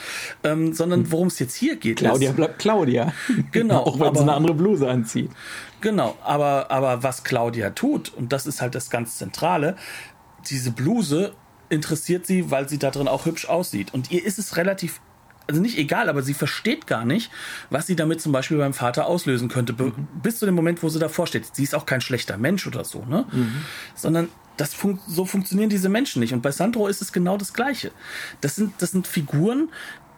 Ähm, 0.44 0.74
sondern 0.74 1.02
hm. 1.02 1.12
worum 1.12 1.28
es 1.28 1.40
jetzt 1.40 1.56
hier 1.56 1.78
geht. 1.78 1.98
Claudia 1.98 2.32
ist, 2.32 2.36
bleibt 2.36 2.60
Claudia. 2.60 3.14
Genau. 3.52 3.84
Auch 3.86 4.00
wenn 4.00 4.14
sie 4.14 4.22
eine 4.22 4.34
andere 4.34 4.54
Bluse 4.54 4.90
anzieht. 4.90 5.32
Genau, 5.82 6.18
aber, 6.24 6.72
aber 6.72 7.04
was 7.04 7.24
Claudia 7.24 7.70
tut, 7.70 8.12
und 8.14 8.34
das 8.34 8.48
ist 8.48 8.62
halt 8.62 8.76
das 8.76 8.90
ganz 8.90 9.18
Zentrale, 9.18 9.76
diese 10.50 10.72
Bluse 10.72 11.34
interessiert 11.70 12.26
sie, 12.26 12.52
weil 12.52 12.70
sie 12.70 12.78
da 12.78 12.92
drin 12.92 13.08
auch 13.08 13.26
hübsch 13.26 13.48
aussieht. 13.48 13.94
Und 13.94 14.12
ihr 14.12 14.24
ist 14.26 14.40
es 14.40 14.58
relativ, 14.58 15.00
also 15.48 15.62
nicht 15.62 15.78
egal, 15.78 16.10
aber 16.10 16.22
sie 16.22 16.34
versteht 16.34 16.88
gar 16.88 17.06
nicht, 17.06 17.32
was 17.70 17.88
sie 17.88 17.96
damit 17.96 18.22
zum 18.22 18.32
Beispiel 18.32 18.58
beim 18.58 18.74
Vater 18.74 19.08
auslösen 19.08 19.48
könnte, 19.48 19.74
mhm. 19.74 20.08
bis 20.22 20.40
zu 20.40 20.46
dem 20.46 20.56
Moment, 20.56 20.82
wo 20.84 20.90
sie 20.90 21.00
davor 21.00 21.28
steht. 21.28 21.56
Sie 21.56 21.64
ist 21.64 21.76
auch 21.76 21.86
kein 21.86 22.02
schlechter 22.02 22.38
Mensch 22.38 22.66
oder 22.68 22.84
so, 22.84 23.06
ne? 23.06 23.26
Mhm. 23.32 23.56
Sondern 23.96 24.30
das 24.58 24.74
fun 24.74 25.00
so 25.08 25.26
funktionieren 25.26 25.70
diese 25.70 25.90
Menschen 25.90 26.20
nicht. 26.20 26.34
Und 26.34 26.42
bei 26.42 26.52
Sandro 26.52 26.88
ist 26.88 27.02
es 27.02 27.12
genau 27.12 27.38
das 27.38 27.54
Gleiche. 27.54 27.92
Das 28.42 28.56
sind, 28.56 28.74
das 28.80 28.92
sind 28.92 29.08
Figuren, 29.08 29.70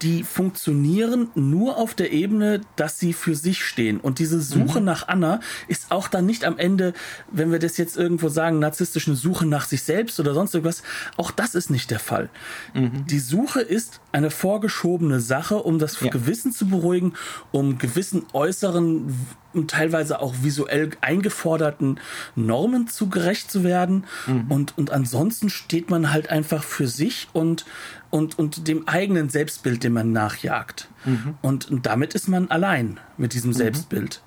die 0.01 0.23
funktionieren 0.23 1.29
nur 1.33 1.77
auf 1.77 1.95
der 1.95 2.11
Ebene, 2.11 2.61
dass 2.75 2.99
sie 2.99 3.13
für 3.13 3.35
sich 3.35 3.63
stehen. 3.63 3.99
Und 3.99 4.19
diese 4.19 4.41
Suche 4.41 4.79
mhm. 4.79 4.85
nach 4.85 5.07
Anna 5.07 5.39
ist 5.67 5.91
auch 5.91 6.07
dann 6.07 6.25
nicht 6.25 6.45
am 6.45 6.57
Ende, 6.57 6.93
wenn 7.31 7.51
wir 7.51 7.59
das 7.59 7.77
jetzt 7.77 7.97
irgendwo 7.97 8.29
sagen, 8.29 8.59
narzisstische 8.59 9.15
Suche 9.15 9.45
nach 9.45 9.65
sich 9.65 9.83
selbst 9.83 10.19
oder 10.19 10.33
sonst 10.33 10.53
irgendwas. 10.53 10.83
Auch 11.17 11.31
das 11.31 11.55
ist 11.55 11.69
nicht 11.69 11.89
der 11.89 11.99
Fall. 11.99 12.29
Mhm. 12.73 13.05
Die 13.07 13.19
Suche 13.19 13.61
ist 13.61 14.01
eine 14.11 14.29
vorgeschobene 14.29 15.19
Sache, 15.19 15.57
um 15.57 15.79
das 15.79 15.99
ja. 15.99 16.09
Gewissen 16.09 16.51
zu 16.51 16.67
beruhigen, 16.67 17.13
um 17.51 17.77
gewissen 17.77 18.25
äußeren 18.33 19.15
und 19.57 19.71
teilweise 19.71 20.21
auch 20.21 20.35
visuell 20.41 20.91
eingeforderten 21.01 21.99
Normen 22.35 22.87
zu 22.87 23.09
gerecht 23.09 23.51
zu 23.51 23.63
werden. 23.63 24.05
Mhm. 24.25 24.45
Und, 24.49 24.77
und 24.77 24.91
ansonsten 24.91 25.49
steht 25.49 25.89
man 25.89 26.11
halt 26.11 26.29
einfach 26.29 26.63
für 26.63 26.87
sich 26.87 27.27
und 27.33 27.65
und, 28.09 28.39
und 28.39 28.69
dem 28.69 28.87
eigenen 28.87 29.29
Selbstbild, 29.29 29.83
dem 29.83 29.93
man 29.93 30.13
nachjagt. 30.13 30.87
Mhm. 31.03 31.37
Und, 31.41 31.69
und, 31.69 31.85
damit 31.85 32.13
ist 32.13 32.29
man 32.29 32.49
allein 32.49 33.01
mit 33.17 33.33
diesem 33.33 33.51
mhm. 33.51 33.55
Selbstbild. 33.55 34.21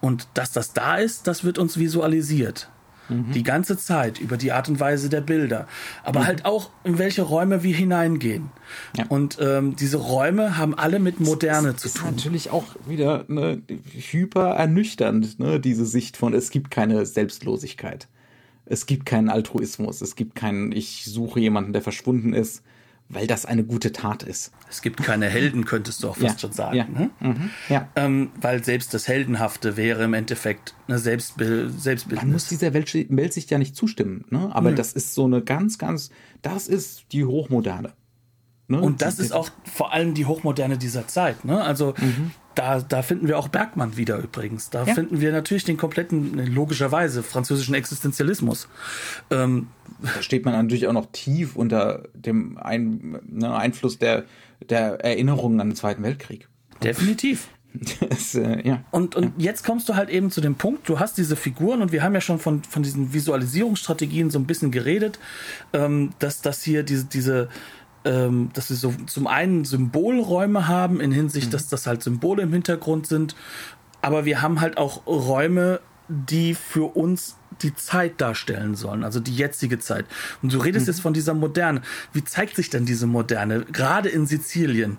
Und 0.00 0.28
dass 0.34 0.52
das 0.52 0.72
da 0.72 0.96
ist, 0.96 1.26
das 1.26 1.44
wird 1.44 1.58
uns 1.58 1.78
visualisiert. 1.78 2.70
Mhm. 3.08 3.32
Die 3.32 3.42
ganze 3.42 3.76
Zeit 3.76 4.20
über 4.20 4.36
die 4.36 4.52
Art 4.52 4.68
und 4.68 4.80
Weise 4.80 5.08
der 5.08 5.20
Bilder. 5.20 5.66
Aber 6.04 6.20
mhm. 6.20 6.26
halt 6.26 6.44
auch, 6.44 6.70
in 6.84 6.98
welche 6.98 7.22
Räume 7.22 7.62
wir 7.62 7.74
hineingehen. 7.74 8.50
Ja. 8.96 9.06
Und 9.08 9.38
ähm, 9.40 9.76
diese 9.76 9.98
Räume 9.98 10.56
haben 10.56 10.74
alle 10.74 10.98
mit 10.98 11.20
Moderne 11.20 11.72
das 11.72 11.82
zu 11.82 11.88
tun. 11.88 12.08
Ist 12.08 12.16
natürlich 12.16 12.50
auch 12.50 12.64
wieder 12.86 13.24
ne, 13.28 13.62
hyper 13.92 14.54
ernüchternd, 14.54 15.38
ne, 15.38 15.60
diese 15.60 15.86
Sicht 15.86 16.16
von, 16.16 16.34
es 16.34 16.50
gibt 16.50 16.70
keine 16.70 17.06
Selbstlosigkeit. 17.06 18.08
Es 18.64 18.86
gibt 18.86 19.06
keinen 19.06 19.28
Altruismus. 19.28 20.00
Es 20.00 20.16
gibt 20.16 20.34
keinen, 20.34 20.72
ich 20.72 21.04
suche 21.04 21.40
jemanden, 21.40 21.72
der 21.72 21.82
verschwunden 21.82 22.32
ist 22.32 22.62
weil 23.08 23.26
das 23.26 23.46
eine 23.46 23.64
gute 23.64 23.92
Tat 23.92 24.22
ist. 24.22 24.52
Es 24.68 24.82
gibt 24.82 25.02
keine 25.02 25.28
Helden, 25.28 25.64
könntest 25.64 26.02
du 26.02 26.08
auch 26.08 26.16
fast 26.16 26.34
ja, 26.34 26.38
schon 26.38 26.52
sagen. 26.52 26.76
Ja, 26.76 26.84
ne? 26.84 27.10
mhm, 27.20 27.50
ja. 27.68 27.88
Ähm, 27.94 28.30
weil 28.40 28.64
selbst 28.64 28.94
das 28.94 29.06
Heldenhafte 29.06 29.76
wäre 29.76 30.04
im 30.04 30.14
Endeffekt 30.14 30.74
eine 30.88 30.98
Selbstbild 30.98 31.80
Selbstbildnis. 31.80 32.24
Man 32.24 32.32
muss 32.32 32.48
dieser 32.48 32.74
Welt, 32.74 32.92
Weltsicht 32.94 33.50
ja 33.50 33.58
nicht 33.58 33.76
zustimmen, 33.76 34.24
ne? 34.30 34.50
aber 34.52 34.72
mhm. 34.72 34.76
das 34.76 34.92
ist 34.92 35.14
so 35.14 35.24
eine 35.24 35.42
ganz, 35.42 35.78
ganz, 35.78 36.10
das 36.42 36.66
ist 36.66 37.12
die 37.12 37.24
Hochmoderne. 37.24 37.92
Ne? 38.68 38.80
Und 38.80 39.02
das 39.02 39.20
ist 39.20 39.32
auch 39.32 39.50
vor 39.64 39.92
allem 39.92 40.14
die 40.14 40.26
Hochmoderne 40.26 40.76
dieser 40.76 41.06
Zeit. 41.06 41.44
Ne? 41.44 41.62
Also 41.62 41.94
mhm. 41.98 42.32
Da, 42.56 42.80
da 42.80 43.02
finden 43.02 43.28
wir 43.28 43.38
auch 43.38 43.48
Bergmann 43.48 43.96
wieder 43.96 44.18
übrigens. 44.18 44.70
Da 44.70 44.84
ja. 44.84 44.94
finden 44.94 45.20
wir 45.20 45.30
natürlich 45.30 45.64
den 45.64 45.76
kompletten, 45.76 46.34
logischerweise, 46.52 47.22
französischen 47.22 47.74
Existenzialismus. 47.74 48.68
Ähm, 49.30 49.68
da 50.02 50.22
steht 50.22 50.44
man 50.44 50.54
natürlich 50.54 50.88
auch 50.88 50.92
noch 50.92 51.06
tief 51.12 51.54
unter 51.54 52.04
dem 52.14 52.58
Ein, 52.58 53.20
ne, 53.28 53.54
Einfluss 53.54 53.98
der, 53.98 54.24
der 54.68 55.04
Erinnerungen 55.04 55.60
an 55.60 55.70
den 55.70 55.76
Zweiten 55.76 56.02
Weltkrieg. 56.02 56.48
Definitiv. 56.82 57.48
Das, 58.08 58.34
äh, 58.34 58.66
ja. 58.66 58.82
Und, 58.90 59.16
und 59.16 59.34
jetzt 59.36 59.62
kommst 59.62 59.86
du 59.90 59.96
halt 59.96 60.08
eben 60.08 60.30
zu 60.30 60.40
dem 60.40 60.54
Punkt, 60.54 60.88
du 60.88 60.98
hast 60.98 61.18
diese 61.18 61.36
Figuren 61.36 61.82
und 61.82 61.92
wir 61.92 62.02
haben 62.02 62.14
ja 62.14 62.22
schon 62.22 62.38
von, 62.38 62.62
von 62.62 62.82
diesen 62.82 63.12
Visualisierungsstrategien 63.12 64.30
so 64.30 64.38
ein 64.38 64.46
bisschen 64.46 64.70
geredet, 64.70 65.18
ähm, 65.74 66.14
dass, 66.18 66.40
dass 66.40 66.62
hier 66.62 66.84
diese, 66.84 67.04
diese 67.04 67.50
ähm, 68.06 68.50
dass 68.54 68.70
wir 68.70 68.76
so 68.76 68.94
zum 69.06 69.26
einen 69.26 69.64
Symbolräume 69.64 70.68
haben, 70.68 71.00
in 71.00 71.12
Hinsicht, 71.12 71.48
mhm. 71.48 71.52
dass 71.52 71.68
das 71.68 71.86
halt 71.86 72.02
Symbole 72.02 72.42
im 72.42 72.52
Hintergrund 72.52 73.06
sind, 73.06 73.36
aber 74.00 74.24
wir 74.24 74.40
haben 74.40 74.60
halt 74.60 74.78
auch 74.78 75.06
Räume, 75.06 75.80
die 76.08 76.54
für 76.54 76.96
uns 76.96 77.36
die 77.62 77.74
Zeit 77.74 78.20
darstellen 78.20 78.76
sollen, 78.76 79.02
also 79.02 79.18
die 79.18 79.34
jetzige 79.34 79.78
Zeit. 79.78 80.06
Und 80.40 80.52
du 80.52 80.58
redest 80.58 80.86
mhm. 80.86 80.92
jetzt 80.92 81.00
von 81.00 81.14
dieser 81.14 81.34
Moderne. 81.34 81.82
Wie 82.12 82.22
zeigt 82.22 82.54
sich 82.54 82.70
denn 82.70 82.86
diese 82.86 83.06
Moderne, 83.06 83.64
gerade 83.64 84.08
in 84.08 84.26
Sizilien? 84.26 84.98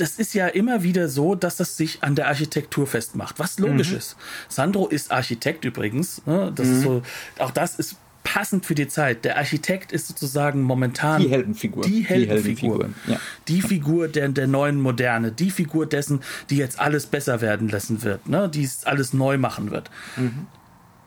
das 0.00 0.12
ist 0.12 0.32
ja 0.32 0.46
immer 0.46 0.82
wieder 0.82 1.08
so, 1.08 1.34
dass 1.34 1.56
das 1.56 1.76
sich 1.76 2.02
an 2.02 2.14
der 2.14 2.28
Architektur 2.28 2.86
festmacht, 2.86 3.38
was 3.38 3.58
logisch 3.58 3.90
mhm. 3.90 3.98
ist. 3.98 4.16
Sandro 4.48 4.88
ist 4.88 5.12
Architekt 5.12 5.64
übrigens. 5.64 6.24
Ne? 6.26 6.52
Das 6.54 6.68
mhm. 6.68 6.74
ist 6.74 6.82
so, 6.82 7.02
auch 7.38 7.50
das 7.50 7.78
ist 7.78 7.96
passend 8.22 8.66
für 8.66 8.74
die 8.74 8.88
Zeit. 8.88 9.24
Der 9.24 9.38
Architekt 9.38 9.92
ist 9.92 10.08
sozusagen 10.08 10.62
momentan 10.62 11.22
die 11.22 11.28
Heldenfigur. 11.28 11.84
Die 11.84 12.02
Heldenfigur. 12.02 12.90
Die, 13.06 13.12
ja. 13.12 13.20
die 13.48 13.62
Figur 13.62 14.08
der, 14.08 14.28
der 14.28 14.46
neuen 14.46 14.80
Moderne. 14.80 15.32
Die 15.32 15.50
Figur 15.50 15.86
dessen, 15.86 16.20
die 16.50 16.56
jetzt 16.56 16.78
alles 16.78 17.06
besser 17.06 17.40
werden 17.40 17.68
lassen 17.68 18.02
wird. 18.02 18.28
Ne? 18.28 18.48
Die 18.48 18.62
es 18.62 18.84
alles 18.84 19.12
neu 19.12 19.38
machen 19.38 19.70
wird. 19.70 19.90
Mhm. 20.16 20.46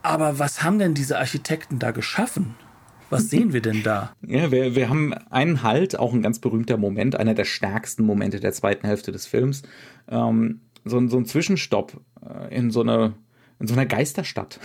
Aber 0.01 0.39
was 0.39 0.63
haben 0.63 0.79
denn 0.79 0.93
diese 0.93 1.17
Architekten 1.17 1.79
da 1.79 1.91
geschaffen? 1.91 2.55
Was 3.09 3.29
sehen 3.29 3.53
wir 3.53 3.61
denn 3.61 3.83
da? 3.83 4.13
Ja, 4.25 4.51
wir, 4.51 4.75
wir 4.75 4.89
haben 4.89 5.13
einen 5.29 5.61
Halt, 5.61 5.99
auch 5.99 6.13
ein 6.13 6.23
ganz 6.23 6.39
berühmter 6.39 6.77
Moment, 6.77 7.15
einer 7.15 7.35
der 7.35 7.45
stärksten 7.45 8.05
Momente 8.05 8.39
der 8.39 8.53
zweiten 8.53 8.87
Hälfte 8.87 9.11
des 9.11 9.27
Films. 9.27 9.61
Ähm, 10.09 10.61
so, 10.83 11.07
so 11.07 11.17
ein 11.17 11.25
Zwischenstopp 11.25 12.01
äh, 12.27 12.55
in 12.55 12.71
so 12.71 12.81
einer 12.81 13.13
in 13.59 13.67
so 13.67 13.75
einer 13.75 13.85
Geisterstadt 13.85 14.59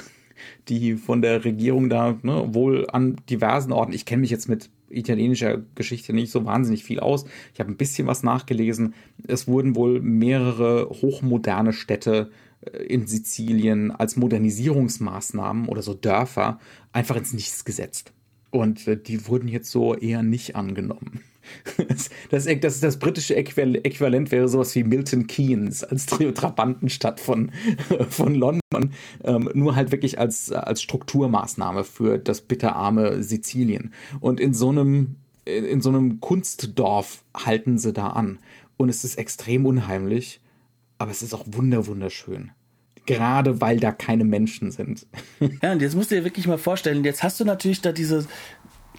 die 0.69 0.95
von 0.95 1.23
der 1.23 1.45
Regierung 1.45 1.89
da 1.89 2.19
ne, 2.23 2.49
wohl 2.53 2.89
an 2.91 3.17
diversen 3.29 3.73
Orten, 3.73 3.93
ich 3.93 4.05
kenne 4.05 4.21
mich 4.21 4.31
jetzt 4.31 4.49
mit 4.49 4.71
italienischer 4.91 5.61
Geschichte 5.75 6.13
nicht 6.13 6.31
so 6.31 6.45
wahnsinnig 6.45 6.85
viel 6.85 7.01
aus. 7.01 7.25
Ich 7.53 7.61
habe 7.61 7.71
ein 7.71 7.77
bisschen 7.77 8.07
was 8.07 8.23
nachgelesen. 8.23 8.95
Es 9.27 9.47
wurden 9.47 9.77
wohl 9.77 10.01
mehrere 10.01 10.89
hochmoderne 10.89 11.73
Städte 11.73 12.31
äh, 12.63 12.85
in 12.85 13.07
Sizilien 13.07 13.91
als 13.91 14.17
Modernisierungsmaßnahmen 14.17 15.69
oder 15.69 15.83
so 15.83 15.95
Dörfer 15.95 16.59
einfach 16.93 17.17
ins 17.17 17.33
Nichts 17.33 17.65
gesetzt. 17.65 18.13
Und 18.51 18.87
äh, 18.89 18.97
die 18.97 19.27
wurden 19.29 19.49
jetzt 19.49 19.71
so 19.71 19.95
eher 19.95 20.23
nicht 20.23 20.57
angenommen. 20.57 21.21
Das, 22.31 22.47
das, 22.47 22.81
das, 22.81 22.99
britische 22.99 23.37
Äquivalent 23.37 24.31
wäre 24.31 24.49
sowas 24.49 24.75
wie 24.75 24.85
Milton 24.85 25.27
Keynes 25.27 25.85
als 25.85 26.07
Trabantenstadt 26.07 27.21
von, 27.21 27.53
von 28.11 28.35
London, 28.35 28.93
ähm, 29.25 29.51
nur 29.55 29.77
halt 29.77 29.93
wirklich 29.93 30.19
als, 30.19 30.53
als 30.53 30.83
Strukturmaßnahme 30.83 31.85
für 31.85 32.19
das 32.19 32.43
bitterarme 32.43 33.23
Sizilien. 33.23 33.93
Und 34.21 34.41
in 34.41 34.55
so 34.55 34.71
einem, 34.71 35.17
in 35.45 35.81
so 35.81 35.89
einem 35.89 36.21
Kunstdorf 36.21 37.25
halten 37.35 37.79
sie 37.79 37.93
da 37.93 38.09
an. 38.09 38.39
Und 38.77 38.89
es 38.89 39.05
ist 39.05 39.17
extrem 39.17 39.67
unheimlich, 39.67 40.41
aber 40.99 41.11
es 41.11 41.23
ist 41.23 41.35
auch 41.35 41.45
wunder 41.47 41.87
wunderschön 41.87 42.53
gerade 43.09 43.63
weil 43.63 43.81
da 43.81 43.91
keine 43.91 44.25
Menschen 44.25 44.71
sind. 44.71 45.07
Ja, 45.63 45.73
und 45.73 45.81
jetzt 45.81 45.95
musst 45.95 46.11
du 46.11 46.15
dir 46.15 46.25
wirklich 46.25 46.47
mal 46.47 46.59
vorstellen, 46.59 47.05
jetzt 47.05 47.23
hast 47.23 47.41
du 47.41 47.45
natürlich 47.45 47.81
da 47.81 47.93
diese, 47.93 48.27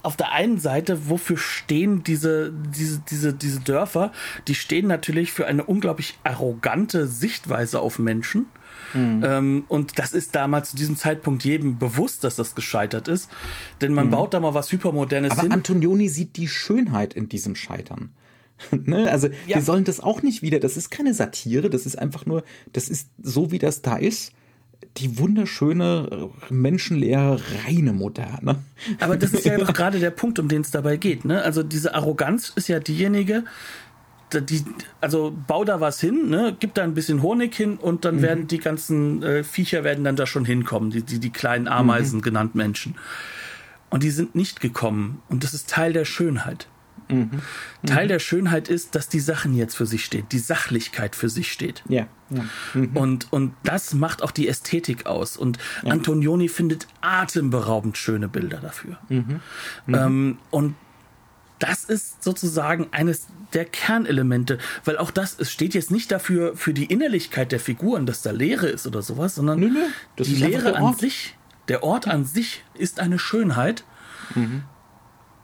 auf 0.03 0.15
der 0.15 0.31
einen 0.31 0.59
Seite, 0.59 1.09
wofür 1.09 1.37
stehen 1.37 2.03
diese, 2.03 2.51
diese, 2.51 3.01
diese, 3.09 3.33
diese 3.33 3.59
Dörfer? 3.59 4.11
Die 4.47 4.55
stehen 4.55 4.87
natürlich 4.87 5.31
für 5.31 5.47
eine 5.47 5.63
unglaublich 5.63 6.17
arrogante 6.23 7.07
Sichtweise 7.07 7.79
auf 7.79 7.99
Menschen. 7.99 8.47
Mhm. 8.93 9.23
Ähm, 9.23 9.63
und 9.67 9.99
das 9.99 10.13
ist 10.13 10.35
damals 10.35 10.71
zu 10.71 10.77
diesem 10.77 10.95
Zeitpunkt 10.95 11.43
jedem 11.43 11.77
bewusst, 11.77 12.23
dass 12.23 12.35
das 12.35 12.55
gescheitert 12.55 13.07
ist. 13.07 13.29
Denn 13.81 13.93
man 13.93 14.07
mhm. 14.07 14.11
baut 14.11 14.33
da 14.33 14.39
mal 14.39 14.53
was 14.53 14.71
Hypermodernes 14.71 15.33
Aber 15.33 15.43
hin. 15.43 15.51
Antonioni 15.51 16.09
sieht 16.09 16.37
die 16.37 16.47
Schönheit 16.47 17.13
in 17.13 17.29
diesem 17.29 17.55
Scheitern. 17.55 18.11
ne? 18.71 19.09
Also, 19.09 19.27
ja. 19.47 19.55
wir 19.55 19.61
sollen 19.61 19.83
das 19.83 19.99
auch 19.99 20.21
nicht 20.21 20.41
wieder, 20.41 20.59
das 20.59 20.75
ist 20.75 20.89
keine 20.89 21.13
Satire, 21.13 21.69
das 21.69 21.85
ist 21.85 21.97
einfach 21.97 22.25
nur, 22.25 22.43
das 22.73 22.89
ist 22.89 23.09
so, 23.21 23.51
wie 23.51 23.59
das 23.59 23.81
da 23.81 23.95
ist 23.95 24.33
die 24.99 25.17
wunderschöne, 25.17 26.29
menschenleere, 26.49 27.39
reine 27.65 27.93
Moderne. 27.93 28.63
Aber 28.99 29.17
das 29.17 29.33
ist 29.33 29.45
ja 29.45 29.57
doch 29.57 29.73
gerade 29.73 29.99
der 29.99 30.11
Punkt, 30.11 30.39
um 30.39 30.47
den 30.47 30.61
es 30.61 30.71
dabei 30.71 30.97
geht. 30.97 31.25
Ne? 31.25 31.41
Also 31.41 31.63
diese 31.63 31.95
Arroganz 31.95 32.51
ist 32.55 32.67
ja 32.67 32.79
diejenige, 32.79 33.43
die, 34.33 34.63
also 35.01 35.35
bau 35.47 35.63
da 35.63 35.81
was 35.81 35.99
hin, 35.99 36.29
ne, 36.29 36.55
gib 36.59 36.75
da 36.75 36.83
ein 36.83 36.93
bisschen 36.93 37.23
Honig 37.23 37.55
hin 37.55 37.77
und 37.77 38.05
dann 38.05 38.17
mhm. 38.17 38.21
werden 38.21 38.47
die 38.47 38.59
ganzen 38.59 39.23
äh, 39.23 39.43
Viecher 39.43 39.83
werden 39.83 40.03
dann 40.03 40.15
da 40.15 40.27
schon 40.27 40.45
hinkommen, 40.45 40.91
die, 40.91 41.01
die, 41.01 41.19
die 41.19 41.31
kleinen 41.31 41.67
Ameisen 41.67 42.17
mhm. 42.17 42.23
genannt 42.23 42.55
Menschen. 42.55 42.95
Und 43.89 44.03
die 44.03 44.11
sind 44.11 44.35
nicht 44.35 44.61
gekommen. 44.61 45.21
Und 45.29 45.43
das 45.43 45.55
ist 45.55 45.69
Teil 45.69 45.93
der 45.93 46.05
Schönheit. 46.05 46.67
Mhm. 47.09 47.41
Teil 47.85 48.05
mhm. 48.05 48.09
der 48.09 48.19
Schönheit 48.19 48.67
ist, 48.67 48.95
dass 48.95 49.09
die 49.09 49.19
Sachen 49.19 49.55
jetzt 49.55 49.75
für 49.75 49.85
sich 49.85 50.05
stehen, 50.05 50.25
die 50.31 50.39
Sachlichkeit 50.39 51.15
für 51.15 51.29
sich 51.29 51.51
steht. 51.51 51.83
Ja. 51.89 52.07
ja. 52.29 52.43
Mhm. 52.73 52.95
Und, 52.95 53.33
und 53.33 53.53
das 53.63 53.93
macht 53.93 54.21
auch 54.21 54.31
die 54.31 54.47
Ästhetik 54.47 55.05
aus. 55.05 55.35
Und 55.37 55.57
ja. 55.83 55.91
Antonioni 55.91 56.49
findet 56.49 56.87
atemberaubend 57.01 57.97
schöne 57.97 58.27
Bilder 58.27 58.57
dafür. 58.57 58.97
Mhm. 59.09 59.41
Mhm. 59.87 59.95
Ähm, 59.95 60.37
und 60.51 60.75
das 61.57 61.83
ist 61.83 62.23
sozusagen 62.23 62.87
eines 62.91 63.27
der 63.53 63.65
Kernelemente, 63.65 64.59
weil 64.85 64.97
auch 64.97 65.11
das, 65.11 65.37
es 65.39 65.51
steht 65.51 65.73
jetzt 65.73 65.91
nicht 65.91 66.11
dafür 66.11 66.55
für 66.55 66.73
die 66.73 66.85
Innerlichkeit 66.85 67.51
der 67.51 67.59
Figuren, 67.59 68.05
dass 68.05 68.21
da 68.21 68.31
Leere 68.31 68.67
ist 68.67 68.87
oder 68.87 69.01
sowas, 69.01 69.35
sondern 69.35 69.59
nö, 69.59 69.69
nö, 69.69 70.23
die 70.23 70.35
Leere 70.35 70.75
an 70.75 70.95
sich, 70.95 71.35
der 71.67 71.83
Ort 71.83 72.07
an 72.07 72.25
sich 72.25 72.63
ist 72.75 72.99
eine 72.99 73.19
Schönheit. 73.19 73.83
Mhm. 74.35 74.63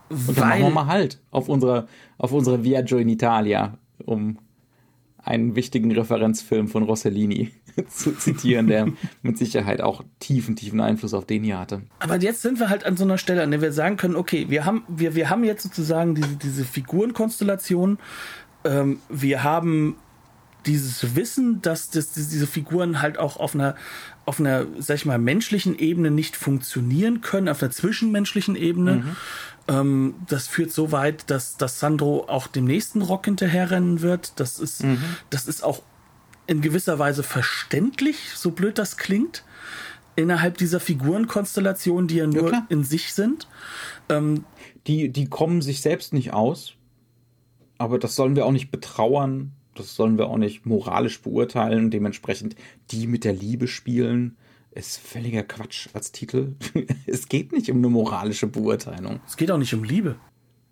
Und 0.10 0.38
dann 0.38 0.49
machen 0.49 0.62
wir 0.62 0.70
mal 0.70 0.86
halt 0.88 1.20
auf 1.32 1.49
unsere, 1.49 1.88
auf 2.18 2.32
unsere 2.32 2.64
Viaggio 2.64 2.97
in 2.97 3.10
Italia, 3.10 3.78
um 4.06 4.38
einen 5.26 5.56
wichtigen 5.56 5.91
Referenzfilm 5.91 6.68
von 6.68 6.84
Rossellini 6.84 7.51
zu 7.89 8.16
zitieren, 8.16 8.68
der 8.68 8.89
mit 9.24 9.38
Sicherheit 9.38 9.82
auch 9.82 10.03
tiefen, 10.20 10.56
tiefen 10.56 10.80
Einfluss 10.80 11.14
auf 11.16 11.26
den 11.26 11.43
hier 11.43 11.60
hatte. 11.60 11.82
Aber 11.99 12.18
jetzt 12.18 12.43
sind 12.43 12.60
wir 12.60 12.70
halt 12.70 12.86
an 12.86 12.95
so 12.95 13.03
einer 13.03 13.18
Stelle, 13.18 13.41
an 13.41 13.51
der 13.51 13.62
wir 13.62 13.72
sagen 13.72 13.97
können, 13.97 14.16
okay, 14.16 14.45
wir 14.49 14.66
haben, 14.66 14.84
wir, 14.88 15.16
wir 15.16 15.30
haben 15.30 15.43
jetzt 15.43 15.64
sozusagen 15.64 16.14
diese, 16.14 16.36
diese 16.36 16.64
Figurenkonstellation, 16.64 17.97
ähm, 18.66 18.99
wir 19.10 19.43
haben 19.43 19.95
dieses 20.68 21.16
Wissen, 21.16 21.62
dass 21.62 21.89
das, 21.89 22.12
diese 22.12 22.47
Figuren 22.47 23.01
halt 23.01 23.18
auch 23.18 23.38
auf 23.38 23.56
einer, 23.56 23.76
auf 24.26 24.39
einer, 24.39 24.66
sag 24.80 24.95
ich 24.95 25.06
mal, 25.06 25.20
menschlichen 25.20 25.78
Ebene 25.78 26.12
nicht 26.12 26.36
funktionieren 26.36 27.22
können, 27.22 27.49
auf 27.49 27.62
einer 27.62 27.72
zwischenmenschlichen 27.72 28.56
Ebene. 28.56 28.95
Mhm. 28.95 29.16
Ähm, 29.68 30.16
das 30.28 30.47
führt 30.47 30.72
so 30.72 30.91
weit, 30.91 31.30
dass, 31.30 31.57
dass 31.57 31.80
Sandro 31.80 32.26
auch 32.28 32.47
dem 32.47 32.66
nächsten 32.66 33.01
Rock 33.01 33.26
hinterherrennen 33.26 34.01
wird. 34.01 34.39
Das 34.39 34.59
ist, 34.59 34.84
mhm. 34.84 35.01
das 35.30 35.47
ist 35.47 35.63
auch 35.63 35.82
in 36.47 36.61
gewisser 36.61 36.99
Weise 36.99 37.24
verständlich, 37.24 38.18
so 38.36 38.51
blöd 38.51 38.78
das 38.78 38.97
klingt, 38.97 39.43
innerhalb 40.16 40.57
dieser 40.57 40.80
Figurenkonstellation, 40.80 42.07
die 42.07 42.18
ja 42.18 42.28
nur 42.28 42.51
ja, 42.51 42.66
in 42.70 42.84
sich 42.84 43.13
sind. 43.13 43.47
Ähm, 44.09 44.45
die, 44.88 45.09
die 45.09 45.26
kommen 45.26 45.61
sich 45.61 45.82
selbst 45.82 46.13
nicht 46.13 46.34
aus, 46.34 46.74
aber 47.78 47.97
das 47.97 48.16
sollen 48.16 48.36
wir 48.36 48.45
auch 48.45 48.51
nicht 48.51 48.72
betrauern, 48.72 49.53
das 49.74 49.95
sollen 49.95 50.18
wir 50.18 50.28
auch 50.28 50.38
nicht 50.38 50.66
moralisch 50.66 51.22
beurteilen. 51.22 51.91
Dementsprechend 51.91 52.55
die 52.91 53.07
mit 53.07 53.24
der 53.24 53.34
Liebe 53.34 53.68
spielen, 53.68 54.38
ist 54.76 54.97
völliger 54.97 55.43
Quatsch 55.43 55.88
als 55.93 56.11
Titel. 56.11 56.55
es 57.07 57.28
geht 57.28 57.51
nicht 57.51 57.69
um 57.69 57.78
eine 57.78 57.89
moralische 57.89 58.47
Beurteilung. 58.47 59.19
Es 59.28 59.38
geht 59.38 59.51
auch 59.51 59.57
nicht 59.57 59.73
um 59.73 59.84
Liebe. 59.84 60.17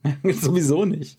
Sowieso 0.24 0.86
nicht. 0.86 1.18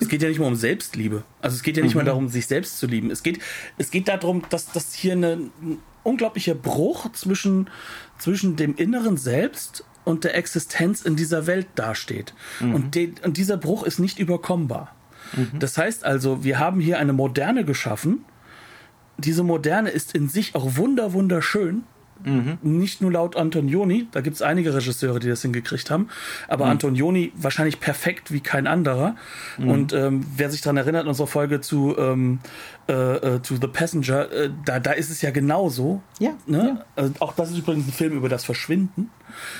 es 0.00 0.08
geht 0.08 0.22
ja 0.22 0.28
nicht 0.28 0.40
mal 0.40 0.46
um 0.46 0.56
Selbstliebe. 0.56 1.24
Also 1.40 1.56
es 1.56 1.62
geht 1.62 1.76
ja 1.76 1.82
nicht 1.82 1.94
mhm. 1.94 2.00
mal 2.00 2.04
darum, 2.04 2.28
sich 2.28 2.46
selbst 2.46 2.78
zu 2.78 2.86
lieben. 2.86 3.10
Es 3.10 3.22
geht, 3.22 3.40
es 3.78 3.90
geht 3.90 4.08
darum, 4.08 4.42
dass, 4.50 4.72
dass 4.72 4.94
hier 4.94 5.12
eine, 5.12 5.50
ein 5.62 5.78
unglaublicher 6.02 6.54
Bruch 6.54 7.10
zwischen, 7.12 7.70
zwischen 8.18 8.56
dem 8.56 8.76
inneren 8.76 9.16
Selbst 9.16 9.84
und 10.04 10.24
der 10.24 10.36
Existenz 10.36 11.02
in 11.02 11.16
dieser 11.16 11.46
Welt 11.46 11.66
dasteht. 11.74 12.34
Mhm. 12.60 12.74
Und, 12.74 12.94
de, 12.94 13.14
und 13.24 13.36
dieser 13.36 13.56
Bruch 13.56 13.84
ist 13.84 13.98
nicht 13.98 14.18
überkommbar. 14.18 14.94
Mhm. 15.34 15.58
Das 15.58 15.78
heißt 15.78 16.04
also, 16.04 16.44
wir 16.44 16.58
haben 16.58 16.80
hier 16.80 16.98
eine 16.98 17.12
Moderne 17.12 17.64
geschaffen. 17.64 18.24
Diese 19.18 19.42
Moderne 19.42 19.90
ist 19.90 20.14
in 20.14 20.28
sich 20.28 20.54
auch 20.54 20.76
wunder, 20.76 21.12
wunderschön. 21.12 21.84
Mhm. 22.22 22.58
Nicht 22.62 23.02
nur 23.02 23.12
laut 23.12 23.36
Antonioni, 23.36 24.06
da 24.12 24.20
gibt 24.20 24.36
es 24.36 24.42
einige 24.42 24.74
Regisseure, 24.74 25.18
die 25.18 25.28
das 25.28 25.42
hingekriegt 25.42 25.90
haben, 25.90 26.08
aber 26.48 26.66
mhm. 26.66 26.72
Antonioni 26.72 27.32
wahrscheinlich 27.36 27.80
perfekt 27.80 28.32
wie 28.32 28.40
kein 28.40 28.66
anderer. 28.66 29.16
Mhm. 29.58 29.68
Und 29.68 29.92
ähm, 29.92 30.24
wer 30.36 30.50
sich 30.50 30.62
daran 30.62 30.76
erinnert, 30.76 31.06
unsere 31.06 31.26
Folge 31.26 31.60
zu, 31.60 31.96
ähm, 31.98 32.38
äh, 32.88 32.92
äh, 32.92 33.42
zu 33.42 33.56
The 33.56 33.66
Passenger, 33.66 34.30
äh, 34.30 34.50
da, 34.64 34.80
da 34.80 34.92
ist 34.92 35.10
es 35.10 35.22
ja 35.22 35.32
genauso. 35.32 36.02
Ja. 36.18 36.34
Ne? 36.46 36.76
ja. 36.78 36.84
Also 36.96 37.14
auch 37.20 37.34
das 37.34 37.50
ist 37.50 37.58
übrigens 37.58 37.88
ein 37.88 37.92
Film 37.92 38.16
über 38.16 38.28
das 38.28 38.44
Verschwinden. 38.44 39.10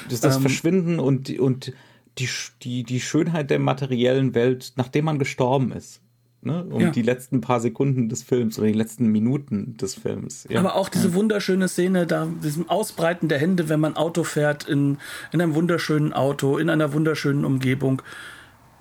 Das 0.05 0.15
ist 0.15 0.25
das 0.25 0.37
ähm, 0.37 0.43
Verschwinden 0.43 1.01
und, 1.01 1.37
und 1.39 1.73
die, 2.19 2.29
die, 2.63 2.85
die 2.85 3.01
Schönheit 3.01 3.51
der 3.51 3.59
materiellen 3.59 4.35
Welt, 4.35 4.73
nachdem 4.77 5.07
man 5.07 5.19
gestorben 5.19 5.73
ist. 5.73 6.01
Ne, 6.45 6.63
um 6.65 6.81
ja. 6.81 6.91
die 6.91 7.01
letzten 7.01 7.41
paar 7.41 7.59
Sekunden 7.59 8.11
des 8.11 8.23
Films 8.23 8.59
oder 8.59 8.67
die 8.67 8.75
letzten 8.75 9.07
Minuten 9.07 9.79
des 9.79 9.95
Films. 9.95 10.47
Ja. 10.51 10.61
Aber 10.61 10.77
auch 10.77 10.91
diese 10.91 11.09
ja. 11.09 11.15
wunderschöne 11.15 11.69
Szene 11.69 12.07
da, 12.07 12.29
diesem 12.43 12.69
Ausbreiten 12.69 13.29
der 13.29 13.39
Hände, 13.39 13.71
wenn 13.71 13.81
man 13.81 13.97
Auto 13.97 14.25
fährt, 14.25 14.69
in, 14.69 14.99
in 15.33 15.41
einem 15.41 15.55
wunderschönen 15.55 16.13
Auto, 16.13 16.59
in 16.59 16.69
einer 16.69 16.93
wunderschönen 16.93 17.47
Umgebung. 17.47 18.03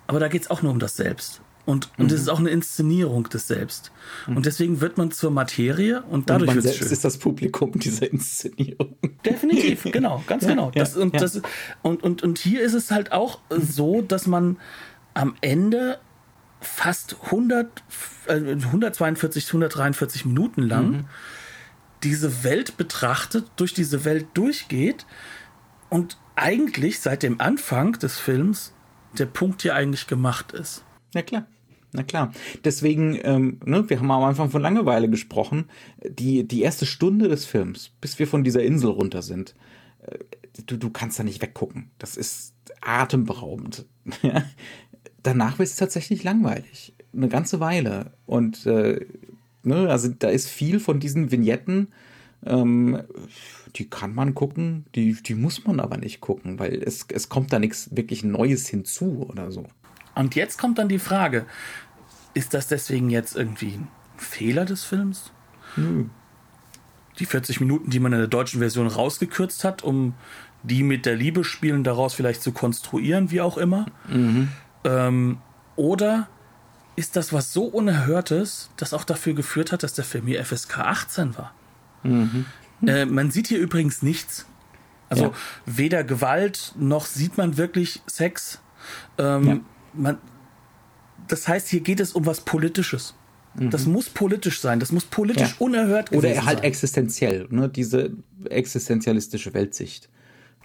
Aber 0.06 0.20
da 0.20 0.28
geht 0.28 0.42
es 0.42 0.50
auch 0.50 0.60
nur 0.60 0.72
um 0.72 0.78
das 0.78 0.96
Selbst. 0.96 1.40
Und, 1.64 1.88
und 1.96 2.10
mhm. 2.10 2.14
ist 2.14 2.28
auch 2.28 2.38
eine 2.38 2.50
Inszenierung 2.50 3.30
des 3.30 3.48
Selbst. 3.48 3.90
Mhm. 4.26 4.36
Und 4.36 4.46
deswegen 4.46 4.82
wird 4.82 4.98
man 4.98 5.10
zur 5.10 5.30
Materie 5.30 6.02
und 6.02 6.28
dadurch 6.28 6.54
wird 6.54 6.66
es 6.66 6.76
schön. 6.76 6.88
ist 6.88 7.02
das 7.02 7.16
Publikum 7.16 7.72
dieser 7.78 8.12
Inszenierung. 8.12 8.96
Definitiv, 9.24 9.84
genau, 9.84 10.22
ganz 10.26 10.42
ja, 10.42 10.50
genau. 10.50 10.70
Das, 10.74 10.96
ja, 10.96 11.00
und, 11.00 11.14
ja. 11.14 11.20
Das, 11.20 11.40
und, 11.80 12.02
und, 12.02 12.22
und 12.22 12.38
hier 12.38 12.60
ist 12.60 12.74
es 12.74 12.90
halt 12.90 13.12
auch 13.12 13.38
so, 13.48 14.02
dass 14.02 14.26
man 14.26 14.58
am 15.14 15.34
Ende 15.40 15.98
fast 16.64 17.16
100, 17.24 17.82
äh, 18.26 18.32
142, 18.32 19.46
143 19.48 20.24
Minuten 20.24 20.62
lang 20.62 20.90
mhm. 20.90 21.04
diese 22.02 22.44
Welt 22.44 22.76
betrachtet, 22.76 23.50
durch 23.56 23.74
diese 23.74 24.04
Welt 24.04 24.26
durchgeht 24.34 25.06
und 25.90 26.18
eigentlich 26.36 27.00
seit 27.00 27.22
dem 27.22 27.40
Anfang 27.40 27.92
des 27.92 28.18
Films 28.18 28.72
der 29.18 29.26
Punkt 29.26 29.62
hier 29.62 29.74
eigentlich 29.74 30.06
gemacht 30.06 30.52
ist. 30.52 30.84
Ja, 31.14 31.22
klar. 31.22 31.46
Na 31.92 32.02
klar. 32.02 32.32
Deswegen, 32.64 33.20
ähm, 33.22 33.60
ne, 33.64 33.88
wir 33.88 33.98
haben 33.98 34.10
am 34.10 34.24
Anfang 34.24 34.50
von 34.50 34.60
Langeweile 34.60 35.08
gesprochen. 35.08 35.66
Die, 36.04 36.46
die 36.46 36.62
erste 36.62 36.86
Stunde 36.86 37.28
des 37.28 37.46
Films, 37.46 37.92
bis 38.00 38.18
wir 38.18 38.26
von 38.26 38.42
dieser 38.42 38.64
Insel 38.64 38.90
runter 38.90 39.22
sind, 39.22 39.54
äh, 40.00 40.18
du, 40.66 40.76
du 40.76 40.90
kannst 40.90 41.20
da 41.20 41.22
nicht 41.22 41.40
weggucken. 41.40 41.92
Das 41.98 42.16
ist 42.16 42.54
atemberaubend. 42.80 43.86
Danach 45.24 45.58
wird 45.58 45.68
es 45.68 45.76
tatsächlich 45.76 46.22
langweilig. 46.22 46.92
Eine 47.12 47.28
ganze 47.28 47.58
Weile. 47.58 48.12
Und 48.26 48.66
äh, 48.66 49.04
ne, 49.64 49.88
also 49.88 50.08
da 50.08 50.28
ist 50.28 50.48
viel 50.48 50.78
von 50.78 51.00
diesen 51.00 51.32
Vignetten, 51.32 51.88
ähm, 52.46 53.02
die 53.74 53.88
kann 53.88 54.14
man 54.14 54.34
gucken, 54.34 54.84
die, 54.94 55.14
die 55.14 55.34
muss 55.34 55.64
man 55.64 55.80
aber 55.80 55.96
nicht 55.96 56.20
gucken, 56.20 56.58
weil 56.58 56.74
es, 56.82 57.06
es 57.10 57.28
kommt 57.28 57.52
da 57.52 57.58
nichts 57.58 57.88
wirklich 57.96 58.22
Neues 58.22 58.68
hinzu 58.68 59.26
oder 59.28 59.50
so. 59.50 59.64
Und 60.14 60.34
jetzt 60.34 60.58
kommt 60.58 60.78
dann 60.78 60.88
die 60.88 60.98
Frage, 60.98 61.46
ist 62.34 62.54
das 62.54 62.68
deswegen 62.68 63.10
jetzt 63.10 63.34
irgendwie 63.34 63.72
ein 63.72 63.88
Fehler 64.16 64.66
des 64.66 64.84
Films? 64.84 65.32
Hm. 65.74 66.10
Die 67.18 67.26
40 67.26 67.60
Minuten, 67.60 67.90
die 67.90 67.98
man 67.98 68.12
in 68.12 68.18
der 68.18 68.28
deutschen 68.28 68.60
Version 68.60 68.88
rausgekürzt 68.88 69.64
hat, 69.64 69.82
um 69.82 70.14
die 70.62 70.82
mit 70.82 71.06
der 71.06 71.16
Liebe 71.16 71.44
spielen 71.44 71.84
daraus 71.84 72.14
vielleicht 72.14 72.42
zu 72.42 72.52
konstruieren, 72.52 73.30
wie 73.30 73.40
auch 73.40 73.56
immer. 73.56 73.86
Mhm. 74.08 74.48
Ähm, 74.84 75.38
oder 75.76 76.28
ist 76.96 77.16
das 77.16 77.32
was 77.32 77.52
so 77.52 77.64
Unerhörtes, 77.64 78.70
das 78.76 78.94
auch 78.94 79.04
dafür 79.04 79.34
geführt 79.34 79.72
hat, 79.72 79.82
dass 79.82 79.94
der 79.94 80.04
Film 80.04 80.26
hier 80.26 80.44
FSK 80.44 80.78
18 80.78 81.36
war? 81.36 81.54
Mhm. 82.02 82.46
Äh, 82.86 83.06
man 83.06 83.30
sieht 83.30 83.48
hier 83.48 83.58
übrigens 83.58 84.02
nichts. 84.02 84.46
Also 85.08 85.24
ja. 85.24 85.32
weder 85.66 86.04
Gewalt 86.04 86.74
noch 86.76 87.06
sieht 87.06 87.36
man 87.36 87.56
wirklich 87.56 88.02
Sex. 88.06 88.60
Ähm, 89.18 89.46
ja 89.46 89.60
man, 89.96 90.18
das 91.28 91.48
heißt, 91.48 91.68
hier 91.68 91.80
geht 91.80 92.00
es 92.00 92.12
um 92.12 92.26
was 92.26 92.40
Politisches. 92.42 93.14
Mhm. 93.54 93.70
Das 93.70 93.86
muss 93.86 94.10
politisch 94.10 94.60
sein, 94.60 94.80
das 94.80 94.92
muss 94.92 95.04
politisch 95.04 95.50
ja. 95.50 95.56
unerhört 95.58 96.08
sein. 96.10 96.18
Oder 96.18 96.44
halt 96.44 96.58
sein. 96.58 96.64
existenziell, 96.64 97.46
ne? 97.50 97.68
diese 97.68 98.12
existenzialistische 98.50 99.54
Weltsicht. 99.54 100.08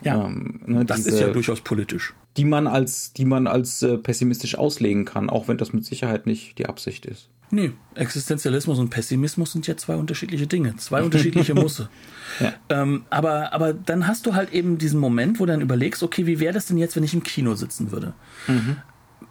Ja, 0.01 0.25
ähm, 0.25 0.61
ne, 0.65 0.85
das 0.85 0.97
diese, 0.97 1.09
ist 1.11 1.19
ja 1.19 1.27
durchaus 1.29 1.61
politisch. 1.61 2.13
Die 2.37 2.45
man 2.45 2.67
als, 2.67 3.13
die 3.13 3.25
man 3.25 3.47
als 3.47 3.81
äh, 3.81 3.97
pessimistisch 3.97 4.57
auslegen 4.57 5.05
kann, 5.05 5.29
auch 5.29 5.47
wenn 5.47 5.57
das 5.57 5.73
mit 5.73 5.85
Sicherheit 5.85 6.25
nicht 6.25 6.57
die 6.57 6.67
Absicht 6.67 7.05
ist. 7.05 7.29
Nee, 7.51 7.71
Existenzialismus 7.95 8.77
und 8.77 8.91
Pessimismus 8.91 9.53
sind 9.53 9.65
ja 9.65 9.75
zwei 9.75 9.95
unterschiedliche 9.95 10.45
Dinge, 10.45 10.75
zwei 10.77 11.01
unterschiedliche 11.01 11.55
Musse. 11.55 11.89
ja. 12.39 12.53
ähm, 12.69 13.05
aber, 13.09 13.53
aber 13.53 13.73
dann 13.73 14.05
hast 14.05 14.27
du 14.27 14.35
halt 14.35 14.53
eben 14.53 14.77
diesen 14.77 14.99
Moment, 14.99 15.39
wo 15.39 15.45
du 15.47 15.53
dann 15.53 15.61
überlegst, 15.61 16.03
okay, 16.03 16.27
wie 16.27 16.39
wäre 16.39 16.53
das 16.53 16.67
denn 16.67 16.77
jetzt, 16.77 16.95
wenn 16.95 17.03
ich 17.03 17.15
im 17.15 17.23
Kino 17.23 17.55
sitzen 17.55 17.91
würde? 17.91 18.13
Mhm 18.47 18.77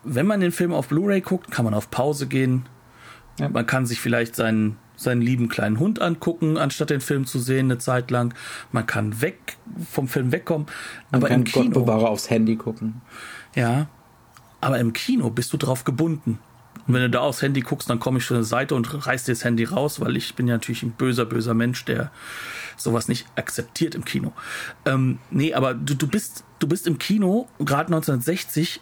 wenn 0.05 0.27
man 0.27 0.41
den 0.41 0.53
Film 0.53 0.73
auf 0.73 0.89
Blu-ray 0.89 1.21
guckt, 1.21 1.51
kann 1.51 1.65
man 1.65 1.75
auf 1.75 1.91
Pause 1.91 2.27
gehen. 2.27 2.67
Ja. 3.39 3.49
Man 3.49 3.67
kann 3.67 3.87
sich 3.87 4.01
vielleicht 4.01 4.35
seinen, 4.35 4.77
seinen 4.99 5.23
lieben 5.23 5.49
kleinen 5.49 5.79
Hund 5.79 6.03
angucken, 6.03 6.59
anstatt 6.59 6.91
den 6.91 7.01
Film 7.01 7.25
zu 7.25 7.39
sehen 7.39 7.67
eine 7.67 7.79
Zeit 7.79 8.11
lang. 8.11 8.35
Man 8.73 8.87
kann 8.87 9.21
weg 9.23 9.57
vom 9.91 10.09
Film 10.09 10.33
wegkommen. 10.33 10.67
Man 11.11 11.21
aber 11.21 11.29
kann 11.29 11.41
im 11.41 11.45
Kino, 11.45 11.65
Gott 11.65 11.75
bewahre 11.75 12.09
aufs 12.09 12.29
Handy 12.29 12.57
gucken. 12.57 13.01
Ja, 13.55 13.87
aber 14.61 14.79
im 14.79 14.93
Kino 14.93 15.31
bist 15.31 15.53
du 15.53 15.57
drauf 15.57 15.85
gebunden. 15.85 16.41
Und 16.87 16.95
wenn 16.95 17.03
du 17.03 17.11
da 17.11 17.21
aufs 17.21 17.43
Handy 17.43 17.61
guckst, 17.61 17.89
dann 17.91 18.01
komme 18.01 18.19
ich 18.19 18.27
zur 18.27 18.43
Seite 18.43 18.75
und 18.75 19.07
reiß 19.07 19.25
dir 19.25 19.33
das 19.33 19.45
Handy 19.45 19.65
raus, 19.65 20.01
weil 20.01 20.17
ich 20.17 20.35
bin 20.35 20.49
ja 20.49 20.55
natürlich 20.55 20.83
ein 20.83 20.93
böser, 20.93 21.27
böser 21.27 21.55
Mensch, 21.55 21.85
der 21.85 22.11
sowas 22.77 23.09
nicht 23.09 23.27
akzeptiert 23.37 23.95
im 23.95 24.05
Kino. 24.05 24.33
Ähm, 24.87 25.19
nee, 25.31 25.55
aber 25.55 25.75
du, 25.75 25.95
du, 25.95 26.09
bist, 26.09 26.45
du 26.59 26.67
bist 26.67 26.87
im 26.87 26.99
Kino, 26.99 27.47
gerade 27.59 27.89
1960, 27.89 28.81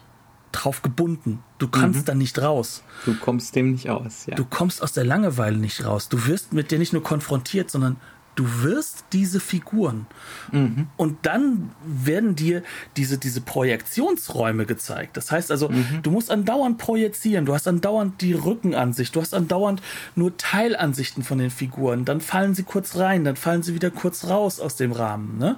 drauf 0.51 0.81
gebunden. 0.81 1.43
Du 1.57 1.67
kannst 1.67 2.01
mhm. 2.01 2.05
da 2.05 2.15
nicht 2.15 2.39
raus. 2.39 2.83
Du 3.05 3.15
kommst 3.15 3.55
dem 3.55 3.71
nicht 3.71 3.89
aus, 3.89 4.25
ja. 4.25 4.35
Du 4.35 4.45
kommst 4.45 4.81
aus 4.81 4.93
der 4.93 5.03
Langeweile 5.03 5.57
nicht 5.57 5.85
raus. 5.85 6.09
Du 6.09 6.27
wirst 6.27 6.53
mit 6.53 6.71
dir 6.71 6.79
nicht 6.79 6.93
nur 6.93 7.03
konfrontiert, 7.03 7.69
sondern 7.69 7.97
du 8.37 8.45
wirst 8.61 9.05
diese 9.13 9.39
Figuren. 9.39 10.05
Mhm. 10.51 10.87
Und 10.95 11.25
dann 11.25 11.71
werden 11.83 12.35
dir 12.35 12.63
diese, 12.95 13.17
diese 13.17 13.41
Projektionsräume 13.41 14.65
gezeigt. 14.65 15.17
Das 15.17 15.31
heißt 15.31 15.51
also, 15.51 15.69
mhm. 15.69 16.01
du 16.03 16.11
musst 16.11 16.29
andauernd 16.29 16.77
projizieren, 16.77 17.45
du 17.45 17.53
hast 17.53 17.67
andauernd 17.67 18.21
die 18.21 18.33
Rückenansicht, 18.33 19.15
du 19.15 19.21
hast 19.21 19.33
andauernd 19.33 19.81
nur 20.15 20.37
Teilansichten 20.37 21.23
von 21.23 21.39
den 21.39 21.49
Figuren. 21.49 22.05
Dann 22.05 22.21
fallen 22.21 22.53
sie 22.53 22.63
kurz 22.63 22.95
rein, 22.95 23.23
dann 23.25 23.35
fallen 23.35 23.63
sie 23.63 23.73
wieder 23.73 23.89
kurz 23.89 24.25
raus 24.25 24.59
aus 24.59 24.75
dem 24.75 24.91
Rahmen. 24.91 25.39
Ne? 25.39 25.57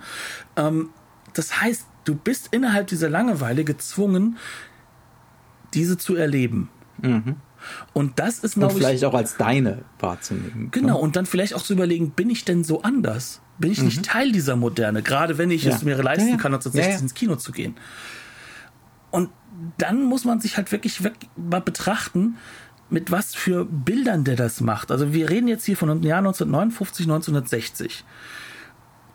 Ähm, 0.55 0.89
das 1.33 1.61
heißt, 1.61 1.85
du 2.05 2.15
bist 2.15 2.47
innerhalb 2.51 2.87
dieser 2.87 3.09
Langeweile 3.09 3.65
gezwungen, 3.65 4.37
diese 5.73 5.97
zu 5.97 6.15
erleben. 6.15 6.69
Mhm. 7.01 7.35
Und 7.93 8.19
das 8.19 8.39
ist, 8.39 8.55
glaube 8.55 8.73
ich. 8.73 8.79
vielleicht 8.79 9.05
auch 9.05 9.13
als 9.13 9.37
deine 9.37 9.79
wahrzunehmen. 9.99 10.69
Genau, 10.71 10.93
ne? 10.93 10.97
und 10.97 11.15
dann 11.15 11.25
vielleicht 11.25 11.53
auch 11.53 11.61
zu 11.61 11.73
überlegen, 11.73 12.11
bin 12.11 12.29
ich 12.29 12.45
denn 12.45 12.63
so 12.63 12.81
anders? 12.81 13.41
Bin 13.57 13.71
ich 13.71 13.79
mhm. 13.79 13.85
nicht 13.85 14.05
Teil 14.05 14.31
dieser 14.31 14.55
Moderne? 14.55 15.01
Gerade 15.03 15.37
wenn 15.37 15.51
ich 15.51 15.63
ja. 15.63 15.75
es 15.75 15.83
mir 15.83 16.01
leisten 16.01 16.27
ja, 16.27 16.35
ja. 16.35 16.37
kann, 16.37 16.53
1960 16.53 17.01
ins 17.01 17.13
Kino 17.13 17.35
zu 17.35 17.51
gehen. 17.51 17.75
Und 19.11 19.29
dann 19.77 20.03
muss 20.03 20.23
man 20.23 20.39
sich 20.39 20.57
halt 20.57 20.71
wirklich, 20.71 21.03
wirklich 21.03 21.29
mal 21.35 21.61
betrachten, 21.61 22.37
mit 22.89 23.11
was 23.11 23.35
für 23.35 23.65
Bildern 23.65 24.23
der 24.23 24.35
das 24.35 24.61
macht. 24.61 24.91
Also 24.91 25.13
wir 25.13 25.29
reden 25.29 25.47
jetzt 25.47 25.65
hier 25.65 25.77
von 25.77 25.89
dem 25.89 26.03
Jahr 26.03 26.19
1959, 26.19 27.05
1960. 27.05 28.05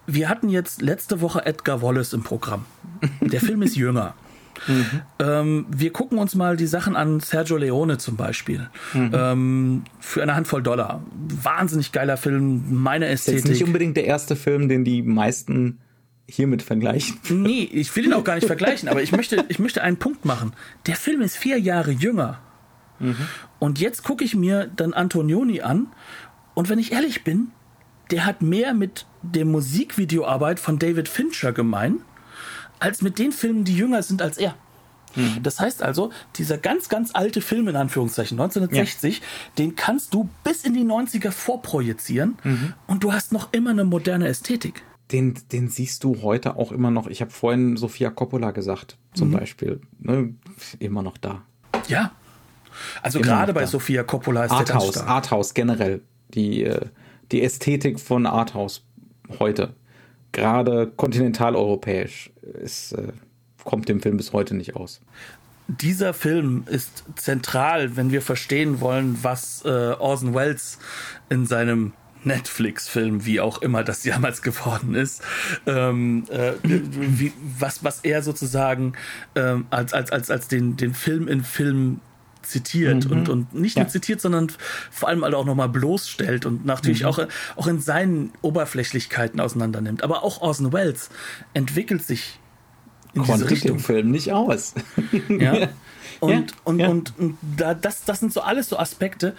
Wir 0.06 0.28
hatten 0.28 0.48
jetzt 0.48 0.82
letzte 0.82 1.20
Woche 1.20 1.46
Edgar 1.46 1.80
Wallace 1.80 2.12
im 2.12 2.22
Programm. 2.22 2.66
Der 3.20 3.40
Film 3.40 3.62
ist 3.62 3.76
jünger. 3.76 4.14
Mhm. 4.66 5.02
Ähm, 5.18 5.66
wir 5.70 5.92
gucken 5.92 6.18
uns 6.18 6.34
mal 6.34 6.56
die 6.56 6.66
Sachen 6.66 6.96
an, 6.96 7.20
Sergio 7.20 7.56
Leone 7.56 7.98
zum 7.98 8.16
Beispiel. 8.16 8.68
Mhm. 8.92 9.10
Ähm, 9.12 9.84
für 10.00 10.22
eine 10.22 10.34
Handvoll 10.34 10.62
Dollar. 10.62 11.02
Wahnsinnig 11.42 11.92
geiler 11.92 12.16
Film, 12.16 12.64
meine 12.70 13.06
Ästhetik. 13.06 13.42
Das 13.42 13.50
ist 13.50 13.58
nicht 13.58 13.66
unbedingt 13.66 13.96
der 13.96 14.04
erste 14.04 14.36
Film, 14.36 14.68
den 14.68 14.84
die 14.84 15.02
meisten 15.02 15.78
hiermit 16.26 16.62
vergleichen. 16.62 17.18
Nee, 17.28 17.68
ich 17.70 17.94
will 17.96 18.06
ihn 18.06 18.14
auch 18.14 18.24
gar 18.24 18.36
nicht 18.36 18.46
vergleichen, 18.46 18.88
aber 18.88 19.02
ich 19.02 19.12
möchte, 19.12 19.44
ich 19.48 19.58
möchte 19.58 19.82
einen 19.82 19.98
Punkt 19.98 20.24
machen. 20.24 20.52
Der 20.86 20.96
Film 20.96 21.20
ist 21.20 21.36
vier 21.36 21.58
Jahre 21.58 21.90
jünger. 21.90 22.40
Mhm. 22.98 23.16
Und 23.58 23.80
jetzt 23.80 24.04
gucke 24.04 24.24
ich 24.24 24.34
mir 24.34 24.70
dann 24.74 24.94
Antonioni 24.94 25.60
an 25.60 25.88
und 26.54 26.68
wenn 26.68 26.78
ich 26.78 26.92
ehrlich 26.92 27.24
bin, 27.24 27.48
der 28.10 28.26
hat 28.26 28.42
mehr 28.42 28.74
mit 28.74 29.06
der 29.22 29.44
Musikvideoarbeit 29.44 30.60
von 30.60 30.78
David 30.78 31.08
Fincher 31.08 31.52
gemein 31.52 32.00
als 32.84 33.00
mit 33.00 33.18
den 33.18 33.32
Filmen, 33.32 33.64
die 33.64 33.74
jünger 33.74 34.02
sind 34.02 34.20
als 34.20 34.36
er. 34.36 34.54
Mhm. 35.16 35.42
Das 35.42 35.58
heißt 35.58 35.82
also, 35.82 36.10
dieser 36.36 36.58
ganz, 36.58 36.90
ganz 36.90 37.14
alte 37.14 37.40
Film 37.40 37.66
in 37.68 37.76
Anführungszeichen, 37.76 38.38
1960, 38.38 39.18
ja. 39.18 39.24
den 39.56 39.74
kannst 39.74 40.12
du 40.12 40.28
bis 40.44 40.64
in 40.64 40.74
die 40.74 40.84
90er 40.84 41.30
vorprojizieren 41.30 42.36
mhm. 42.44 42.74
und 42.86 43.02
du 43.02 43.12
hast 43.12 43.32
noch 43.32 43.52
immer 43.52 43.70
eine 43.70 43.84
moderne 43.84 44.28
Ästhetik. 44.28 44.82
Den, 45.12 45.34
den 45.52 45.68
siehst 45.68 46.04
du 46.04 46.22
heute 46.22 46.56
auch 46.56 46.72
immer 46.72 46.90
noch. 46.90 47.06
Ich 47.06 47.20
habe 47.22 47.30
vorhin 47.30 47.76
Sofia 47.76 48.10
Coppola 48.10 48.50
gesagt, 48.50 48.98
zum 49.14 49.28
mhm. 49.28 49.32
Beispiel. 49.32 49.80
Ne, 50.00 50.34
immer 50.78 51.02
noch 51.02 51.16
da. 51.16 51.42
Ja. 51.88 52.12
Also 53.02 53.20
immer 53.20 53.28
gerade 53.28 53.54
bei 53.54 53.62
da. 53.62 53.66
Sofia 53.66 54.02
Coppola 54.02 54.44
ist 54.44 54.50
Arthouse, 54.50 54.92
der 54.92 55.06
Arthouse 55.06 55.54
generell. 55.54 56.02
Die, 56.34 56.64
äh, 56.64 56.86
die 57.32 57.42
Ästhetik 57.42 57.98
von 58.00 58.26
Arthouse 58.26 58.82
heute 59.38 59.74
gerade 60.34 60.92
kontinentaleuropäisch 60.94 62.30
ist, 62.62 62.92
äh, 62.92 63.12
kommt 63.64 63.88
dem 63.88 64.00
Film 64.02 64.18
bis 64.18 64.34
heute 64.34 64.54
nicht 64.54 64.76
aus. 64.76 65.00
Dieser 65.66 66.12
Film 66.12 66.64
ist 66.66 67.04
zentral, 67.16 67.96
wenn 67.96 68.10
wir 68.10 68.20
verstehen 68.20 68.80
wollen, 68.80 69.18
was 69.22 69.64
äh, 69.64 69.68
Orson 69.68 70.34
Welles 70.34 70.78
in 71.30 71.46
seinem 71.46 71.94
Netflix-Film, 72.24 73.24
wie 73.24 73.40
auch 73.40 73.62
immer 73.62 73.82
das 73.82 74.02
damals 74.02 74.42
geworden 74.42 74.94
ist, 74.94 75.22
ähm, 75.66 76.24
äh, 76.30 76.52
wie, 76.62 77.32
was, 77.58 77.82
was 77.82 78.00
er 78.00 78.22
sozusagen 78.22 78.92
ähm, 79.34 79.66
als, 79.70 79.94
als, 79.94 80.12
als, 80.12 80.30
als 80.30 80.48
den, 80.48 80.76
den 80.76 80.92
Film 80.92 81.28
in 81.28 81.42
Film 81.42 82.00
zitiert 82.46 83.06
mhm. 83.06 83.12
und, 83.12 83.28
und 83.28 83.54
nicht 83.54 83.76
nur 83.76 83.88
zitiert, 83.88 84.20
sondern 84.20 84.52
vor 84.90 85.08
allem 85.08 85.24
auch 85.24 85.44
nochmal 85.44 85.68
bloßstellt 85.68 86.46
und 86.46 86.64
natürlich 86.64 87.02
mhm. 87.02 87.08
auch, 87.08 87.18
auch 87.56 87.66
in 87.66 87.80
seinen 87.80 88.32
Oberflächlichkeiten 88.42 89.40
auseinander 89.40 89.80
nimmt. 89.80 90.02
Aber 90.02 90.22
auch 90.22 90.40
Orson 90.40 90.72
Welles 90.72 91.10
entwickelt 91.52 92.02
sich 92.02 92.38
in 93.14 93.22
Konnte 93.22 93.46
diese 93.46 93.50
Richtung. 93.50 93.76
den 93.76 93.80
Film 93.80 94.10
nicht 94.10 94.32
aus. 94.32 94.74
ja. 95.28 95.68
Und, 96.20 96.50
ja, 96.50 96.56
und, 96.64 96.78
ja. 96.78 96.88
und, 96.88 97.18
und 97.18 97.38
da, 97.56 97.74
das, 97.74 98.04
das 98.04 98.20
sind 98.20 98.32
so 98.32 98.40
alles 98.40 98.68
so 98.68 98.78
Aspekte. 98.78 99.34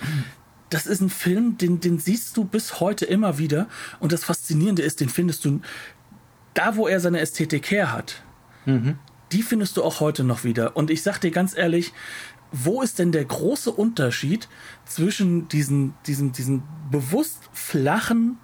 Das 0.70 0.88
ist 0.88 1.02
ein 1.02 1.10
Film, 1.10 1.58
den, 1.58 1.80
den 1.80 2.00
siehst 2.00 2.36
du 2.38 2.46
bis 2.46 2.80
heute 2.80 3.06
immer 3.06 3.38
wieder. 3.38 3.68
Und 4.00 4.12
das 4.12 4.24
Faszinierende 4.24 4.82
ist, 4.82 5.00
den 5.00 5.10
findest 5.10 5.46
du 5.46 5.62
da, 6.54 6.76
wo 6.76 6.88
er 6.88 7.00
seine 7.00 7.20
Ästhetik 7.20 7.70
her 7.70 7.92
hat. 7.92 8.24
Mhm. 8.66 8.98
Die 9.32 9.42
findest 9.42 9.78
du 9.78 9.84
auch 9.84 10.00
heute 10.00 10.24
noch 10.24 10.44
wieder. 10.44 10.76
Und 10.76 10.90
ich 10.90 11.04
sag 11.04 11.20
dir 11.20 11.32
ganz 11.32 11.56
ehrlich, 11.58 11.94
wo 12.64 12.82
ist 12.82 13.00
denn 13.00 13.12
der 13.12 13.26
große 13.26 13.72
Unterschied 13.72 14.48
zwischen 14.86 15.48
diesen, 15.50 15.94
diesen, 16.08 16.32
diesen 16.32 16.64
bewusst 16.90 17.50
flachen, 17.52 18.38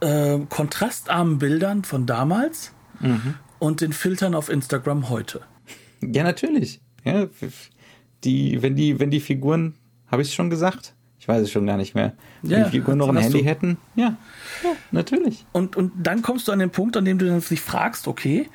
äh, 0.00 0.38
kontrastarmen 0.48 1.38
Bildern 1.38 1.84
von 1.84 2.06
damals 2.06 2.72
mhm. 3.00 3.34
und 3.58 3.80
den 3.80 3.92
Filtern 3.92 4.34
auf 4.34 4.48
Instagram 4.48 5.08
heute? 5.08 5.42
Ja, 6.02 6.22
natürlich. 6.24 6.80
Ja, 7.04 7.26
die, 8.24 8.60
wenn, 8.62 8.76
die, 8.76 9.00
wenn 9.00 9.10
die 9.10 9.20
Figuren, 9.20 9.74
habe 10.08 10.22
ich 10.22 10.28
es 10.28 10.34
schon 10.34 10.50
gesagt? 10.50 10.94
Ich 11.18 11.28
weiß 11.28 11.42
es 11.42 11.50
schon 11.50 11.66
gar 11.66 11.76
nicht 11.76 11.94
mehr. 11.94 12.12
Wenn 12.42 12.50
ja, 12.50 12.64
die 12.64 12.70
Figuren 12.70 12.98
noch 12.98 13.08
ein 13.08 13.16
Handy 13.16 13.40
du. 13.40 13.44
hätten, 13.44 13.78
ja, 13.96 14.16
ja, 14.62 14.72
natürlich. 14.92 15.44
Und, 15.52 15.74
und 15.74 15.92
dann 15.96 16.22
kommst 16.22 16.46
du 16.46 16.52
an 16.52 16.58
den 16.58 16.70
Punkt, 16.70 16.96
an 16.96 17.04
dem 17.04 17.18
du 17.18 17.40
dich 17.40 17.60
fragst, 17.60 18.06
okay, 18.06 18.48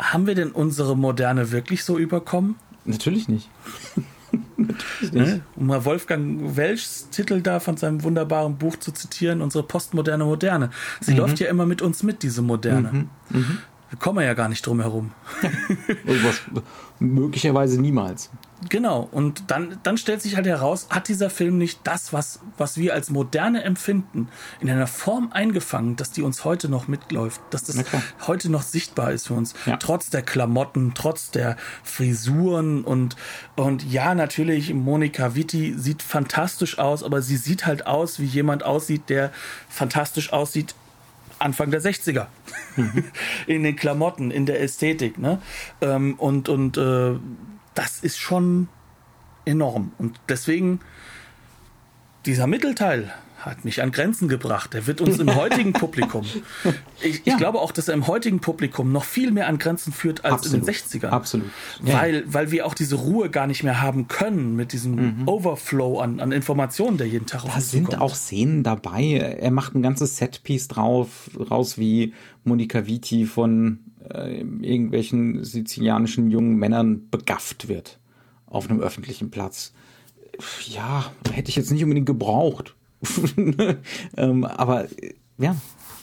haben 0.00 0.26
wir 0.26 0.34
denn 0.34 0.50
unsere 0.50 0.96
Moderne 0.96 1.52
wirklich 1.52 1.84
so 1.84 1.98
überkommen? 1.98 2.56
Natürlich 2.84 3.28
nicht. 3.28 3.48
Natürlich 4.56 5.12
nicht. 5.12 5.14
Ne? 5.14 5.40
Um 5.56 5.66
mal 5.66 5.84
Wolfgang 5.84 6.56
Welschs 6.56 7.08
Titel 7.10 7.40
da 7.40 7.60
von 7.60 7.76
seinem 7.76 8.02
wunderbaren 8.02 8.56
Buch 8.56 8.76
zu 8.76 8.92
zitieren, 8.92 9.42
unsere 9.42 9.64
postmoderne 9.64 10.24
Moderne. 10.24 10.70
Sie 11.00 11.12
mhm. 11.12 11.18
läuft 11.18 11.40
ja 11.40 11.48
immer 11.48 11.66
mit 11.66 11.82
uns 11.82 12.02
mit, 12.02 12.22
diese 12.22 12.42
Moderne. 12.42 12.90
Mhm. 12.92 13.08
Mhm. 13.30 13.58
Wir 13.90 13.98
kommen 13.98 14.24
ja 14.24 14.34
gar 14.34 14.48
nicht 14.48 14.64
drum 14.66 14.80
herum. 14.80 15.12
Ja. 16.04 16.62
möglicherweise 16.98 17.80
niemals. 17.80 18.30
Genau, 18.68 19.08
und 19.10 19.44
dann, 19.50 19.78
dann 19.82 19.96
stellt 19.96 20.20
sich 20.20 20.36
halt 20.36 20.46
heraus, 20.46 20.88
hat 20.90 21.08
dieser 21.08 21.30
Film 21.30 21.56
nicht 21.56 21.80
das, 21.84 22.12
was, 22.12 22.40
was 22.58 22.76
wir 22.76 22.92
als 22.92 23.08
Moderne 23.08 23.64
empfinden, 23.64 24.28
in 24.60 24.68
einer 24.68 24.86
Form 24.86 25.30
eingefangen, 25.32 25.96
dass 25.96 26.10
die 26.10 26.20
uns 26.20 26.44
heute 26.44 26.68
noch 26.68 26.86
mitläuft, 26.86 27.40
dass 27.50 27.64
das 27.64 27.78
okay. 27.78 28.02
heute 28.26 28.50
noch 28.50 28.62
sichtbar 28.62 29.12
ist 29.12 29.28
für 29.28 29.34
uns, 29.34 29.54
ja. 29.64 29.78
trotz 29.78 30.10
der 30.10 30.20
Klamotten, 30.22 30.92
trotz 30.94 31.30
der 31.30 31.56
Frisuren 31.82 32.84
und, 32.84 33.16
und 33.56 33.82
ja, 33.90 34.14
natürlich, 34.14 34.74
Monika 34.74 35.34
Witti 35.34 35.74
sieht 35.78 36.02
fantastisch 36.02 36.78
aus, 36.78 37.02
aber 37.02 37.22
sie 37.22 37.38
sieht 37.38 37.64
halt 37.64 37.86
aus, 37.86 38.20
wie 38.20 38.26
jemand 38.26 38.62
aussieht, 38.62 39.08
der 39.08 39.32
fantastisch 39.70 40.34
aussieht 40.34 40.74
Anfang 41.40 41.70
der 41.70 41.82
60er. 41.82 42.26
Mhm. 42.76 43.04
in 43.46 43.62
den 43.62 43.76
Klamotten, 43.76 44.30
in 44.30 44.46
der 44.46 44.60
Ästhetik. 44.60 45.18
Ne? 45.18 45.40
Ähm, 45.80 46.14
und 46.18 46.48
und 46.48 46.76
äh, 46.76 47.18
das 47.74 48.00
ist 48.00 48.18
schon 48.18 48.68
enorm. 49.44 49.92
Und 49.98 50.20
deswegen 50.28 50.80
dieser 52.26 52.46
Mittelteil 52.46 53.12
hat 53.40 53.64
mich 53.64 53.82
an 53.82 53.90
Grenzen 53.90 54.28
gebracht. 54.28 54.74
Der 54.74 54.86
wird 54.86 55.00
uns 55.00 55.18
im 55.18 55.34
heutigen 55.34 55.72
Publikum, 55.72 56.24
ich, 57.02 57.16
ja. 57.24 57.32
ich, 57.32 57.36
glaube 57.36 57.58
auch, 57.58 57.72
dass 57.72 57.88
er 57.88 57.94
im 57.94 58.06
heutigen 58.06 58.40
Publikum 58.40 58.92
noch 58.92 59.04
viel 59.04 59.30
mehr 59.30 59.48
an 59.48 59.58
Grenzen 59.58 59.92
führt 59.92 60.24
als 60.24 60.34
Absolut. 60.34 60.60
in 60.60 60.64
den 60.66 60.74
60ern. 60.74 61.08
Absolut. 61.08 61.46
Ja. 61.84 61.94
Weil, 61.94 62.24
weil 62.26 62.50
wir 62.50 62.66
auch 62.66 62.74
diese 62.74 62.96
Ruhe 62.96 63.30
gar 63.30 63.46
nicht 63.46 63.62
mehr 63.62 63.80
haben 63.80 64.08
können 64.08 64.56
mit 64.56 64.72
diesem 64.72 65.20
mhm. 65.20 65.28
Overflow 65.28 66.00
an, 66.00 66.20
an 66.20 66.32
Informationen, 66.32 66.98
der 66.98 67.08
jeden 67.08 67.26
Tag 67.26 67.44
auf 67.44 67.54
Da 67.54 67.60
sind 67.60 67.86
zukommt. 67.86 68.02
auch 68.02 68.14
Szenen 68.14 68.62
dabei. 68.62 69.36
Er 69.40 69.50
macht 69.50 69.74
ein 69.74 69.82
ganzes 69.82 70.16
Setpiece 70.16 70.68
drauf, 70.68 71.30
raus, 71.50 71.78
wie 71.78 72.14
Monika 72.44 72.86
Vitti 72.86 73.26
von 73.26 73.80
äh, 74.08 74.40
irgendwelchen 74.40 75.44
sizilianischen 75.44 76.30
jungen 76.30 76.56
Männern 76.56 77.08
begafft 77.10 77.68
wird 77.68 77.98
auf 78.46 78.68
einem 78.68 78.80
öffentlichen 78.80 79.30
Platz. 79.30 79.72
Ja, 80.66 81.12
hätte 81.32 81.50
ich 81.50 81.56
jetzt 81.56 81.70
nicht 81.70 81.84
unbedingt 81.84 82.06
gebraucht. 82.06 82.74
ähm, 84.16 84.44
aber 84.44 84.86
ja. 85.38 85.56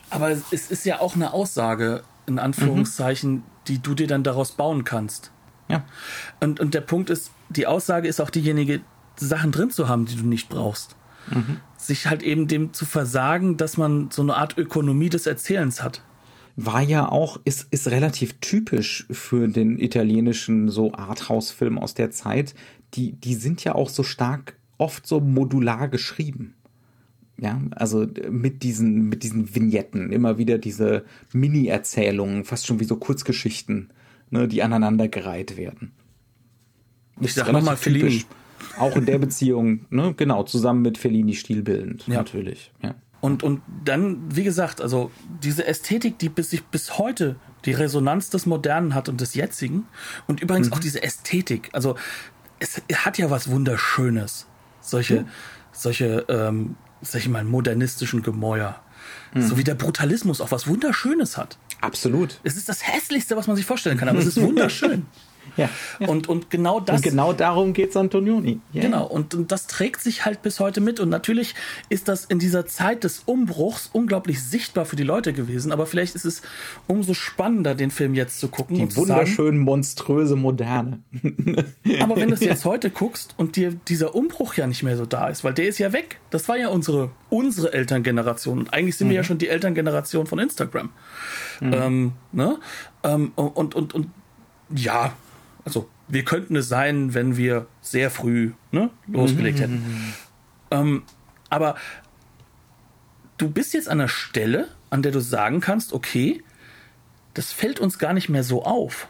Aber 0.09 0.31
es 0.31 0.71
ist 0.71 0.85
ja 0.85 0.99
auch 0.99 1.15
eine 1.15 1.33
Aussage, 1.33 2.03
in 2.27 2.39
Anführungszeichen, 2.39 3.31
mhm. 3.31 3.43
die 3.67 3.79
du 3.79 3.93
dir 3.93 4.07
dann 4.07 4.23
daraus 4.23 4.53
bauen 4.53 4.83
kannst. 4.83 5.31
Ja. 5.67 5.85
Und, 6.39 6.59
und 6.59 6.73
der 6.73 6.81
Punkt 6.81 7.09
ist, 7.09 7.31
die 7.49 7.67
Aussage 7.67 8.07
ist 8.07 8.21
auch 8.21 8.29
diejenige, 8.29 8.81
Sachen 9.17 9.51
drin 9.51 9.71
zu 9.71 9.89
haben, 9.89 10.05
die 10.05 10.15
du 10.15 10.25
nicht 10.25 10.49
brauchst. 10.49 10.95
Mhm. 11.31 11.57
Sich 11.77 12.07
halt 12.07 12.23
eben 12.23 12.47
dem 12.47 12.73
zu 12.73 12.85
versagen, 12.85 13.57
dass 13.57 13.77
man 13.77 14.09
so 14.11 14.21
eine 14.21 14.35
Art 14.35 14.57
Ökonomie 14.57 15.09
des 15.09 15.25
Erzählens 15.25 15.83
hat. 15.83 16.03
War 16.55 16.81
ja 16.81 17.09
auch, 17.09 17.39
ist, 17.43 17.67
ist 17.71 17.87
relativ 17.89 18.39
typisch 18.39 19.05
für 19.11 19.47
den 19.47 19.77
italienischen 19.77 20.69
so 20.69 20.93
Arthouse-Film 20.93 21.77
aus 21.77 21.93
der 21.93 22.11
Zeit. 22.11 22.55
Die, 22.93 23.13
die 23.13 23.35
sind 23.35 23.63
ja 23.63 23.75
auch 23.75 23.89
so 23.89 24.03
stark 24.03 24.55
oft 24.77 25.05
so 25.05 25.19
modular 25.19 25.87
geschrieben. 25.87 26.55
Ja, 27.39 27.61
also 27.71 28.07
mit 28.31 28.63
diesen, 28.63 29.09
mit 29.09 29.21
diesen 29.21 29.53
Vignetten, 29.53 30.11
immer 30.11 30.39
wieder 30.39 30.57
diese 30.57 31.05
Mini-Erzählungen, 31.33 32.45
fast 32.45 32.65
schon 32.65 32.79
wie 32.79 32.83
so 32.83 32.95
Kurzgeschichten, 32.95 33.91
ne, 34.31 34.47
die 34.47 34.63
aneinandergereiht 34.63 35.55
werden. 35.55 35.91
Ich 37.19 37.33
sag 37.33 37.51
nochmal 37.51 37.77
Fellini. 37.77 38.25
Auch 38.79 38.95
in 38.95 39.05
der 39.05 39.19
Beziehung, 39.19 39.85
ne, 39.91 40.15
genau, 40.17 40.43
zusammen 40.43 40.81
mit 40.81 40.97
Fellini 40.97 41.35
stilbildend, 41.35 42.07
ja. 42.07 42.15
natürlich. 42.15 42.71
Ja. 42.81 42.95
Und, 43.21 43.43
und 43.43 43.61
dann, 43.83 44.35
wie 44.35 44.43
gesagt, 44.43 44.81
also 44.81 45.11
diese 45.43 45.65
Ästhetik, 45.67 46.19
die 46.19 46.29
bis 46.29 46.51
sich 46.51 46.63
bis 46.63 46.97
heute 46.97 47.35
die 47.65 47.71
Resonanz 47.71 48.29
des 48.29 48.45
Modernen 48.45 48.93
hat 48.93 49.09
und 49.09 49.21
des 49.21 49.33
Jetzigen. 49.33 49.85
Und 50.27 50.41
übrigens 50.41 50.67
mhm. 50.67 50.73
auch 50.73 50.79
diese 50.79 51.01
Ästhetik. 51.03 51.69
Also 51.73 51.95
es 52.59 52.81
hat 52.93 53.17
ja 53.17 53.29
was 53.29 53.49
Wunderschönes. 53.49 54.47
Solche, 54.81 55.21
mhm. 55.21 55.27
solche, 55.71 56.25
ähm, 56.29 56.75
sag 57.01 57.21
ich 57.21 57.29
mal, 57.29 57.43
modernistischen 57.43 58.21
Gemäuer. 58.23 58.79
Mhm. 59.33 59.41
So 59.41 59.57
wie 59.57 59.63
der 59.63 59.75
Brutalismus 59.75 60.41
auch 60.41 60.51
was 60.51 60.67
Wunderschönes 60.67 61.37
hat. 61.37 61.57
Absolut. 61.81 62.39
Es 62.43 62.57
ist 62.57 62.69
das 62.69 62.87
Hässlichste, 62.87 63.35
was 63.37 63.47
man 63.47 63.55
sich 63.55 63.65
vorstellen 63.65 63.97
kann, 63.97 64.09
aber 64.09 64.19
es 64.19 64.25
ist 64.25 64.41
wunderschön. 64.41 65.05
Ja, 65.57 65.69
ja. 65.99 66.07
Und, 66.07 66.29
und 66.29 66.49
genau 66.49 66.79
das. 66.79 66.97
Und 66.97 67.01
genau 67.03 67.33
darum 67.33 67.73
geht 67.73 67.89
es 67.89 67.97
Antonioni. 67.97 68.59
Ja. 68.71 68.83
Genau, 68.83 69.05
und, 69.05 69.33
und 69.33 69.51
das 69.51 69.67
trägt 69.67 70.01
sich 70.01 70.25
halt 70.25 70.41
bis 70.41 70.59
heute 70.59 70.81
mit. 70.81 70.99
Und 70.99 71.09
natürlich 71.09 71.55
ist 71.89 72.07
das 72.07 72.25
in 72.25 72.39
dieser 72.39 72.65
Zeit 72.67 73.03
des 73.03 73.23
Umbruchs 73.25 73.89
unglaublich 73.91 74.43
sichtbar 74.43 74.85
für 74.85 74.95
die 74.95 75.03
Leute 75.03 75.33
gewesen. 75.33 75.71
Aber 75.71 75.85
vielleicht 75.85 76.15
ist 76.15 76.25
es 76.25 76.41
umso 76.85 77.13
spannender, 77.13 77.75
den 77.75 77.91
Film 77.91 78.13
jetzt 78.13 78.39
zu 78.39 78.47
gucken. 78.47 78.77
Die 78.77 78.95
wunderschön 78.95 79.57
monströse 79.57 80.35
Moderne. 80.35 80.99
aber 81.99 82.15
wenn 82.15 82.29
du 82.29 82.35
es 82.35 82.41
jetzt 82.41 82.65
heute 82.65 82.89
guckst 82.89 83.33
und 83.37 83.55
dir 83.55 83.73
dieser 83.73 84.15
Umbruch 84.15 84.53
ja 84.53 84.67
nicht 84.67 84.83
mehr 84.83 84.95
so 84.95 85.05
da 85.05 85.27
ist, 85.27 85.43
weil 85.43 85.53
der 85.53 85.67
ist 85.67 85.79
ja 85.79 85.91
weg. 85.91 86.19
Das 86.29 86.47
war 86.47 86.57
ja 86.57 86.67
unsere, 86.69 87.11
unsere 87.29 87.73
Elterngeneration. 87.73 88.59
Und 88.59 88.73
eigentlich 88.73 88.97
sind 88.97 89.07
mhm. 89.07 89.11
wir 89.11 89.15
ja 89.15 89.21
mhm. 89.23 89.27
schon 89.27 89.37
die 89.39 89.49
Elterngeneration 89.49 90.27
von 90.27 90.39
Instagram. 90.39 90.89
Mhm. 91.59 91.73
Ähm, 91.73 92.11
ne? 92.31 92.59
Ähm, 93.03 93.31
und, 93.35 93.75
und, 93.75 93.93
und 93.95 94.07
ja, 94.75 95.13
also 95.67 95.89
wir 96.07 96.23
könnten 96.23 96.55
es 96.55 96.69
sein, 96.69 97.13
wenn 97.13 97.35
wir 97.35 97.67
sehr 97.81 98.09
früh 98.09 98.53
ne, 98.71 98.89
losgelegt 99.07 99.59
hätten. 99.59 99.73
Mhm. 99.73 100.13
Ähm, 100.71 101.03
aber 101.49 101.75
du 103.37 103.49
bist 103.49 103.73
jetzt 103.73 103.89
an 103.89 103.99
einer 103.99 104.07
Stelle, 104.07 104.69
an 104.89 105.01
der 105.01 105.11
du 105.11 105.19
sagen 105.19 105.59
kannst, 105.59 105.91
okay, 105.91 106.41
das 107.33 107.51
fällt 107.51 107.81
uns 107.81 107.99
gar 107.99 108.13
nicht 108.13 108.29
mehr 108.29 108.43
so 108.43 108.63
auf. 108.63 109.09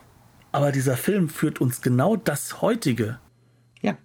Aber 0.51 0.71
dieser 0.71 0.97
Film 0.97 1.29
führt 1.29 1.61
uns 1.61 1.81
genau 1.81 2.15
das 2.15 2.61
heutige. 2.61 3.19
Ja, 3.81 3.97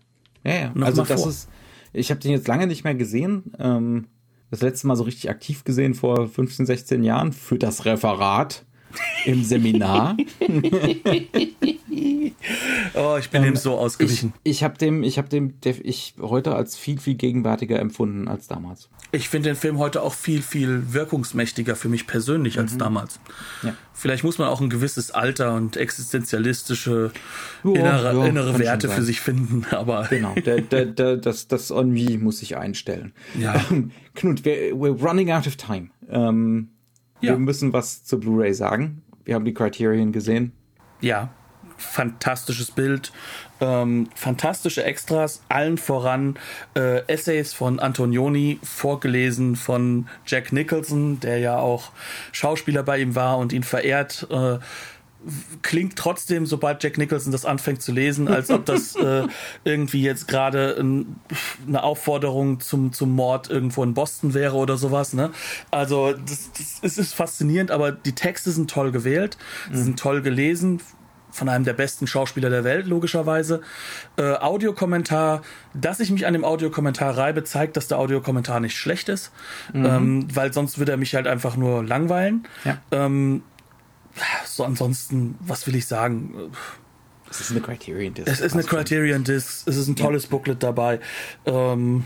ja, 0.45 0.55
ja. 0.55 0.73
Noch 0.75 0.89
also 0.89 1.05
das 1.05 1.23
vor. 1.23 1.31
ist, 1.31 1.49
ich 1.95 2.11
habe 2.11 2.21
den 2.21 2.33
jetzt 2.33 2.49
lange 2.49 2.67
nicht 2.67 2.85
mehr 2.85 2.95
gesehen. 2.95 3.55
Ähm, 3.59 4.09
das 4.51 4.61
letzte 4.61 4.87
Mal 4.87 4.97
so 4.97 5.05
richtig 5.05 5.31
aktiv 5.31 5.65
gesehen 5.65 5.95
vor 5.95 6.29
15, 6.29 6.67
16 6.67 7.03
Jahren 7.03 7.33
für 7.33 7.59
das 7.59 7.87
Referat 7.87 8.67
im 9.25 9.45
Seminar. 9.45 10.17
oh, 12.95 13.17
ich 13.19 13.31
bin 13.31 13.43
ähm, 13.43 13.49
dem 13.49 13.57
so 13.57 13.79
ausgewichen. 13.79 14.33
Ich, 14.43 14.53
ich 14.53 14.65
habe 14.65 14.79
dem, 14.79 15.03
ich 15.03 15.19
habe 15.19 15.29
dem, 15.29 15.55
ich 15.83 16.15
heute 16.21 16.55
als 16.55 16.77
viel, 16.77 16.99
viel 16.99 17.15
gegenwärtiger 17.15 17.79
empfunden 17.79 18.29
als 18.29 18.49
damals. 18.49 18.89
Ich 19.13 19.29
finde 19.29 19.51
den 19.51 19.57
Film 19.57 19.79
heute 19.79 20.03
auch 20.03 20.15
viel, 20.15 20.43
viel 20.43 20.93
wirkungsmächtiger 20.93 21.77
für 21.77 21.89
mich 21.89 22.07
persönlich 22.07 22.59
als 22.59 22.75
mhm. 22.75 22.79
damals. 22.79 23.21
Ja. 23.63 23.75
Vielleicht 23.95 24.25
muss 24.25 24.39
man 24.39 24.49
auch 24.49 24.61
ein 24.61 24.71
gewisses 24.71 25.11
Alter 25.11 25.55
und 25.55 25.77
existenzialistische 25.77 27.13
jo, 27.63 27.75
innere, 27.75 28.15
jo, 28.15 28.25
innere 28.25 28.59
Werte 28.59 28.89
für 28.89 29.03
sich 29.03 29.21
finden, 29.21 29.65
aber. 29.71 30.07
Genau, 30.09 30.35
der, 30.35 30.63
der, 30.63 30.87
der, 30.87 31.19
das, 31.19 31.47
das 31.47 31.71
Ennui 31.71 32.19
muss 32.19 32.39
sich 32.39 32.57
einstellen. 32.57 33.13
Ja. 33.39 33.55
Knut, 34.15 34.45
we're, 34.45 34.73
we're 34.73 35.01
running 35.01 35.31
out 35.31 35.47
of 35.47 35.57
time. 35.57 35.91
Ähm, 36.09 36.72
ja. 37.23 37.33
Wir 37.33 37.39
müssen 37.39 37.73
was 37.73 38.05
zur 38.05 38.21
Blu-ray 38.21 38.53
sagen. 38.53 39.03
Wir 39.25 39.35
haben 39.35 39.45
die 39.45 39.55
Criterion 39.55 40.13
gesehen. 40.13 40.53
Ja, 41.01 41.31
fantastisches 41.83 42.71
Bild, 42.71 43.13
ähm, 43.61 44.09
fantastische 44.15 44.85
Extras, 44.85 45.43
allen 45.49 45.79
voran 45.79 46.39
äh, 46.75 47.07
Essays 47.07 47.53
von 47.53 47.81
Antonioni, 47.81 48.59
vorgelesen 48.63 49.57
von 49.57 50.09
Jack 50.27 50.53
Nicholson, 50.53 51.21
der 51.21 51.39
ja 51.39 51.59
auch 51.59 51.91
Schauspieler 52.33 52.83
bei 52.83 52.99
ihm 52.99 53.15
war 53.15 53.39
und 53.39 53.53
ihn 53.53 53.63
verehrt. 53.63 54.27
Äh, 54.31 54.59
klingt 55.63 55.97
trotzdem, 55.97 56.47
sobald 56.47 56.83
Jack 56.83 56.99
Nicholson 56.99 57.33
das 57.33 57.45
anfängt 57.45 57.83
zu 57.83 57.93
lesen, 57.93 58.29
als 58.29 58.51
ob 58.51 58.65
das 58.67 58.97
äh, 58.97 59.27
irgendwie 59.65 60.03
jetzt 60.03 60.29
gerade 60.29 60.77
ein, 60.79 61.21
eine 61.67 61.83
Aufforderung 61.83 62.61
zum, 62.61 62.93
zum 62.93 63.15
Mord 63.15 63.51
irgendwo 63.51 63.83
in 63.85 63.95
Boston 63.95 64.35
wäre 64.35 64.57
oder 64.57 64.77
sowas. 64.77 65.13
Ne? 65.13 65.31
Also 65.71 66.13
das, 66.13 66.51
das, 66.53 66.79
es 66.83 66.99
ist 66.99 67.15
faszinierend, 67.15 67.71
aber 67.71 67.93
die 67.93 68.15
Texte 68.15 68.51
sind 68.51 68.71
toll 68.71 68.93
gewählt, 68.93 69.37
mhm. 69.71 69.77
sind 69.77 69.99
toll 69.99 70.23
gelesen 70.23 70.81
von 71.33 71.49
einem 71.49 71.65
der 71.65 71.73
besten 71.73 72.07
Schauspieler 72.07 72.51
der 72.51 72.63
Welt, 72.63 72.87
logischerweise. 72.87 73.63
Äh, 74.17 74.35
Audiokommentar, 74.35 75.43
dass 75.75 75.99
ich 75.99 76.11
mich 76.11 76.27
an 76.27 76.35
dem 76.35 76.45
Audiokommentar 76.45 77.17
reibe, 77.17 77.43
zeigt, 77.43 77.77
dass 77.77 77.89
der 77.89 77.99
Audiokommentar 77.99 78.61
nicht 78.61 78.77
schlecht 78.77 79.09
ist, 79.09 79.33
mhm. 79.73 79.87
ähm, 79.87 80.29
weil 80.33 80.53
sonst 80.53 80.79
würde 80.79 80.93
er 80.93 80.99
mich 80.99 81.15
halt 81.15 81.27
einfach 81.27 81.57
nur 81.57 81.83
langweilen. 81.83 82.47
Ja. 82.65 82.79
Ähm, 82.91 83.43
so 84.45 84.65
ansonsten, 84.65 85.37
was 85.41 85.67
will 85.67 85.75
ich 85.75 85.87
sagen? 85.87 86.53
Es 87.31 87.41
ist 87.41 87.51
eine 87.51 87.61
Criterion 87.61 88.15
Disc. 88.15 88.29
Es 88.29 88.41
ist 88.41 88.53
eine 88.53 88.63
Criterion 88.63 89.25
Disc. 89.25 89.67
Es 89.67 89.77
ist 89.77 89.89
ein 89.89 89.97
tolles 89.97 90.25
ja. 90.25 90.31
Booklet 90.31 90.63
dabei. 90.63 91.01
Ähm, 91.47 92.05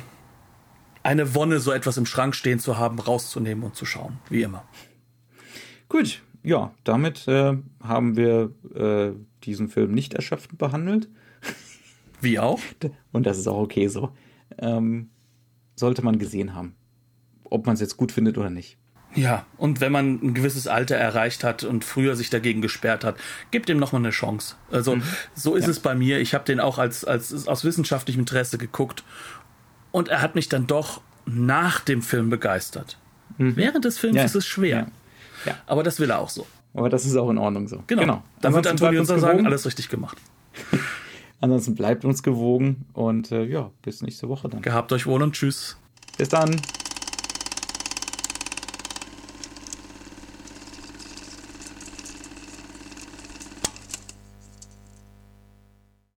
eine 1.03 1.35
Wonne, 1.35 1.61
so 1.61 1.73
etwas 1.73 1.97
im 1.97 2.07
Schrank 2.07 2.35
stehen 2.35 2.59
zu 2.59 2.79
haben, 2.79 2.99
rauszunehmen 2.99 3.65
und 3.65 3.75
zu 3.77 3.87
schauen, 3.87 4.19
wie 4.29 4.43
immer. 4.43 4.65
Gut, 5.89 6.23
ja, 6.43 6.73
damit 6.85 7.27
äh, 7.29 7.57
haben 7.81 8.17
wir 8.17 8.53
äh, 8.75 9.13
diesen 9.43 9.69
Film 9.69 9.93
nicht 9.93 10.15
erschöpfend 10.15 10.59
behandelt. 10.59 11.09
Wie 12.21 12.39
auch? 12.39 12.61
Und 13.13 13.27
das 13.27 13.39
ist 13.39 13.47
auch 13.47 13.59
okay 13.59 13.89
so. 13.89 14.11
Ähm, 14.59 15.11
sollte 15.75 16.03
man 16.03 16.19
gesehen 16.19 16.55
haben. 16.55 16.77
Ob 17.45 17.67
man 17.67 17.75
es 17.75 17.81
jetzt 17.81 17.97
gut 17.97 18.13
findet 18.13 18.39
oder 18.39 18.51
nicht. 18.51 18.79
Ja, 19.17 19.45
und 19.57 19.81
wenn 19.81 19.93
man 19.93 20.21
ein 20.23 20.35
gewisses 20.35 20.67
Alter 20.67 20.97
erreicht 20.97 21.45
hat 21.45 21.65
und 21.65 21.85
früher 21.85 22.17
sich 22.17 22.31
dagegen 22.31 22.61
gesperrt 22.61 23.05
hat, 23.05 23.17
gibt 23.51 23.69
dem 23.69 23.79
nochmal 23.79 24.03
eine 24.03 24.11
Chance. 24.11 24.57
Also 24.71 24.97
mhm. 24.97 25.03
so 25.35 25.55
ist 25.55 25.65
ja. 25.65 25.71
es 25.71 25.81
bei 25.81 25.95
mir. 25.95 26.21
Ich 26.21 26.35
habe 26.35 26.45
den 26.45 26.61
auch 26.61 26.79
als, 26.79 27.05
als 27.05 27.49
aus 27.49 27.65
wissenschaftlichem 27.65 28.21
Interesse 28.21 28.59
geguckt 28.59 29.05
und 29.91 30.09
er 30.09 30.21
hat 30.23 30.35
mich 30.35 30.49
dann 30.49 30.67
doch 30.67 31.01
nach 31.25 31.81
dem 31.81 32.03
Film 32.03 32.31
begeistert. 32.31 32.99
Mhm. 33.39 33.57
Während 33.57 33.85
des 33.85 33.99
Films 33.99 34.17
ja. 34.17 34.25
ist 34.25 34.35
es 34.35 34.47
schwer. 34.47 34.89
Ja. 35.45 35.55
Aber 35.67 35.83
das 35.83 35.99
will 35.99 36.11
er 36.11 36.19
auch 36.19 36.31
so. 36.31 36.47
Aber 36.75 36.91
das 36.91 37.07
ist 37.07 37.17
auch 37.17 37.31
in 37.31 37.39
Ordnung 37.39 37.69
so. 37.69 37.83
Genau. 37.87 38.03
genau. 38.03 38.23
Dann 38.41 38.53
wird 38.53 38.67
Antonio 38.67 39.01
unser 39.01 39.19
sagen, 39.19 39.47
alles 39.47 39.65
richtig 39.65 39.89
gemacht. 39.89 40.19
Ansonsten 41.41 41.75
bleibt 41.75 42.05
uns 42.05 42.23
gewogen 42.23 42.87
und 42.93 43.31
äh, 43.31 43.45
ja, 43.45 43.71
bis 43.83 44.03
nächste 44.03 44.29
Woche 44.29 44.49
dann. 44.49 44.63
Gehabt 44.63 44.93
euch 44.93 45.07
wohl 45.07 45.23
und 45.23 45.35
tschüss. 45.35 45.77
Bis 46.17 46.29
dann. 46.29 46.61